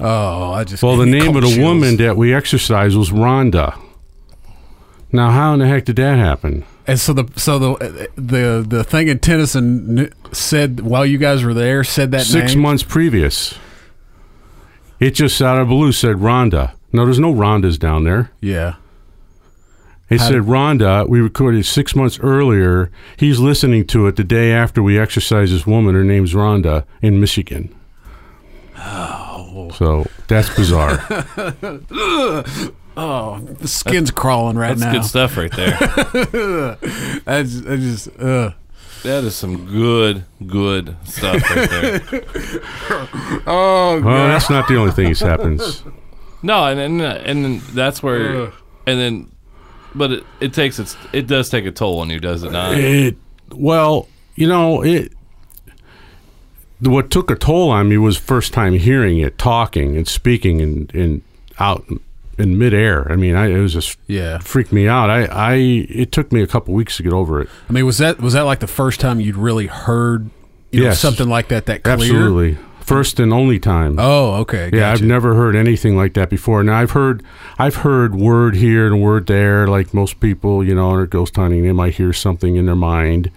[0.00, 1.58] Oh, I just Well, the name of the chills.
[1.58, 3.78] woman that we exorcised was Rhonda.
[5.12, 6.64] Now, how in the heck did that happen?
[6.86, 11.54] And so the so the the the thing in Tennyson said while you guys were
[11.54, 12.62] there said that Six name?
[12.62, 13.54] months previous.
[14.98, 16.72] It just out of blue said Rhonda.
[16.92, 18.32] No, there's no Rhondas down there.
[18.40, 18.74] Yeah.
[20.12, 21.08] It How said did- Rhonda.
[21.08, 22.90] We recorded six months earlier.
[23.16, 25.94] He's listening to it the day after we exorcise this woman.
[25.94, 27.74] Her name's Rhonda in Michigan.
[28.78, 29.70] Oh.
[29.74, 30.98] So that's bizarre.
[32.94, 34.92] Oh, the skin's crawling right That's now.
[34.92, 35.78] good stuff right there.
[37.26, 38.50] I just, I just uh.
[39.02, 42.00] that is some good, good stuff right there.
[43.46, 45.82] Oh, well, that's not the only thing that happens.
[46.42, 48.52] No, and and, and then that's where,
[48.86, 49.31] and then,
[49.94, 52.76] but it, it takes its, it does take a toll on you, does it not?
[52.78, 53.16] It
[53.50, 55.12] well, you know it.
[56.80, 60.92] What took a toll on me was first time hearing it, talking and speaking and,
[60.94, 61.22] and
[61.60, 61.84] out
[62.38, 63.10] in midair.
[63.12, 64.38] I mean, I, it was just Yeah.
[64.38, 65.08] freaked me out.
[65.08, 65.54] I, I
[65.88, 67.48] it took me a couple weeks to get over it.
[67.68, 70.30] I mean, was that was that like the first time you'd really heard
[70.72, 71.94] you know, something like that that clear?
[71.94, 73.96] Absolutely, first and only time.
[73.98, 74.70] Oh, okay.
[74.72, 76.62] Yeah, I've never heard anything like that before.
[76.62, 77.22] Now I've heard,
[77.58, 81.62] I've heard word here and word there, like most people, you know, are ghost hunting.
[81.62, 83.30] They might hear something in their mind,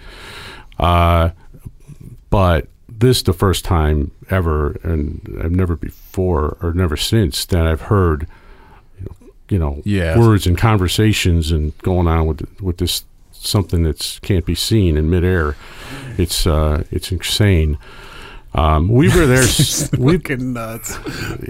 [0.80, 1.30] uh,
[2.30, 7.68] but this is the first time ever, and I've never before or never since that
[7.68, 8.28] I've heard,
[9.50, 10.18] you know, Yeah.
[10.18, 15.10] words and conversations and going on with with this something that's can't be seen in
[15.10, 15.56] midair.
[16.18, 17.78] It's uh, it's insane.
[18.56, 19.43] Um, we were there.
[19.97, 20.97] we Fucking nuts.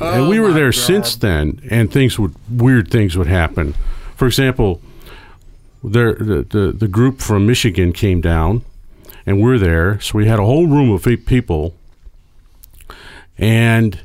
[0.02, 3.76] and we were there since then, and things would weird things would happen.
[4.16, 4.82] For example,
[5.84, 8.64] there the, the the group from Michigan came down,
[9.24, 11.76] and we're there, so we had a whole room of eight people,
[13.38, 14.00] and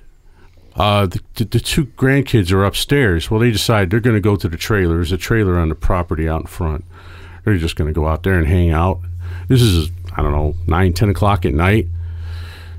[0.77, 3.31] uh, the, the, two grandkids are upstairs.
[3.31, 4.97] Well, they decide they're going to go to the trailer.
[4.97, 6.85] There's a trailer on the property out in front.
[7.45, 9.01] They're just going to go out there and hang out.
[9.49, 11.87] This is I don't know nine ten o'clock at night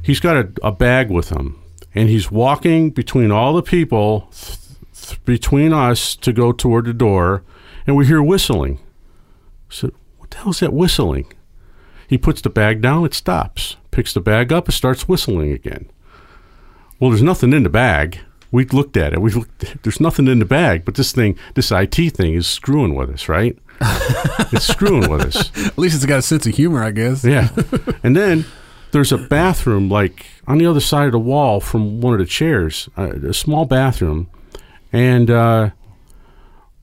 [0.02, 1.62] he's got a, a bag with him
[1.94, 4.58] and he's walking between all the people th-
[4.96, 7.44] th- between us to go toward the door
[7.86, 8.80] and we hear whistling.
[9.70, 11.32] So what the hell's that whistling?
[12.08, 15.90] He puts the bag down it stops picks the bag up and starts whistling again.
[17.00, 18.20] Well there's nothing in the bag.
[18.52, 19.22] We looked at it.
[19.22, 22.96] We looked there's nothing in the bag but this thing this it thing is screwing
[22.96, 23.58] with us right?
[24.54, 25.50] It's screwing with us.
[25.66, 27.24] At least it's got a sense of humor, I guess.
[27.24, 27.48] yeah.
[28.04, 28.44] and then
[28.92, 32.26] there's a bathroom like on the other side of the wall from one of the
[32.26, 34.30] chairs, uh, a small bathroom.
[34.94, 35.72] And uh,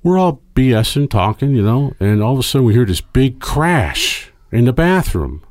[0.02, 3.40] we're all BSing, talking, you know, and all of a sudden we hear this big
[3.40, 5.42] crash in the bathroom.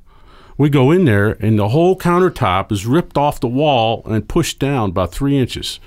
[0.58, 4.58] We go in there, and the whole countertop is ripped off the wall and pushed
[4.58, 5.80] down about three inches.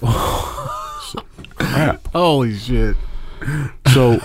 [0.00, 0.08] So,
[1.56, 2.06] crap.
[2.08, 2.96] Holy shit.
[3.92, 4.20] So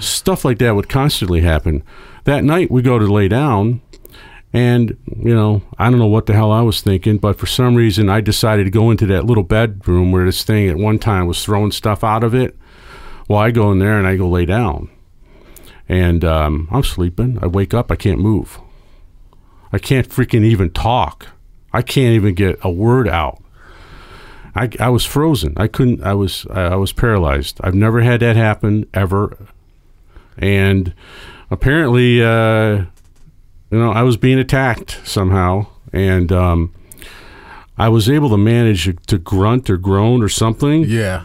[0.00, 1.82] stuff like that would constantly happen.
[2.24, 3.82] That night we go to lay down
[4.54, 7.74] and you know, I don't know what the hell I was thinking, but for some
[7.74, 11.26] reason I decided to go into that little bedroom where this thing at one time
[11.26, 12.56] was throwing stuff out of it.
[13.28, 14.88] Well, I go in there and I go lay down.
[15.88, 17.38] And um, I'm sleeping.
[17.42, 18.58] I wake up, I can't move.
[19.72, 21.26] I can't freaking even talk.
[21.72, 23.42] I can't even get a word out.
[24.54, 25.54] I, I was frozen.
[25.56, 26.04] I couldn't.
[26.04, 27.60] I was I I was paralyzed.
[27.64, 29.36] I've never had that happen ever,
[30.38, 30.94] and
[31.50, 32.84] apparently, uh,
[33.74, 36.72] you know, I was being attacked somehow, and um,
[37.76, 40.84] I was able to manage to grunt or groan or something.
[40.84, 41.24] Yeah.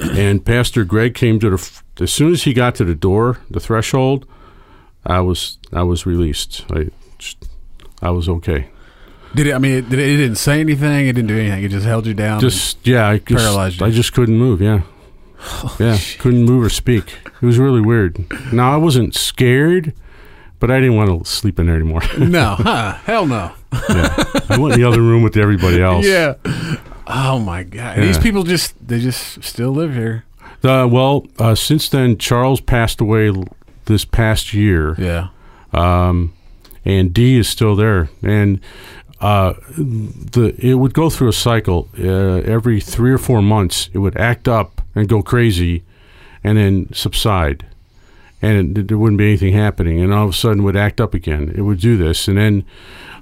[0.00, 3.60] And Pastor Greg came to the as soon as he got to the door, the
[3.60, 4.26] threshold.
[5.04, 6.64] I was I was released.
[6.70, 6.88] I
[7.18, 7.46] just,
[8.00, 8.70] I was okay.
[9.34, 9.54] Did it?
[9.54, 11.08] I mean, it, did it, it didn't say anything.
[11.08, 11.62] It didn't do anything.
[11.62, 12.40] It just held you down.
[12.40, 13.86] Just yeah, I just, Paralyzed you.
[13.86, 14.62] I just couldn't move.
[14.62, 14.82] Yeah,
[15.78, 17.18] yeah, couldn't move or speak.
[17.26, 18.24] It was really weird.
[18.50, 19.92] Now I wasn't scared,
[20.62, 22.02] but I didn't want to sleep in there anymore.
[22.18, 22.92] no, huh?
[23.04, 23.50] Hell no.
[23.88, 24.14] yeah.
[24.48, 26.06] I went in the other room with everybody else.
[26.06, 26.34] Yeah.
[27.04, 27.98] Oh my god.
[27.98, 30.24] These people just they just still live here.
[30.62, 33.32] Uh, well, uh, since then, Charles passed away
[33.86, 34.94] this past year.
[34.98, 35.30] Yeah.
[35.72, 36.32] um,
[36.84, 38.08] and Dee is still there.
[38.22, 38.60] And
[39.20, 41.88] uh, the it would go through a cycle.
[41.98, 45.82] Uh, every three or four months, it would act up and go crazy,
[46.44, 47.66] and then subside,
[48.42, 50.00] and it, there wouldn't be anything happening.
[50.00, 51.52] And all of a sudden, it would act up again.
[51.56, 52.64] It would do this, and then,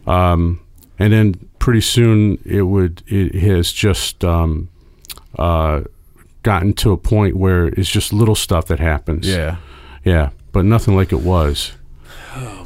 [0.07, 0.61] um,
[0.99, 4.25] and then pretty soon, it would it has just.
[4.25, 4.69] Um,
[5.39, 5.83] uh,
[6.43, 9.57] gotten to a point where it's just little stuff that happens Yeah.
[10.05, 11.73] yeah, but nothing like it was.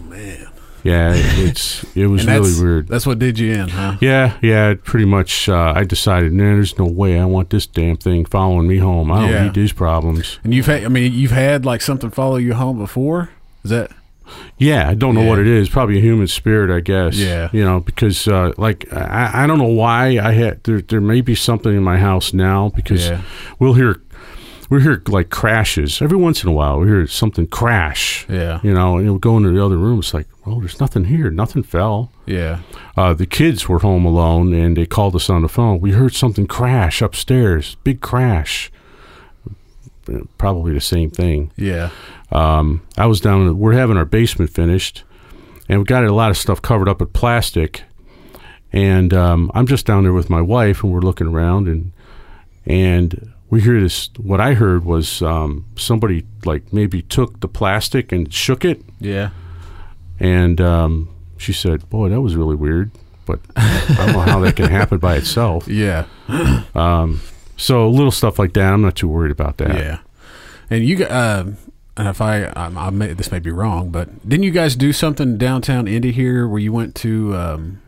[0.85, 2.89] Yeah, it's it was really weird.
[2.89, 3.97] That's what did you in, huh?
[4.01, 5.49] Yeah, yeah, pretty much.
[5.49, 9.11] Uh, I decided, man, there's no way I want this damn thing following me home.
[9.11, 9.45] I don't Yeah.
[9.45, 10.39] need these problems.
[10.45, 13.31] And you've had, I mean, you've had like something follow you home before.
[13.65, 13.91] Is that?
[14.59, 15.43] Yeah, I don't know what Yeah.
[15.43, 15.69] it is.
[15.69, 17.17] Probably a human spirit, I guess.
[17.17, 17.49] Yeah.
[17.53, 20.81] you know, because uh, like I, I don't know why I had there.
[20.83, 23.23] There may be something in my house now because Yeah.
[23.59, 24.01] we'll hear
[24.71, 26.81] we hear like crashes every once in a while.
[26.81, 28.27] We hear something crash.
[28.29, 28.61] Yeah.
[28.63, 29.99] You know, and we'll go into the other room.
[30.01, 31.31] It's like, well, there's nothing here.
[31.31, 32.11] Nothing fell.
[32.27, 32.61] Yeah.
[32.97, 35.81] uh, the kids were home alone and they called us on the phone.
[35.81, 38.71] We heard something crash upstairs, big crash.
[40.37, 41.51] Probably the same thing.
[41.57, 41.89] Yeah.
[42.31, 43.59] Um, I was down.
[43.59, 45.03] We're having our basement finished,
[45.67, 47.85] and we got a lot of stuff covered up with plastic.
[48.71, 51.93] And um, I'm just down there with my wife, and we're looking around, and
[52.67, 54.11] and we hear this.
[54.19, 59.31] What I heard was um, somebody like maybe took the plastic and shook it, Yeah.
[60.21, 62.91] And um, she said, "Boy, that was really weird."
[63.27, 65.67] But I don't know how that can happen by itself.
[65.69, 66.07] Yeah.
[66.75, 67.21] Um,
[67.57, 69.77] So little stuff like that, I'm not too worried about that.
[69.77, 69.99] Yeah,
[70.71, 71.11] and you got.
[71.11, 71.45] Uh,
[71.97, 74.93] and if I, I, I may, this may be wrong, but didn't you guys do
[74.93, 77.37] something downtown Indy here where you went to?
[77.37, 77.81] Um,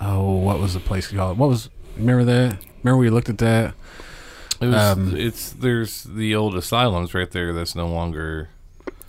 [0.00, 1.38] oh, what was the place called?
[1.38, 1.70] What was?
[1.96, 2.58] Remember that?
[2.82, 3.74] Remember we looked at that?
[4.60, 7.52] It was, Um, it's there's the old asylums right there.
[7.52, 8.48] That's no longer.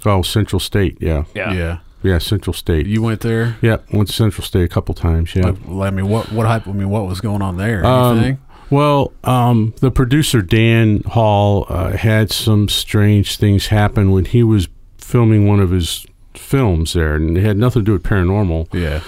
[0.06, 0.98] Oh, Central State.
[1.02, 1.24] Yeah.
[1.34, 1.52] yeah.
[1.54, 1.78] Yeah,
[2.20, 2.86] Central State.
[2.88, 3.58] You went there.
[3.62, 5.36] yeah, went to Central State a couple times.
[5.36, 5.54] Yeah.
[5.66, 6.68] Like, I mean, what what hype?
[6.68, 7.86] I mean, what was going on there?
[7.86, 8.40] Um?
[8.70, 14.68] Well, um, the producer Dan Hall uh, had some strange things happen when he was
[15.00, 18.72] filming one of his films there, and it had nothing to do with paranormal.
[18.74, 19.02] yeah.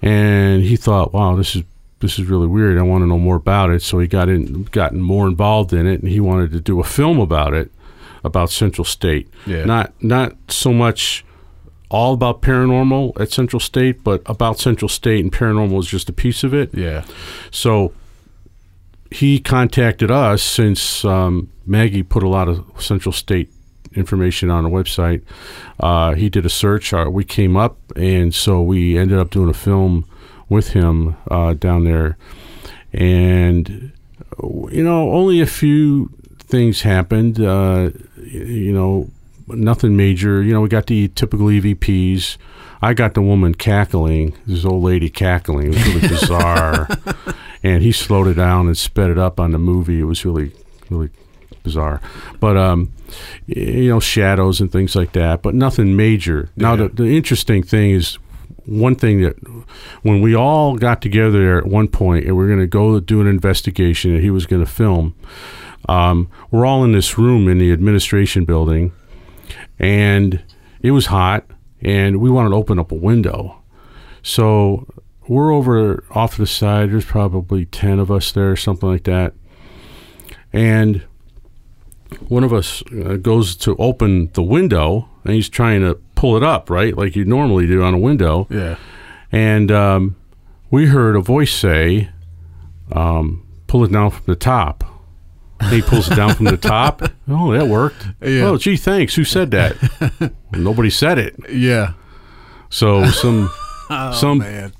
[0.00, 1.62] And he thought, "Wow, this is
[2.00, 2.78] this is really weird.
[2.78, 5.86] I want to know more about it." So he got in, gotten more involved in
[5.86, 7.70] it, and he wanted to do a film about it,
[8.24, 9.28] about Central State.
[9.46, 9.64] Yeah.
[9.64, 11.24] Not not so much
[11.92, 16.12] all about paranormal at Central State, but about Central State and paranormal is just a
[16.12, 16.74] piece of it.
[16.74, 17.04] Yeah.
[17.50, 17.92] So
[19.10, 23.50] he contacted us since um, Maggie put a lot of Central State
[23.94, 25.22] information on the website.
[25.78, 26.94] Uh, he did a search.
[26.94, 30.06] Uh, we came up, and so we ended up doing a film
[30.48, 32.16] with him uh, down there.
[32.94, 33.92] And
[34.42, 37.38] you know, only a few things happened.
[37.38, 39.10] Uh, you know,
[39.48, 40.42] nothing major.
[40.42, 42.36] You know, we got the typical EVPs.
[42.80, 45.66] I got the woman cackling, this old lady cackling.
[45.66, 46.88] It was really bizarre.
[47.62, 50.00] and he slowed it down and sped it up on the movie.
[50.00, 50.52] It was really,
[50.90, 51.10] really
[51.62, 52.00] bizarre.
[52.40, 52.92] But, um,
[53.46, 56.50] you know, shadows and things like that, but nothing major.
[56.56, 58.18] Now, the, the interesting thing is
[58.64, 59.36] one thing that
[60.02, 62.98] when we all got together there at one point and we are going to go
[63.00, 65.14] do an investigation and he was going to film,
[65.88, 68.92] um, we're all in this room in the administration building
[69.78, 70.42] and
[70.82, 71.46] it was hot
[71.80, 73.62] and we wanted to open up a window.
[74.22, 74.86] So
[75.28, 76.90] we're over off to the side.
[76.92, 79.34] There's probably 10 of us there, something like that.
[80.52, 81.02] And
[82.28, 86.42] one of us uh, goes to open the window and he's trying to pull it
[86.42, 86.96] up, right?
[86.96, 88.46] Like you normally do on a window.
[88.50, 88.76] Yeah.
[89.30, 90.16] And um,
[90.70, 92.10] we heard a voice say,
[92.92, 94.84] um, pull it down from the top.
[95.62, 97.02] And he pulls it down from the top.
[97.28, 98.06] Oh, that worked.
[98.20, 98.44] Yeah.
[98.48, 99.14] Oh, gee, thanks.
[99.14, 100.32] Who said that?
[100.52, 101.36] Nobody said it.
[101.50, 101.92] Yeah.
[102.70, 103.50] So some
[104.12, 104.72] some Oh, Man.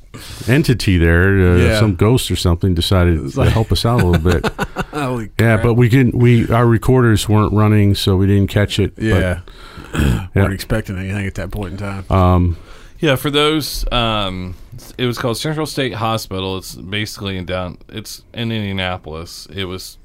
[0.49, 1.78] entity there, uh, Yeah.
[1.80, 4.47] some ghost or something, decided to help us out a little bit.
[4.93, 5.62] Holy yeah, crap.
[5.62, 6.14] but we didn't.
[6.14, 8.95] We our recorders weren't running, so we didn't catch it.
[8.97, 9.41] but, yeah.
[9.95, 10.28] Yeah.
[10.35, 12.05] weren't expecting anything at that point in time.
[12.11, 12.57] um,
[12.99, 14.55] Yeah, for those, um,
[14.97, 16.57] it was called Central State Hospital.
[16.57, 17.76] It's basically in down.
[17.91, 19.47] It's in Indianapolis.
[19.53, 19.99] It was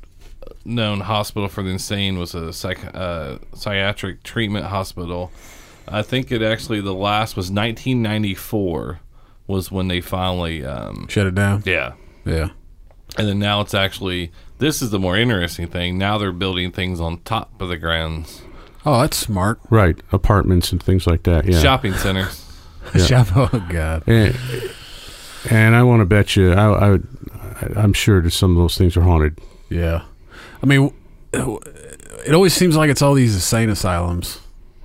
[0.66, 5.32] known hospital for the insane was a psych, uh, psychiatric treatment hospital.
[5.88, 9.00] I think it actually the last was 1994
[9.48, 11.64] was when they finally um, Shut it down.
[11.66, 11.94] yeah
[12.26, 12.50] Yeah.
[13.18, 17.00] and then now it's actually this is the more interesting thing now they're building things
[17.00, 18.42] on top of the grounds
[18.86, 19.60] Oh, that's smart.
[19.70, 21.46] right, apartments and things like that.
[21.46, 22.46] Yeah, shopping centers
[23.06, 24.04] Shop- Oh God.
[24.08, 24.34] And,
[25.50, 27.00] and I want to bet you, I, I,
[27.76, 29.40] I'm sure that some of those things are haunted.
[29.70, 30.04] Yeah.
[30.62, 30.94] I mean,
[31.34, 34.40] it always seems like it's all these insane asylums,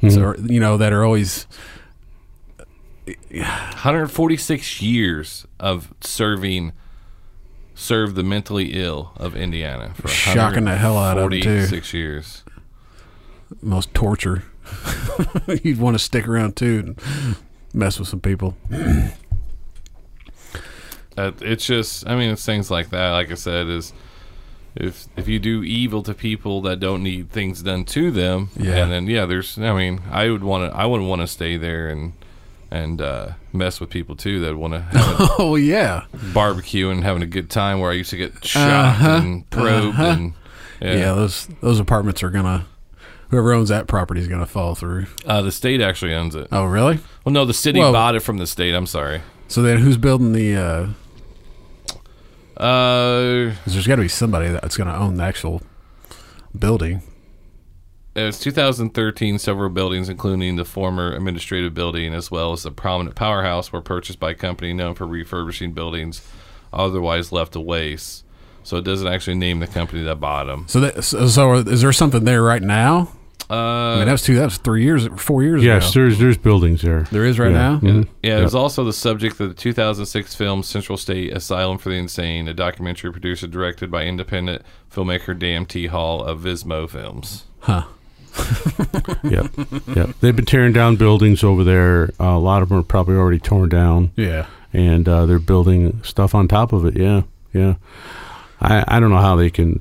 [0.08, 1.46] so, you know, that are always
[3.30, 6.72] 146 years of serving
[7.74, 11.66] serve the mentally ill of Indiana for Shocking the hell out of 'em, too.
[11.66, 12.42] Six years.
[13.60, 14.44] most torture.
[15.62, 17.36] You'd want to stick around too and
[17.74, 18.56] mess with some people.
[21.16, 23.10] Uh, it's just, I mean, it's things like that.
[23.10, 23.92] Like I said, is
[24.74, 28.76] if if you do evil to people that don't need things done to them, Yeah.
[28.76, 29.58] and then yeah, there's.
[29.58, 30.76] I mean, I would want to.
[30.78, 32.12] I wouldn't want to stay there and
[32.70, 34.84] and uh, mess with people too that want to
[35.38, 36.04] Oh yeah.
[36.32, 37.80] barbecue and having a good time.
[37.80, 40.32] Where I used to get shot and probed and
[40.80, 41.12] yeah, yeah.
[41.14, 42.66] Those those apartments are gonna.
[43.28, 45.06] Whoever owns that property is gonna fall through.
[45.24, 46.48] Uh, the state actually owns it.
[46.52, 46.98] Oh really?
[47.24, 48.74] Well, no, the city Well- bought it from the state.
[48.74, 49.20] I'm sorry.
[49.48, 50.56] So then, who's building the?
[50.56, 50.86] uh
[52.56, 55.62] Uh, there's got to be somebody that's gonna own the actual
[56.56, 57.02] building.
[58.14, 59.38] It was 2013.
[59.38, 64.20] Several buildings, including the former administrative building as well as the prominent powerhouse, were purchased
[64.20, 66.20] by a company known for refurbishing buildings
[66.72, 68.24] otherwise left to waste.
[68.64, 70.66] So it doesn't actually name the company that bought them.
[70.68, 73.12] So that so, so is there something there right now?
[73.52, 74.34] I Uh, mean, that was two.
[74.36, 76.00] That was three years, four years Yes, ago.
[76.00, 77.02] there's there's buildings there.
[77.12, 77.58] There is right Yeah.
[77.58, 77.78] now.
[77.80, 78.06] Mhm.
[78.22, 81.96] yeah, it was also the subject of the 2006 film Central State Asylum for the
[81.96, 84.62] Insane, a documentary produced and directed by independent
[84.94, 85.86] filmmaker Dan T.
[85.88, 87.44] Hall of Vismo Films.
[87.60, 87.82] Huh.
[89.24, 89.46] Yep,
[89.94, 90.10] yep.
[90.20, 92.10] They've been tearing down buildings over there.
[92.18, 94.46] Uh, a lot of them are probably already torn down, Yeah.
[94.72, 96.96] and uh, they're building stuff on top of it.
[96.96, 97.22] Yeah,
[97.52, 97.74] yeah.
[98.60, 99.80] I I don't know how they can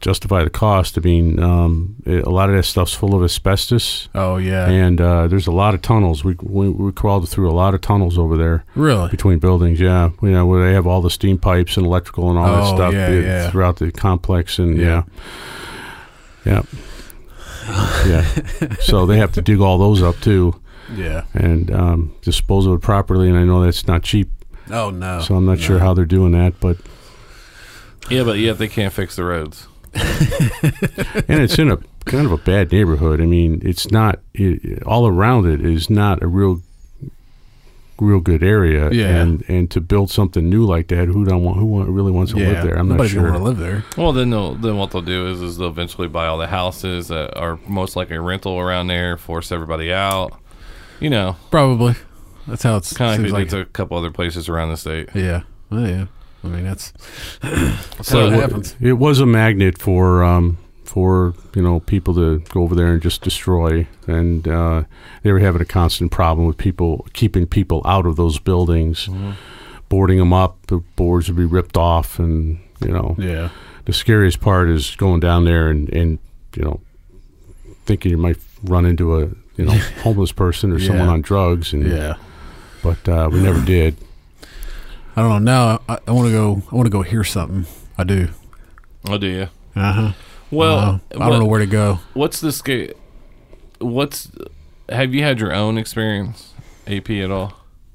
[0.00, 0.96] justify the cost.
[0.98, 4.68] I mean, um, it- a lot of that stuff's full of asbestos, Oh yeah.
[4.68, 6.24] and uh, there's a lot of tunnels.
[6.24, 9.08] We, we we crawled through a lot of tunnels over there really?
[9.10, 9.80] between buildings.
[9.80, 12.72] Yeah, you know where they have all the steam pipes and electrical and all that
[12.72, 13.50] Oh, stuff yeah, uh, yeah.
[13.50, 15.02] throughout the complex, and Yeah.
[16.44, 16.62] yeah,
[17.66, 18.24] yeah,
[18.60, 18.74] yeah.
[18.80, 20.60] so they have to dig all those up too
[20.96, 21.24] Yeah.
[21.34, 23.28] and um, dispose of it properly.
[23.28, 24.28] And I know that's not cheap,
[24.70, 25.20] Oh no.
[25.20, 26.76] so I'm not sure how they're doing that, but.
[28.10, 29.68] Yeah, but yet they can't fix the roads.
[29.94, 33.20] and it's in a kind of a bad neighborhood.
[33.20, 36.62] I mean, it's not it, all around it is not a real,
[38.00, 38.90] real good area.
[38.90, 39.08] Yeah.
[39.08, 42.32] and and to build something new like that, who don't want who want, really wants
[42.32, 42.48] to yeah.
[42.48, 42.74] live there?
[42.74, 43.22] I'm not sure.
[43.22, 43.84] want to live there.
[43.96, 47.08] Well, then they'll, then what they'll do is is they'll eventually buy all the houses
[47.08, 50.38] that are most likely rental around there, force everybody out.
[51.00, 51.96] You know, Probably.
[52.46, 53.50] That's how it's kind of like like.
[53.50, 55.10] they to a couple other places around the state.
[55.14, 55.42] yeah.
[55.70, 56.06] Well, yeah.
[56.44, 56.92] I mean, that's
[58.02, 58.74] So It- happens.
[58.80, 63.00] It was a magnet for um, for you know people to go over there and
[63.00, 64.82] just destroy, and uh,
[65.22, 69.08] they were having a constant problem with people keeping people out of those buildings,
[69.88, 70.66] boarding them up.
[70.66, 73.50] The boards would be ripped off, and you know yeah.
[73.84, 76.18] the scariest part is going down there and, and
[76.56, 76.80] you know
[77.86, 79.20] thinking you might run into a
[79.56, 79.72] you know
[80.02, 82.14] homeless person or someone on drugs and Yeah.
[82.82, 83.96] but uh, we never did
[85.14, 85.38] I don't know.
[85.38, 86.62] Now I, I want to go.
[86.70, 87.66] I want to go hear something.
[87.98, 88.28] I do.
[89.08, 89.48] I do Yeah.
[89.74, 90.12] Uh huh.
[90.50, 92.00] Well, I don't know where to go.
[92.14, 92.92] What's the scale?
[93.78, 94.30] What's
[94.88, 96.52] have you had your own experience,
[96.86, 97.54] AP at all?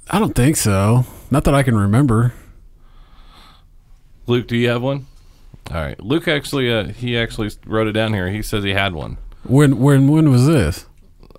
[0.10, 1.06] I don't think so.
[1.30, 2.34] Not that I can remember.
[4.26, 5.06] Luke, do you have one?
[5.72, 8.30] All right, Luke actually uh, he actually wrote it down here.
[8.30, 9.18] He says he had one.
[9.44, 10.86] When when when was this?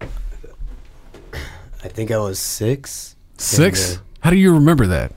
[0.00, 3.16] I think I was six.
[3.36, 3.92] Six.
[3.92, 5.12] And, How do you remember that?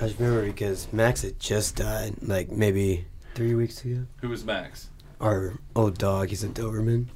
[0.00, 4.06] I just remember because Max had just died, like maybe three weeks ago.
[4.20, 4.90] Who was Max?
[5.20, 7.06] Our old dog, he's a Doberman.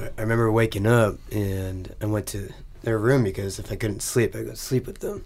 [0.00, 2.52] I- remember waking up and I went to
[2.82, 5.24] their room because if I couldn't sleep, I could sleep with them.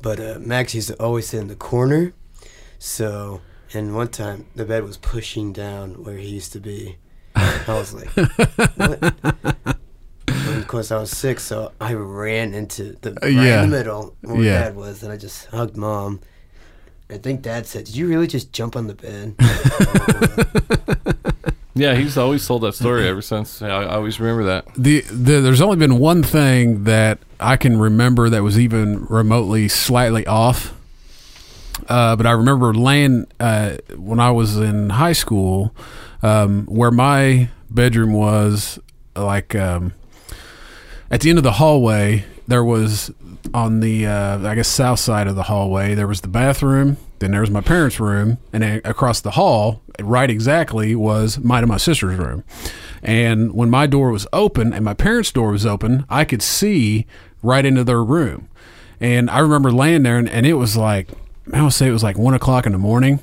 [0.00, 2.12] But uh, Max used to always sit in the corner.
[2.78, 3.40] So,
[3.72, 6.96] and one time the bed was pushing down where he used to be.
[7.36, 8.08] I was like,
[8.76, 9.76] what?
[10.72, 13.62] And course, I was sick, so I ran into the right yeah.
[13.62, 14.60] in the middle where Yeah.
[14.60, 16.20] Dad was, and I just hugged Mom.
[17.10, 19.34] I think Dad said, "Did you really just jump on the bed?"
[21.74, 23.60] Yeah, he's always told that story ever since.
[23.62, 24.66] I, I always remember that.
[24.76, 29.68] The, the there's only been one thing that I can remember that was even remotely
[29.68, 30.74] slightly off.
[31.88, 35.74] Uh, but I remember laying uh, when I was in high school,
[36.22, 38.78] um, where my bedroom was,
[39.16, 39.94] like um,
[41.12, 42.24] at the end of the hallway.
[42.48, 43.12] There was
[43.54, 45.94] on the uh, I guess south side of the hallway.
[45.94, 46.96] There was the bathroom.
[47.20, 51.62] Then there was my parents' room, and then across the hall, right exactly, was mine
[51.62, 52.42] and my sister's room.
[53.00, 57.06] And when my door was open and my parents' door was open, I could see
[57.40, 58.48] right into their room.
[58.98, 61.10] And I remember laying there, and, and it was like
[61.52, 63.20] I would say it was like one o'clock in the morning,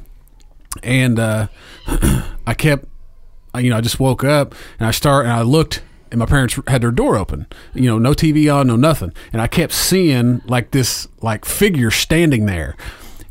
[0.81, 1.47] and uh,
[2.47, 2.85] I kept,
[3.57, 5.81] you know, I just woke up and I start and I looked.
[6.11, 9.41] And my parents had their door open, you know, no TV on, no nothing, and
[9.41, 12.75] I kept seeing like this like figure standing there,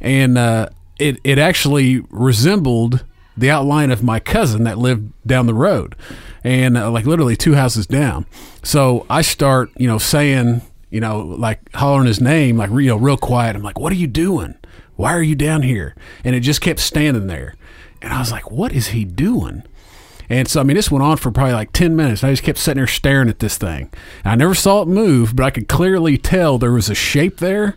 [0.01, 0.68] and uh,
[0.99, 3.05] it it actually resembled
[3.37, 5.97] the outline of my cousin that lived down the road,
[6.43, 8.26] and uh, like literally two houses down.
[8.62, 12.97] So I start, you know, saying, you know, like hollering his name, like you know,
[12.97, 13.57] real quiet.
[13.57, 14.57] I'm like, "What are you doing?
[14.97, 17.55] Why are you down here?" And it just kept standing there,
[18.03, 19.62] and I was like, "What is he doing?"
[20.31, 22.22] And so, I mean, this went on for probably like 10 minutes.
[22.22, 23.91] I just kept sitting there staring at this thing.
[24.24, 27.39] And I never saw it move, but I could clearly tell there was a shape
[27.39, 27.76] there.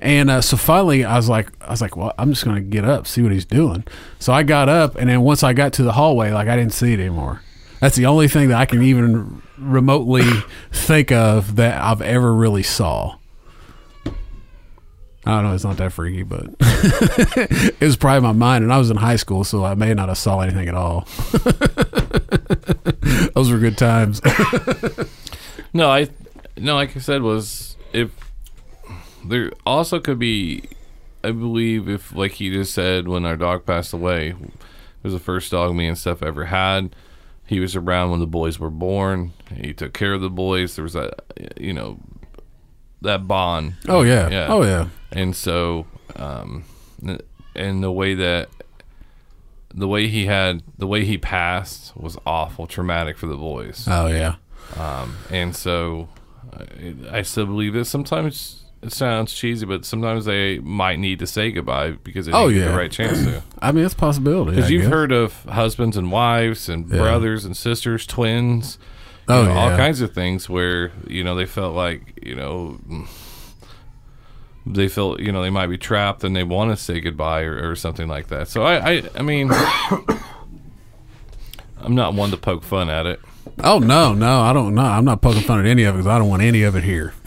[0.00, 2.62] And uh, so finally, I was like, I was like, well, I'm just going to
[2.62, 3.84] get up, see what he's doing.
[4.18, 6.74] So I got up, and then once I got to the hallway, like I didn't
[6.74, 7.40] see it anymore.
[7.80, 10.24] That's the only thing that I can even remotely
[10.72, 13.16] think of that I've ever really saw.
[15.26, 15.54] I don't know.
[15.54, 19.16] It's not that freaky, but it was probably my mind, and I was in high
[19.16, 21.06] school, so I may not have saw anything at all.
[23.34, 24.20] Those were good times.
[25.76, 26.06] No, I
[26.56, 28.12] no, like I said, was if
[29.24, 30.68] there also could be,
[31.24, 34.36] I believe, if like he just said, when our dog passed away, it
[35.02, 36.94] was the first dog me and Steph ever had.
[37.44, 39.32] He was around when the boys were born.
[39.52, 40.76] He took care of the boys.
[40.76, 41.24] There was that,
[41.58, 41.98] you know,
[43.02, 43.74] that bond.
[43.88, 44.30] oh yeah.
[44.30, 44.46] Yeah.
[44.48, 44.86] Oh yeah.
[45.14, 45.86] And so
[46.16, 46.64] um
[47.54, 48.48] and the way that
[49.72, 54.06] the way he had the way he passed was awful traumatic for the boys Oh
[54.08, 54.36] yeah.
[54.76, 56.08] um and so
[56.52, 61.26] I, I still believe that sometimes it sounds cheesy, but sometimes they might need to
[61.26, 62.70] say goodbye because they Oh, didn't yeah.
[62.70, 63.42] the right chance to.
[63.62, 64.50] I mean, it's a possibility.
[64.50, 64.90] Because you've guess.
[64.92, 66.98] heard of husbands and wives and Yeah.
[66.98, 68.78] brothers and sisters, twins,
[69.26, 72.78] you Oh, know, all kinds of things where you know they felt like you know
[74.66, 77.70] they feel you know they might be trapped and they want to say goodbye or,
[77.70, 78.48] or something like that.
[78.48, 79.50] So I, I, I mean,
[81.78, 83.20] I'm not one to poke fun at it.
[83.62, 84.74] Oh no, no, I don't.
[84.74, 86.76] No, I'm not poking fun at any of it because I don't want any of
[86.76, 87.14] it here.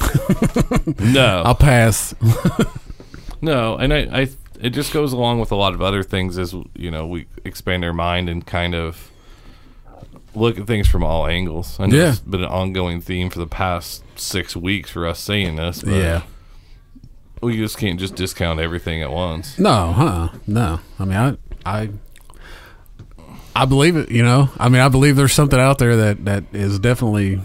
[1.00, 2.14] No, I'll pass.
[3.40, 4.28] No, and I, I,
[4.60, 7.86] it just goes along with a lot of other things as you know we expand
[7.86, 9.12] our mind and kind of
[10.34, 11.80] look at things from all angles.
[11.80, 12.10] I know Yeah.
[12.10, 15.84] it's been an ongoing theme for the past six weeks for us saying this.
[15.84, 16.22] But yeah.
[17.42, 19.58] We just can't just discount everything at once.
[19.60, 20.30] No, huh?
[20.48, 20.80] No.
[21.00, 21.90] I mean, I, I,
[23.56, 24.10] I believe it.
[24.12, 27.42] You know, I mean, I believe there's something out there that that is definitely.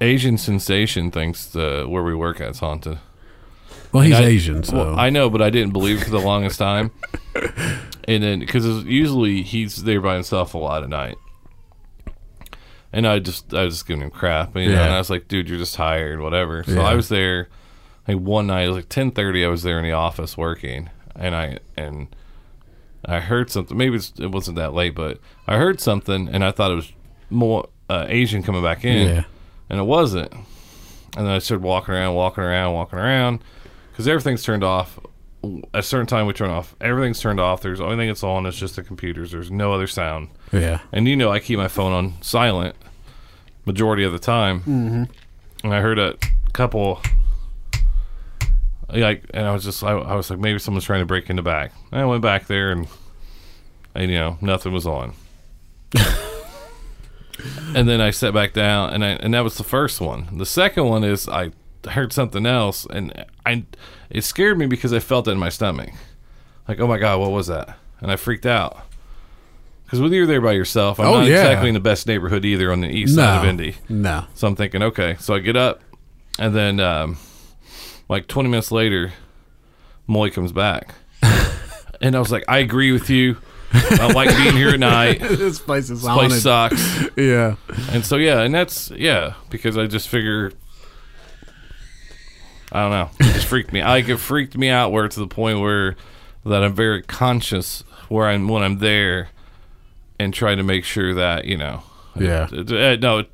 [0.00, 2.98] Asian sensation thinks the where we work at's haunted.
[3.92, 6.18] Well, he's I- Asian, so Well, I know, but I didn't believe it for the
[6.20, 6.90] longest time.
[8.06, 11.16] And then, because usually he's there by himself a lot at night,
[12.92, 14.72] and I just I was just giving him crap, you know.
[14.74, 14.84] Yeah.
[14.84, 16.82] And I was like, "Dude, you're just tired, whatever." So Yeah.
[16.82, 17.48] I was there.
[18.06, 19.44] Like one night, it was like ten thirty.
[19.44, 22.08] I was there in the office working, and I and
[23.04, 23.76] I heard something.
[23.76, 26.92] Maybe it's, it wasn't that late, but I heard something, and I thought it was
[27.30, 29.24] more uh, Asian coming back in, Yeah.
[29.70, 30.32] and it wasn't.
[30.32, 33.40] And then I started walking around, walking around, walking around,
[33.92, 34.98] because everything's turned off.
[35.44, 36.74] At a certain time, we turn off.
[36.80, 37.60] Everything's turned off.
[37.60, 39.30] There's the only thing that's on is just the computers.
[39.30, 40.28] There's no other sound.
[40.52, 42.74] yeah, And you know, I keep my phone on silent
[43.66, 44.60] majority of the time.
[44.60, 45.04] Mm-hmm.
[45.64, 46.16] And I heard a
[46.54, 47.00] couple,
[49.02, 51.36] like, and I was just, I, I was like, maybe someone's trying to break in
[51.36, 51.72] the back.
[51.92, 52.86] And I went back there, and,
[53.94, 55.14] and you know, nothing was on.
[57.74, 60.28] and then I sat back down, and I, and that was the first one.
[60.38, 61.50] The second one is I
[61.90, 63.64] heard something else, and I,
[64.10, 65.90] it scared me because I felt it in my stomach,
[66.68, 67.76] like, oh my god, what was that?
[68.00, 68.78] And I freaked out.
[69.84, 71.36] Because when you're there by yourself, I'm Oh, not yeah.
[71.42, 73.76] exactly in the best neighborhood either on the east side of Indy.
[73.88, 75.16] no, So I'm thinking, okay.
[75.20, 75.82] So I get up,
[76.38, 77.18] and then um,
[78.08, 79.12] like 20 minutes later,
[80.06, 80.94] Moy comes back,
[82.00, 83.36] and I was like, I agree with you.
[83.72, 85.20] I like being here at night.
[85.20, 87.06] This this place is place sucks.
[87.16, 87.56] Yeah,
[87.90, 90.52] And so yeah, and that's yeah because I just figure.
[92.72, 93.10] I don't know.
[93.20, 93.82] It just freaked me.
[93.82, 95.96] Like it freaked me out where to the point where
[96.44, 99.28] that I'm very conscious where I'm when I'm there,
[100.18, 101.82] and try to make sure that you know.
[102.18, 102.48] Yeah.
[102.52, 103.30] It- it- no, it-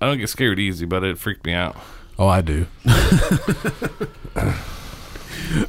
[0.00, 1.76] I don't get scared easy, but it freaked me out.
[2.20, 2.66] Oh, I do.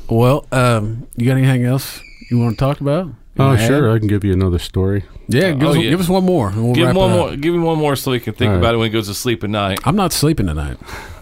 [0.09, 3.05] well, um, you got anything else you want to talk about?
[3.07, 3.89] You Oh, sure.
[3.89, 3.95] add?
[3.95, 5.03] I can give you another story.
[5.27, 5.89] Yeah, give, Oh, us, yeah.
[5.91, 6.49] give us one more.
[6.49, 7.19] And we'll Give wrap one it up.
[7.29, 7.35] more.
[7.37, 8.59] Give him one more so he can think All right.
[8.59, 9.79] about it when he goes to sleep at night.
[9.85, 10.77] I'm not sleeping tonight.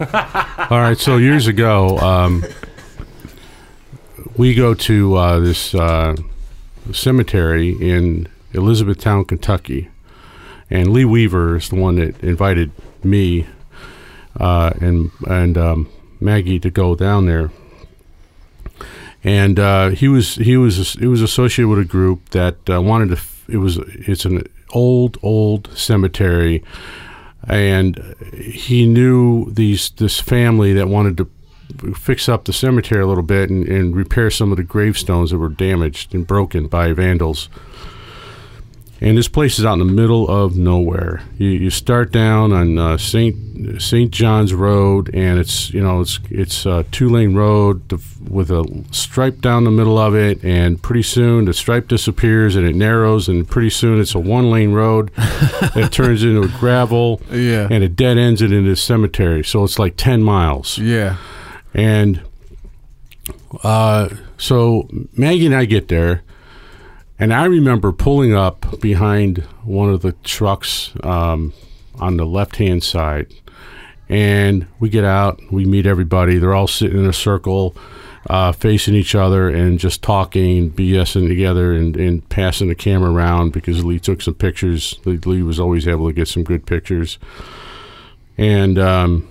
[0.70, 0.98] All right.
[0.98, 2.44] So years ago, um,
[4.36, 6.16] we go to uh, this uh,
[6.92, 9.88] cemetery in Elizabethtown, Kentucky,
[10.68, 12.72] and Lee Weaver is the one that invited
[13.04, 13.46] me
[14.38, 15.88] uh, and and um,
[16.20, 17.50] Maggie to go down there.
[19.22, 23.08] And uh, he was he was he was associated with a group that uh, wanted
[23.08, 23.16] to.
[23.16, 23.76] f- It was
[24.08, 26.62] it's an old old cemetery
[27.48, 27.98] and
[28.32, 31.28] he knew these this family that wanted to
[31.94, 35.38] fix up the cemetery a little bit and, and repair some of the gravestones that
[35.38, 37.48] were damaged and broken by vandals.
[39.02, 41.22] And this place is out in the middle of nowhere.
[41.38, 46.18] You, you start down on uh, Saint Saint John's Road, and it's you know it's
[46.30, 47.98] it's a two lane road to,
[48.28, 52.66] with a stripe down the middle of it, and pretty soon the stripe disappears and
[52.66, 57.22] it narrows, and pretty soon it's a one lane road that turns into a gravel
[57.30, 57.68] Yeah.
[57.70, 59.42] and it dead ends it into a cemetery.
[59.44, 60.76] So it's like ten miles.
[60.76, 61.16] Yeah.
[61.72, 62.20] And
[63.62, 66.22] uh, so Maggie and I get there,
[67.20, 71.52] and I remember pulling up behind one of the trucks um,
[71.98, 73.32] on the left hand side.
[74.08, 76.38] And we get out, we meet everybody.
[76.38, 77.76] They're all sitting in a circle,
[78.28, 83.52] uh, facing each other and just talking, BSing together, and, and passing the camera around
[83.52, 84.98] because Lee took some pictures.
[85.04, 87.18] Lee was always able to get some good pictures.
[88.36, 89.28] And um,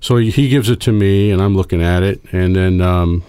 [0.00, 2.20] so he he gives it to me, and I'm looking at it.
[2.32, 3.22] And then um,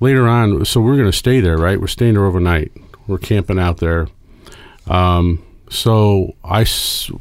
[0.00, 1.80] later on, so we're going to stay there, right?
[1.80, 2.72] We're staying there overnight.
[3.06, 4.08] We're camping out there.
[4.86, 6.66] Um, so I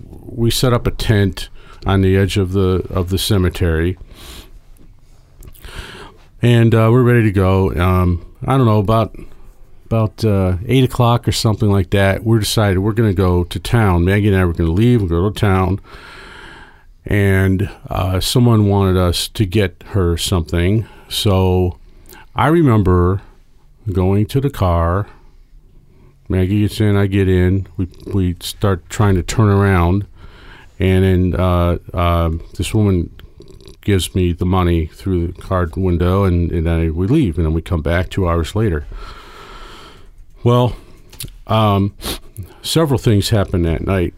[0.01, 1.49] we set up a tent
[1.85, 3.97] on the edge of the of the cemetery,
[6.41, 7.71] and uh, we're ready to go.
[7.73, 9.15] Um, I don't know about
[9.85, 12.23] about uh, eight o'clock or something like that.
[12.23, 14.05] We're decided we're going to go to town.
[14.05, 15.79] Maggie and I were going to leave and go to town
[17.09, 20.87] and uh, someone wanted us to get her something.
[21.09, 21.79] So
[22.35, 23.21] I remember
[23.91, 25.07] going to the car.
[26.27, 27.67] Maggie gets in, I get in.
[27.75, 30.05] We we start trying to turn around,
[30.77, 33.11] and then uh, uh, this woman
[33.81, 37.53] gives me the money through the card window, and, and then we leave, and then
[37.53, 38.85] we come back two hours later.
[40.43, 40.75] Well,
[41.47, 41.95] um,
[42.61, 44.13] several things happened that night.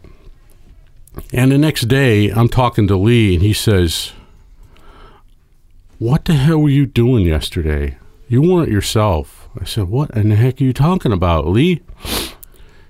[1.32, 4.12] And the next day, I'm talking to Lee, and he says,
[5.98, 7.96] What the hell were you doing yesterday?
[8.32, 9.50] You weren't yourself.
[9.60, 11.82] I said, What in the heck are you talking about, Lee?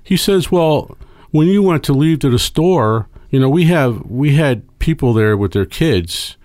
[0.04, 0.96] He says, Well,
[1.32, 5.12] when you went to leave to the store, you know, we have we had people
[5.12, 6.36] there with their kids,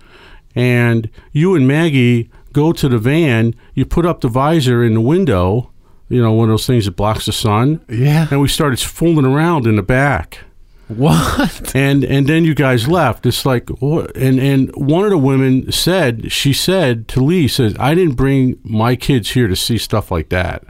[0.55, 5.01] and you and Maggie go to the van, you put up the visor in the
[5.01, 5.69] window,
[6.09, 8.25] you know, one of those things that blocks the sun, Yeah.
[8.31, 10.39] and we started fooling around in the back
[10.87, 11.71] What?
[11.75, 13.25] and and then you guys left.
[13.25, 17.93] It's like, and and one of the women said, she said to Lee, says, I
[17.93, 20.63] didn't bring my kids here to see stuff like that.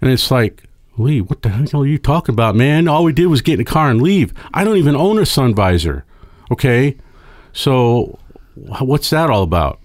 [0.00, 0.64] And it's like,
[0.98, 2.86] Lee, what the hell are you talking about, man?
[2.86, 4.34] All we did was get in the car and leave.
[4.52, 6.04] I don't even own a sun visor.
[6.52, 6.98] Okay,
[7.52, 8.18] so
[8.54, 9.80] what's that all about?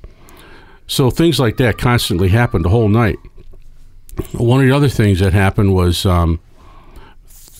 [0.88, 3.18] So things like that constantly happened the whole night.
[4.34, 6.40] One of the other things that happened was, um,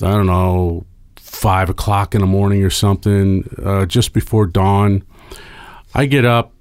[0.02, 0.86] I don't know,
[1.30, 5.04] five o'clock in the morning or something, uh, just before dawn.
[5.94, 6.54] I get up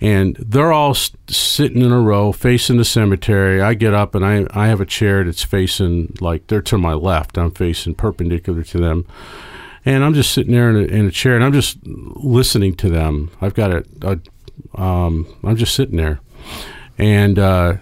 [0.00, 3.60] and they're all sitting in a row facing the cemetery.
[3.60, 6.92] I get up and I, I have a chair that's facing, like, they're to my
[6.94, 7.36] left.
[7.38, 9.06] I'm facing perpendicular to them.
[9.84, 12.88] And I'm just sitting there in a, in a chair and I'm just listening to
[12.88, 13.30] them.
[13.40, 16.20] I've got a, a um, I'm just sitting there.
[16.98, 17.76] And, uh,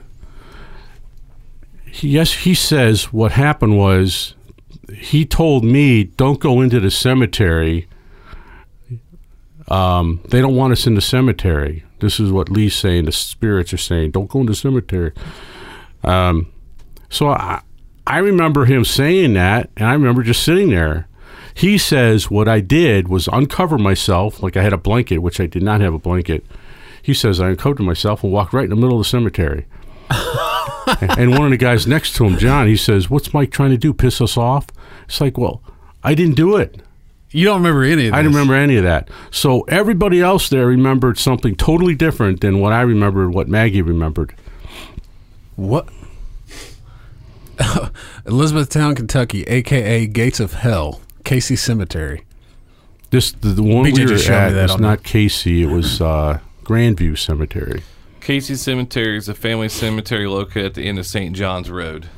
[1.87, 4.35] he- yes, he says what happened was
[4.97, 7.89] he told me, "Don't go into the cemetery.
[9.69, 13.05] Um, they don't want us in the cemetery." This is what Lee's saying.
[13.05, 15.13] The spirits are saying, "Don't go in the cemetery."
[16.05, 16.49] Um,
[17.09, 17.63] so I,
[18.07, 21.09] I remember him saying that, and I remember just sitting there.
[21.55, 25.47] He says what I did was uncover myself, like I had a blanket, which I
[25.47, 26.45] did not have a blanket.
[27.03, 29.67] He says I uncovered myself and walked right in the middle of the cemetery.
[31.19, 33.79] and one of the guys next to him, John, he says, "What's Mike trying to
[33.79, 33.93] do?
[33.93, 34.67] Piss us off?"
[35.13, 35.61] It's like, well,
[36.03, 36.81] I didn't do it.
[37.33, 38.13] You don't remember any of this?
[38.15, 39.11] I didn't remember any of that.
[39.31, 44.35] So everybody else there remembered something totally different than what I remembered, what Maggie remembered.
[45.57, 45.87] What?
[48.27, 52.25] Elizabethtown, Kentucky, aka Gates of Hell, Casey Cemetery.
[53.11, 55.03] This the, the one BJ we were just showed me at that was on not
[55.03, 55.63] Casey.
[55.63, 57.83] It was uh, Grandview Cemetery.
[58.23, 61.37] Casey Cemetery is a family cemetery located at the end of St.
[61.37, 62.09] John's Road.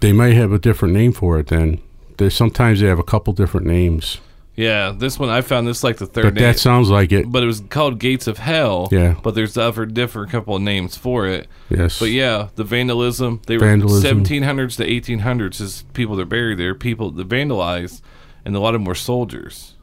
[0.00, 1.46] They might have a different name for it.
[1.46, 1.80] Then
[2.18, 4.20] there's sometimes they have a couple different names,
[4.54, 6.42] Yeah, this one I found this like the third but name.
[6.44, 7.30] that sounds like it.
[7.30, 8.88] but it was called Gates of Hell.
[8.90, 9.14] Yeah.
[9.22, 11.46] But there's other different couple of names for it.
[11.68, 13.42] Yes, But yeah, the vandalism.
[13.46, 16.74] They were 1700s to 1800s is people that are buried there.
[16.74, 18.00] People that vandalized,
[18.44, 19.74] and a lot of them were soldiers.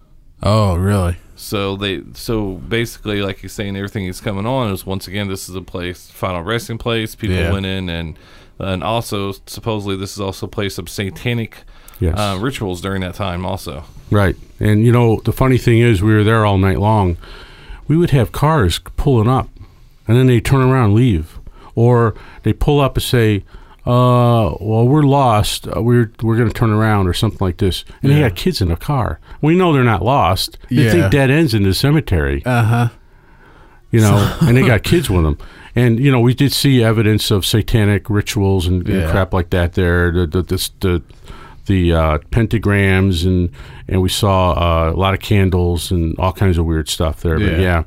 [0.41, 1.17] Oh, really?
[1.35, 5.49] So they so basically, like you're saying, everything is coming on is once again this
[5.49, 7.15] is a place, final resting place.
[7.15, 7.51] People Yeah.
[7.51, 8.17] went in and
[8.59, 11.57] and also supposedly this is also a place of satanic
[11.99, 13.45] yes, uh, rituals during that time.
[13.45, 14.35] Also, right.
[14.59, 17.17] And you know the funny thing is, we were there all night long.
[17.87, 19.49] We would have cars pulling up,
[20.07, 21.37] and then they turn around and leave,
[21.75, 23.43] or they pull up and say,
[23.85, 25.67] uh, well, we're lost.
[25.67, 27.83] Uh, we're we're going to turn around or something like this.
[28.01, 28.29] And they Yeah.
[28.29, 29.19] got kids in the car.
[29.41, 30.57] We know they're not lost.
[30.69, 30.91] They Yeah.
[30.91, 32.87] think dead ends in the cemetery, Uh huh.
[33.91, 35.37] you know, and they got kids with them.
[35.75, 39.73] And you know, we did see evidence of satanic rituals and, and crap like that
[39.73, 40.11] there.
[40.11, 41.01] The the the, the,
[41.65, 43.49] the uh, pentagrams and
[43.87, 47.37] and we saw uh, a lot of candles and all kinds of weird stuff there.
[47.39, 47.59] But Yeah.
[47.59, 47.83] yeah,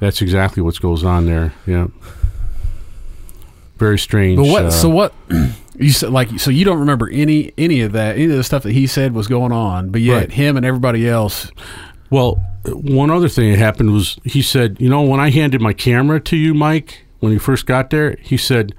[0.00, 1.52] that's exactly what goes on there.
[1.66, 1.88] Yeah.
[3.78, 4.36] Very strange.
[4.38, 4.64] But what?
[4.66, 5.12] uh, so what?
[5.80, 8.64] You said like so you don't remember any any of that any of the stuff
[8.64, 10.32] that he said was going on, but yet Right.
[10.32, 11.52] him and everybody else.
[12.10, 12.34] Well,
[12.64, 16.18] one other thing that happened was he said, you know, when I handed my camera
[16.22, 18.74] to you, Mike, when he first got there, he said,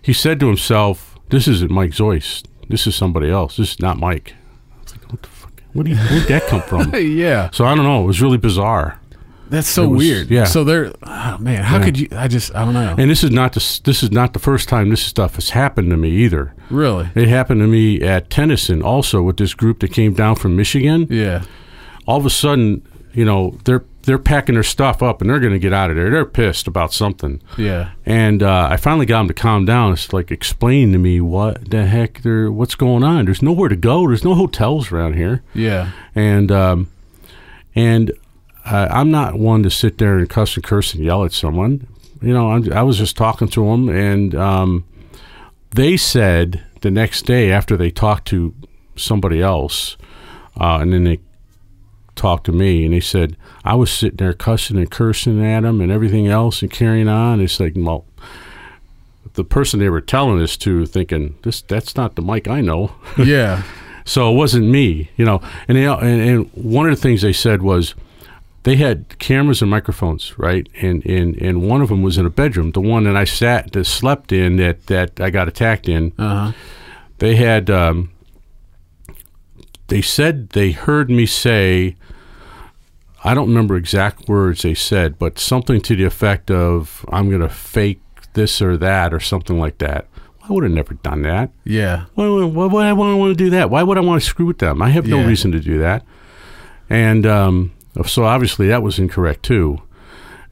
[0.00, 2.44] he said to himself, "This isn't Mike Zoyce.
[2.68, 3.56] This is somebody else.
[3.56, 4.34] This is not Mike."
[4.78, 5.62] I was like, "What the fuck?
[5.72, 8.02] Where did where'd that come from?" yeah, so I don't know.
[8.02, 8.98] It was really bizarre.
[9.50, 10.30] that's so was- weird.
[10.30, 10.44] yeah.
[10.44, 11.84] So they're oh man, how Yeah.
[11.84, 12.08] could you?
[12.12, 12.94] I just I don't know.
[12.98, 15.90] And this is not the this is not the first time this stuff has happened
[15.90, 16.54] to me either.
[16.70, 17.08] really?
[17.14, 21.06] It happened to me at Tennyson also with this group that came down from Michigan.
[21.10, 21.42] Yeah.
[22.06, 22.82] all of a sudden,
[23.14, 25.96] you know, they're they're packing their stuff up and they're going to get out of
[25.96, 26.08] there.
[26.08, 27.42] They're pissed about something.
[27.58, 27.90] Yeah.
[28.06, 29.92] And uh, I finally got them to calm down.
[29.92, 33.26] It's like explain to me what the heck they're what's going on.
[33.26, 34.08] There's nowhere to go.
[34.08, 35.42] There's no hotels around here.
[35.52, 35.90] Yeah.
[36.14, 36.90] And um,
[37.74, 38.12] and
[38.64, 41.86] uh, I'm not one to sit there and cuss and curse and yell at someone.
[42.22, 44.86] You know, I'm, I was just talking to them, and um,
[45.72, 48.54] they said the next day after they talked to
[48.96, 49.98] somebody else,
[50.58, 51.20] uh, and then they
[52.16, 53.36] talked to me, and they said
[53.68, 57.38] I was sitting there cussing and cursing at them and everything else and carrying on.
[57.38, 58.06] It's like, well,
[59.34, 62.92] the person they were telling this to, thinking this that's not the Mike I know.
[63.18, 63.62] Yeah.
[64.06, 65.42] So it wasn't me, you know.
[65.68, 67.94] And, they, and and one of the things they said was
[68.62, 70.66] they had cameras and microphones, right?
[70.80, 73.72] And and and one of them was in a bedroom, the one that I sat
[73.72, 76.14] that slept in that that I got attacked in.
[76.16, 76.52] Uh huh.
[77.18, 78.12] They had um,
[79.88, 81.96] they said they heard me say
[83.28, 87.42] I don't remember exact words they said, but something to the effect of I'm going
[87.42, 88.00] to fake
[88.32, 90.06] this or that or something like that.
[90.42, 91.50] I would have never done that.
[91.64, 92.06] Yeah.
[92.14, 93.68] Why, why, why would I want to do that?
[93.68, 94.80] Why would I want to screw with them?
[94.80, 95.26] I have no Yeah.
[95.26, 96.06] reason to do that.
[96.88, 97.72] And um,
[98.06, 99.82] so obviously that was incorrect too.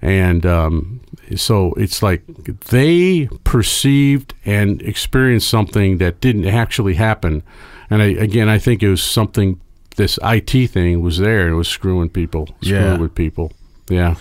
[0.02, 1.00] And um,
[1.36, 2.22] so it's like
[2.68, 7.42] they perceived and experienced something that didn't actually happen.
[7.88, 9.60] And I, again, I think it was something.
[9.96, 12.96] This IT thing was there and it was screwing people, screwing Yeah.
[12.98, 13.52] with people.
[13.88, 14.16] Yeah,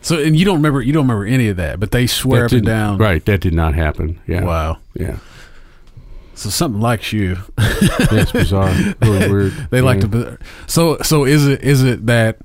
[0.00, 2.46] So and you don't remember you don't remember any of that, but they swear That
[2.46, 2.98] up and down.
[2.98, 4.20] Right, that did not happen.
[4.26, 4.78] Yeah, Wow.
[4.94, 5.16] yeah,
[6.34, 7.38] So something likes you.
[8.10, 8.72] that's bizarre,
[9.02, 9.52] really weird.
[9.70, 10.38] They like to.
[10.66, 12.38] So so is it is it that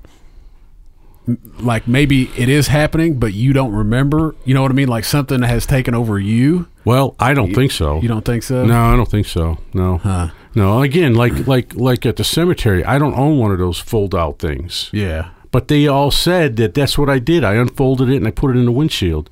[1.60, 4.34] like maybe it is happening, but you don't remember?
[4.44, 4.88] You know what I mean?
[4.88, 6.66] Like something has taken over you.
[6.84, 8.00] Well, I don't think so.
[8.02, 8.64] You don't think so?
[8.66, 9.58] No, I don't think so.
[9.72, 10.30] No, Huh.
[10.54, 10.82] No.
[10.82, 14.38] Again, like like like at the cemetery, I don't own one of those fold out
[14.38, 14.90] things.
[14.92, 15.30] Yeah.
[15.50, 17.44] But they all said that that's what I did.
[17.44, 19.30] I unfolded it and I put it in the windshield.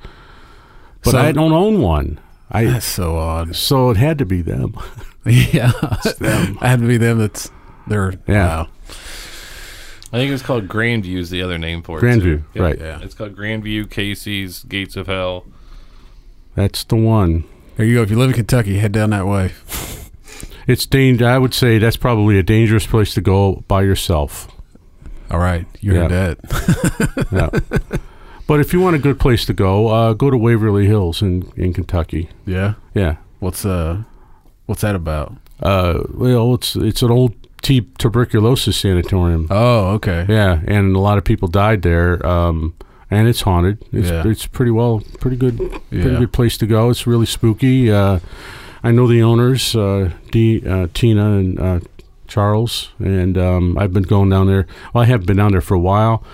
[1.03, 2.21] But So- I don't own one.
[2.55, 3.57] I That's so odd.
[3.57, 4.77] so it had to be them.
[5.25, 5.73] yeah.
[6.19, 6.59] them.
[6.61, 7.19] I had to be them.
[7.19, 7.51] That's
[7.87, 8.47] they're Yeah.
[8.59, 8.69] wow.
[10.13, 12.03] I think it's called Grandview is the other name for it.
[12.03, 12.63] Grandview, too.
[12.63, 12.79] right.
[12.79, 13.01] Yeah.
[13.01, 15.47] It's called Grandview, Casey's, Gates of Hell.
[16.55, 17.45] That's the one.
[17.77, 18.03] There you go.
[18.03, 19.53] If you live in Kentucky, head down that way.
[20.67, 21.27] It's danger.
[21.27, 24.49] I would say that's probably a dangerous place to go by yourself.
[25.31, 26.35] All right, you heard Yeah.
[26.35, 27.27] that.
[27.33, 27.99] Yeah.
[28.47, 31.51] but if you want a good place to go, uh, go to Waverly Hills in
[31.57, 32.29] in Kentucky.
[32.47, 32.75] Yeah.
[32.95, 33.17] Yeah.
[33.41, 34.03] What's uh,
[34.67, 35.35] what's that about?
[35.63, 39.47] Uh, well, it's it's an old t- tuberculosis sanatorium.
[39.51, 40.27] Oh, okay.
[40.29, 42.25] Yeah, and a lot of people died there.
[42.27, 42.75] Um,
[43.11, 43.79] and it's haunted.
[43.93, 44.27] It's Yeah.
[44.27, 46.19] it's pretty well, pretty good, pretty Yeah.
[46.19, 46.91] good place to go.
[46.91, 47.91] It's really spooky.
[47.93, 48.19] Uh,
[48.85, 51.81] I know the owners, uh, D, uh, Tina and uh,
[52.27, 54.67] Charles, and um, I've been going down there.
[54.93, 56.25] Well, I haven't been down there for a while,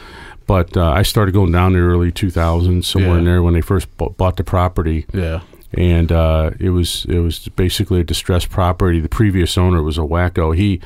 [0.46, 3.18] but uh, I started going down there early 2000s, somewhere Yeah.
[3.18, 5.40] in there when they first bought, bought the property Yeah.
[5.74, 9.00] and uh, it was it was basically a distressed property.
[9.00, 10.56] The previous owner was a wacko.
[10.56, 10.80] He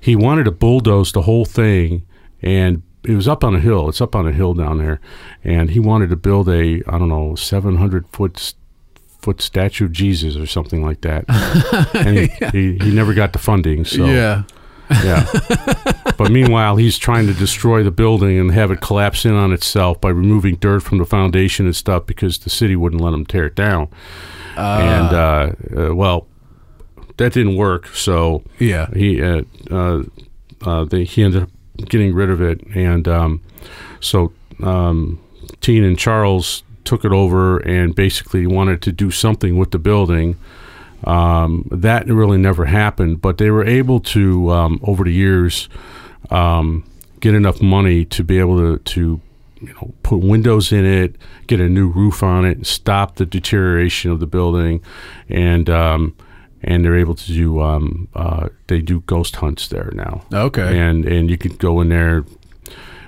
[0.00, 2.02] he wanted to bulldoze the whole thing,
[2.42, 3.88] and it was up on a hill.
[3.88, 5.00] It's up on a hill down there,
[5.44, 8.54] and he wanted to build a I don't know seven hundred foot s-
[9.26, 11.24] foot statue of Jesus or something like that.
[11.94, 12.26] and he,
[12.78, 13.84] he, he never got the funding.
[13.84, 14.44] So yeah.
[15.04, 15.26] yeah.
[16.16, 20.00] but meanwhile, he's trying to destroy the building and have it collapse in on itself
[20.00, 23.46] by removing dirt from the foundation and stuff because the city wouldn't let him tear
[23.46, 23.88] it down.
[24.56, 26.28] and uh, uh, well,
[27.16, 27.88] that didn't work.
[27.88, 28.86] So Yeah.
[28.94, 29.42] he uh,
[29.72, 30.02] uh,
[30.64, 31.50] uh, they, he ended up
[31.88, 33.42] getting rid of it, and um,
[34.00, 34.32] so
[34.62, 35.18] um,
[35.60, 40.36] Teen and Charles took it over and basically wanted to do something with the building.
[41.04, 45.68] Um, that really never happened, but they were able to um, over the years
[46.30, 46.84] um,
[47.20, 49.20] get enough money to be able to to
[49.60, 54.10] you know put windows in it, get a new roof on it, stop the deterioration
[54.10, 54.80] of the building,
[55.28, 56.14] and um,
[56.62, 60.78] and they're able to do um, uh, they do ghost hunts there now, Okay.
[60.78, 62.24] and and you could go in there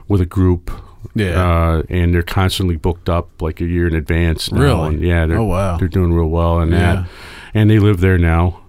[0.08, 0.70] with a group.
[1.14, 1.42] Yeah.
[1.42, 4.50] uh, and they're constantly booked up like a year in advance.
[4.52, 4.88] Now, Really?
[4.94, 5.26] and yeah.
[5.26, 5.76] They're, Oh, wow.
[5.76, 6.78] They're doing real well in Yeah.
[6.78, 7.06] that,
[7.54, 8.60] and they live there now.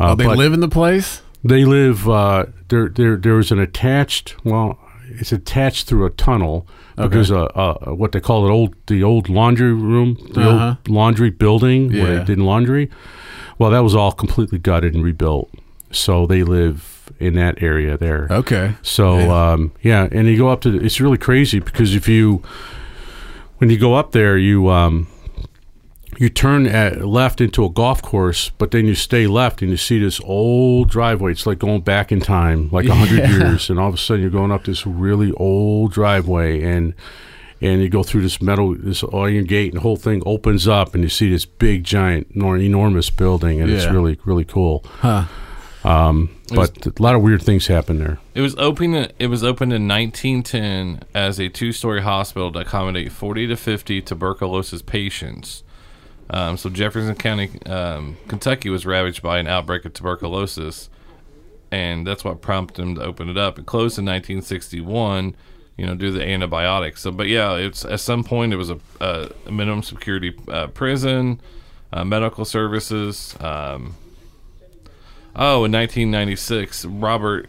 [0.00, 1.22] Uh, oh, they live in the place.
[1.44, 2.88] they live uh, there.
[2.88, 4.34] There, there was an attached.
[4.44, 4.78] Well,
[5.10, 6.66] it's attached through a tunnel
[6.96, 10.66] because uh, uh, what they call it old the old laundry room, the Uh-huh.
[10.68, 12.90] old laundry building where they did laundry.
[13.58, 15.50] Well, that was all completely gutted and rebuilt.
[15.90, 18.26] So they live in that area there.
[18.30, 18.74] Okay.
[18.82, 19.52] So Yeah.
[19.52, 22.42] um, yeah, and you go up to the, it's really crazy because if you
[23.58, 25.08] when you go up there, you um,
[26.18, 29.76] you turn at left into a golf course, but then you stay left and you
[29.76, 31.30] see this old driveway.
[31.32, 33.30] It's like going back in time, like a hundred Yeah.
[33.30, 36.94] years, and all of a sudden you're going up this really old driveway and.
[37.60, 40.94] And you go through this metal, this iron gate, and the whole thing opens up,
[40.94, 44.84] and you see this big, giant, enormous building, and it's really, really cool.
[45.00, 45.24] Huh.
[45.84, 48.18] Um, was- but a lot of weird things happened there.
[48.34, 48.94] It was open.
[49.18, 54.82] It was opened in 1910 as a two-story hospital to accommodate 40 to 50 tuberculosis
[54.82, 55.62] patients.
[56.30, 60.90] Um, so Jefferson County, um, Kentucky, was ravaged by an outbreak of tuberculosis,
[61.70, 63.58] and that's what prompted them to open it up.
[63.58, 65.34] It closed in 1961.
[65.76, 67.02] You know, due to the antibiotics.
[67.02, 71.40] So, but yeah, it's at some point it was a, a minimum security uh, prison,
[71.92, 73.36] uh, medical services.
[73.38, 73.94] Um,
[75.38, 77.48] oh, in 1996, Robert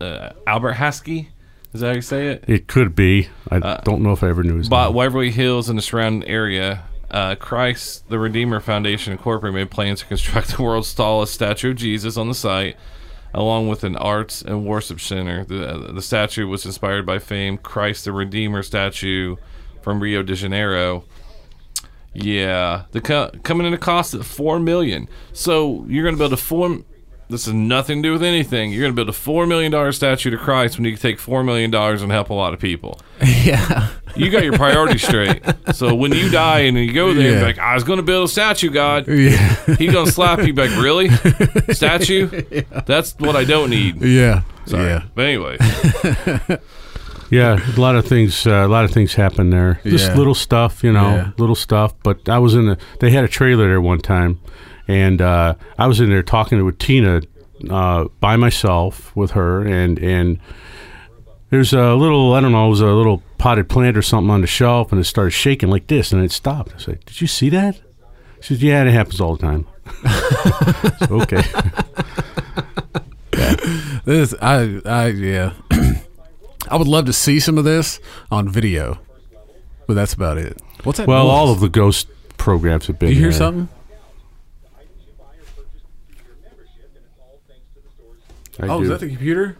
[0.00, 1.28] uh, Albert Haskey.
[1.72, 2.44] Is that how you say it?
[2.46, 3.28] It could be.
[3.50, 4.96] I don't know if I ever knew his Bought name.
[4.96, 6.84] Waverly Hills and the surrounding area.
[7.10, 11.76] Uh, Christ the Redeemer Foundation Incorporated made plans to construct the world's tallest statue of
[11.76, 12.76] Jesus on the site,
[13.32, 15.44] along with an arts and worship center.
[15.44, 19.36] The, uh, the statue was inspired by famed Christ the Redeemer statue
[19.82, 21.04] from Rio de Janeiro.
[22.14, 25.08] Yeah, the co- coming in a cost of four million.
[25.32, 26.78] So you're going to build a four.
[27.28, 28.70] This has nothing to do with anything.
[28.70, 31.18] You're going to build a four million dollar statue to Christ when you can take
[31.18, 33.00] four million dollars and help a lot of people.
[33.22, 33.90] yeah.
[34.14, 35.42] You got your priorities straight.
[35.74, 37.40] So when you die and you go there, and Yeah.
[37.40, 39.08] be like, I was going to build a statue, God.
[39.08, 39.56] Yeah.
[39.76, 40.70] He gonna slap you back.
[40.80, 41.08] Really?
[41.72, 42.28] Statue?
[42.86, 44.00] That's what I don't need.
[44.02, 44.42] Yeah.
[44.66, 44.84] Sorry.
[44.84, 45.02] Yeah.
[45.14, 45.56] But anyway,
[47.30, 48.46] Yeah, a lot of things.
[48.46, 49.80] Uh, a lot of things happen there.
[49.84, 50.14] Just Yeah.
[50.16, 51.30] little stuff, you know, Yeah.
[51.38, 51.94] little stuff.
[52.04, 52.78] But I was in the.
[53.00, 54.38] They had a trailer there one time,
[54.88, 57.22] and uh, I was in there talking with Tina
[57.70, 60.38] uh, by myself with her, and and
[61.50, 62.34] there's a little.
[62.34, 62.66] I don't know.
[62.66, 65.70] It was a little potted plant or something on the shelf, and it started shaking
[65.70, 66.74] like this, and it stopped.
[66.74, 67.80] I said, "Did you see that?"
[68.40, 69.66] She said, "Yeah, it happens all the time."
[71.06, 71.42] So, okay.
[74.04, 75.52] This I I yeah.
[76.68, 78.00] I would love to see some of this
[78.30, 78.98] on video,
[79.86, 80.60] but that's about it.
[80.82, 81.08] What's that?
[81.08, 81.32] Well, noise?
[81.32, 83.08] all of the ghost programs have been.
[83.08, 83.38] Do you hear there.
[83.38, 83.68] something?
[88.60, 88.84] I Oh, do.
[88.84, 89.56] is that the computer?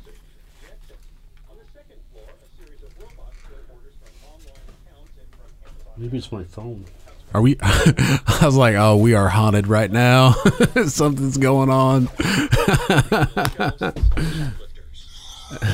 [5.97, 6.85] Maybe it's my phone.
[7.33, 7.57] Are we?
[7.63, 10.33] I was like, oh, we are haunted right now.
[10.87, 12.09] Something's going on.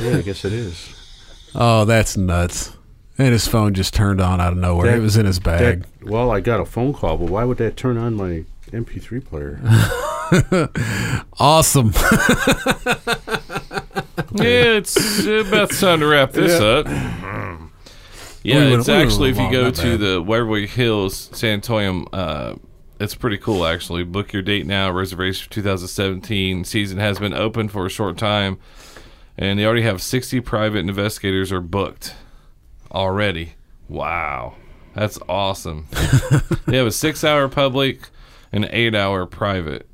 [0.03, 0.93] Yeah, I guess it is.
[1.55, 2.77] Oh, that's nuts.
[3.17, 4.91] And his phone just turned on out of nowhere.
[4.91, 5.85] That- it was in his bag.
[6.01, 9.25] That, well, I got a phone call, but why would that turn on my MP3
[9.25, 9.59] player?
[11.39, 11.91] awesome.
[14.35, 16.85] yeah, it's about time to wrap this up.
[18.43, 19.99] Yeah, We it's went actually if you go to bad.
[19.99, 22.55] the Waverly Hills Sanatorium, uh,
[22.99, 24.03] it's pretty cool actually.
[24.03, 24.89] Book your date now.
[24.91, 28.57] Reservation for 2017 season has been open for a short time,
[29.37, 32.15] and they already have 60 private investigators are booked
[32.91, 33.53] already.
[33.87, 34.55] Wow,
[34.95, 35.85] that's awesome.
[36.65, 38.09] they have a six-hour public
[38.51, 39.87] and an eight-hour private.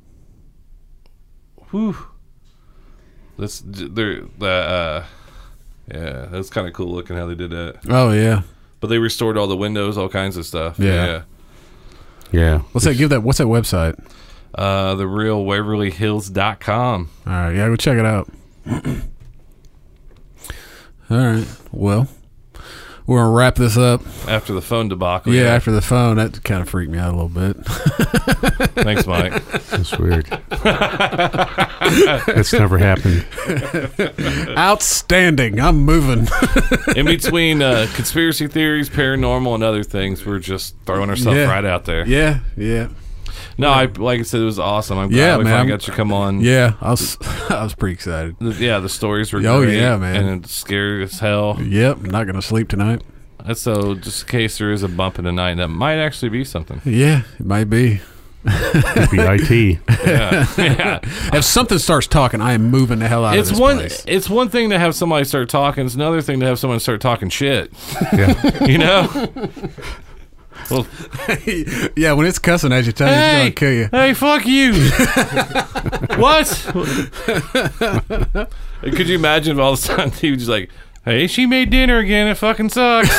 [1.70, 1.96] Whew.
[3.38, 5.04] That's they're the uh,
[5.92, 7.80] yeah, that's kind of cool looking how they did that.
[7.88, 8.42] Oh yeah.
[8.80, 10.78] But they restored all the windows, all kinds of stuff.
[10.78, 11.22] Yeah.
[12.30, 12.58] yeah.
[12.72, 12.96] What's that?
[12.96, 13.22] Give that.
[13.22, 13.98] What's that website?
[14.54, 17.10] Uh, the real WaverlyHills.com.
[17.26, 17.54] All right.
[17.54, 18.28] Yeah, go check it out.
[21.10, 21.46] All right.
[21.72, 22.08] Well,
[23.08, 24.02] we're gonna wrap this up.
[24.28, 25.34] After the phone debacle.
[25.34, 27.56] yeah, after the phone, that kind of freaked me out a little bit.
[28.84, 29.44] Thanks, Mike.
[29.70, 30.26] That's weird.
[30.50, 33.24] That's never happened.
[34.56, 35.58] Outstanding.
[35.60, 36.28] I'm moving.
[36.96, 41.50] In between uh, conspiracy theories, paranormal, and other things, we're just throwing ourselves Yeah.
[41.50, 42.06] right out there.
[42.06, 42.40] yeah.
[42.56, 42.88] Yeah.
[43.56, 44.98] No, I like I said, it was awesome.
[44.98, 45.52] I'm glad Yeah, we man.
[45.54, 46.40] finally got you to come on.
[46.40, 46.74] Yeah.
[46.80, 47.16] I was.
[47.50, 48.36] I was pretty excited.
[48.38, 49.76] The- yeah, the stories were Oh, great.
[49.78, 50.16] yeah, man.
[50.26, 51.58] And it's scary as hell.
[51.60, 51.98] Yep.
[52.02, 53.02] Not gonna sleep tonight.
[53.44, 56.28] And so, just in case there is a bump in the night, that might actually
[56.28, 56.80] be something.
[56.84, 57.22] Yeah.
[57.38, 58.00] It might be.
[58.44, 59.78] Could be IT.
[60.06, 60.98] Yeah, yeah.
[61.36, 63.76] If something starts talking, I am moving the hell out It's of this one.
[63.78, 64.04] place.
[64.06, 65.84] It's one thing to have somebody start talking.
[65.86, 67.72] It's another thing to have someone start talking shit.
[68.12, 68.64] Yeah.
[68.66, 69.28] You know.
[70.70, 70.86] Well,
[71.96, 73.88] yeah, when it's cussing at you, Tony, hey, it's gonna kill you.
[73.90, 74.72] hey, fuck you.
[76.20, 76.46] what?
[78.82, 80.70] Could you imagine if all of a sudden he was just like,
[81.04, 82.26] "Hey, she made dinner again.
[82.28, 83.08] It fucking sucks."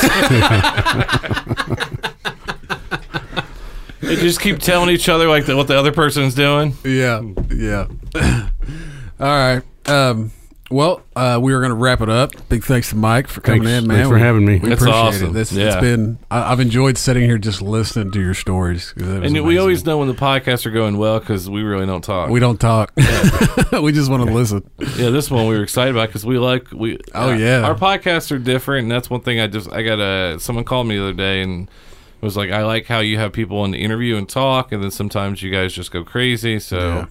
[4.00, 6.74] they just keep telling each other like the, what the other person's doing.
[6.84, 7.86] Yeah, yeah.
[9.20, 9.62] All right.
[9.86, 10.32] Um,
[10.70, 12.30] well, uh, we are going to wrap it up.
[12.48, 13.96] Big thanks to Mike for coming Thanks- in, man.
[13.98, 14.60] thanks for We- having me.
[14.60, 15.30] We That's appreciate awesome.
[15.30, 15.32] it.
[15.32, 15.66] This, Yeah.
[15.72, 16.18] It's been.
[16.30, 18.94] I, I've enjoyed sitting here just listening to your stories.
[18.96, 21.86] it was And we always know when the podcasts are going well because we really
[21.86, 22.30] don't talk.
[22.30, 22.92] we don't talk.
[22.96, 24.68] we just want to listen.
[24.96, 26.98] Yeah, this one we were excited about because we like we.
[27.14, 27.62] Oh, uh, yeah.
[27.62, 30.86] our podcasts are different, and that's one thing I just I got a someone called
[30.86, 31.68] me the other day and
[32.20, 34.90] was like, I like how you have people in the interview and talk, and then
[34.90, 36.60] sometimes you guys just go crazy.
[36.60, 37.06] So Yeah.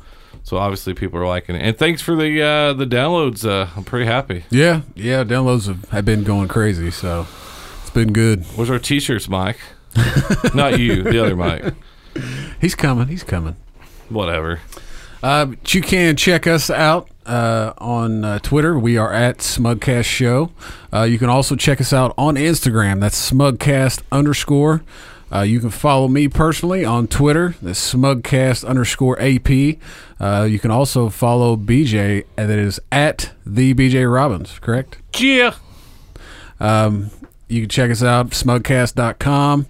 [0.49, 1.61] So obviously people are liking it.
[1.61, 3.47] And thanks for the uh, the downloads.
[3.47, 4.45] Uh, I'm pretty happy.
[4.49, 5.23] Yeah, yeah.
[5.23, 7.27] Downloads have, have been going crazy, so
[7.81, 8.45] it's been good.
[8.55, 9.59] Where's our t-shirts, Mike?
[10.55, 11.75] Not you, the other Mike.
[12.59, 13.09] He's coming.
[13.09, 13.57] He's coming.
[14.09, 14.61] Whatever.
[15.21, 18.79] Uh, but you can check us out uh, on uh, Twitter.
[18.79, 20.51] We are at Smugcast Show.
[20.91, 23.01] Uh, you can also check us out on Instagram.
[23.01, 24.81] That's Smugcast underscore.
[25.31, 27.55] Uh, you can follow me personally on Twitter.
[27.61, 29.77] That's Smugcast underscore AP.
[30.19, 32.25] Uh, you can also follow BJ.
[32.37, 34.57] and That is at the BJ Robbins.
[34.59, 34.97] Correct.
[35.17, 35.55] Yeah.
[36.59, 37.11] Um,
[37.47, 39.67] you can check us out, smugcast.com.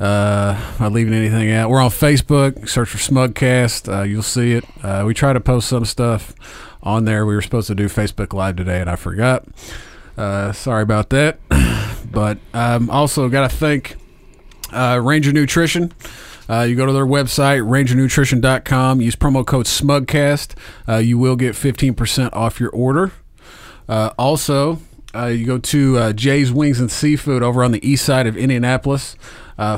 [0.00, 1.70] Uh, am I leaving anything out?
[1.70, 2.68] We're on Facebook.
[2.68, 3.92] Search for Smugcast.
[3.92, 4.64] Uh, you'll see it.
[4.82, 6.34] Uh, we try to post some stuff
[6.82, 7.26] on there.
[7.26, 9.44] We were supposed to do Facebook Live today, and I forgot.
[10.16, 11.38] Uh, sorry about that.
[12.12, 13.96] but um, also got to thank
[14.72, 15.92] uh, Ranger Nutrition.
[16.48, 19.00] Uh, you go to their website, rangernutrition.com.
[19.02, 20.54] Use promo code SMUGCAST.
[20.88, 23.12] Uh, you will get 15% off your order.
[23.86, 24.80] Uh, also,
[25.14, 28.36] uh, you go to uh, Jay's Wings and Seafood over on the east side of
[28.36, 29.14] Indianapolis.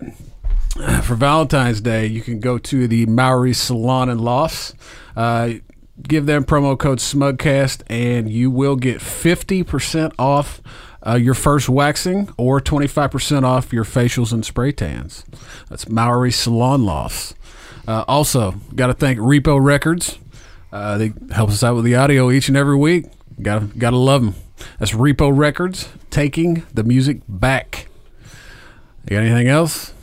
[1.03, 4.73] for Valentine's Day, you can go to the Mowry Salon and Lofts.
[5.15, 5.53] Uh,
[6.01, 10.61] give them promo code SMUGCAST, and you will get 50% off
[11.05, 15.25] uh, your first waxing or 25% off your facials and spray tans.
[15.69, 17.35] That's Mowry Salon Lofts.
[17.87, 20.19] Uh, also, got to thank Repo Records.
[20.71, 23.05] Uh, they help us out with the audio each and every week.
[23.41, 24.35] Got got to love them.
[24.79, 27.87] That's Repo Records taking the music back.
[29.03, 29.93] You got anything else?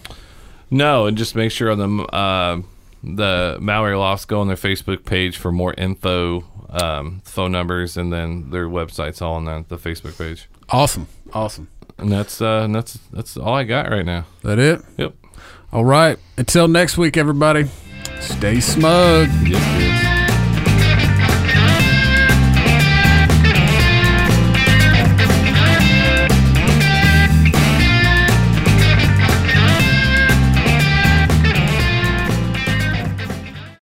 [0.70, 2.62] No, and just make sure on the uh,
[3.02, 8.12] the Mowry Lofts go on their Facebook page for more info, um, phone numbers, and
[8.12, 10.48] then their websites all on the, the Facebook page.
[10.68, 11.68] Awesome, awesome.
[11.96, 14.26] And that's uh, and that's that's all I got right now.
[14.42, 14.82] That it?
[14.96, 15.14] Yep.
[15.72, 16.18] All right.
[16.36, 17.68] Until next week, everybody.
[18.20, 19.28] Stay smug.
[19.46, 19.97] Yep.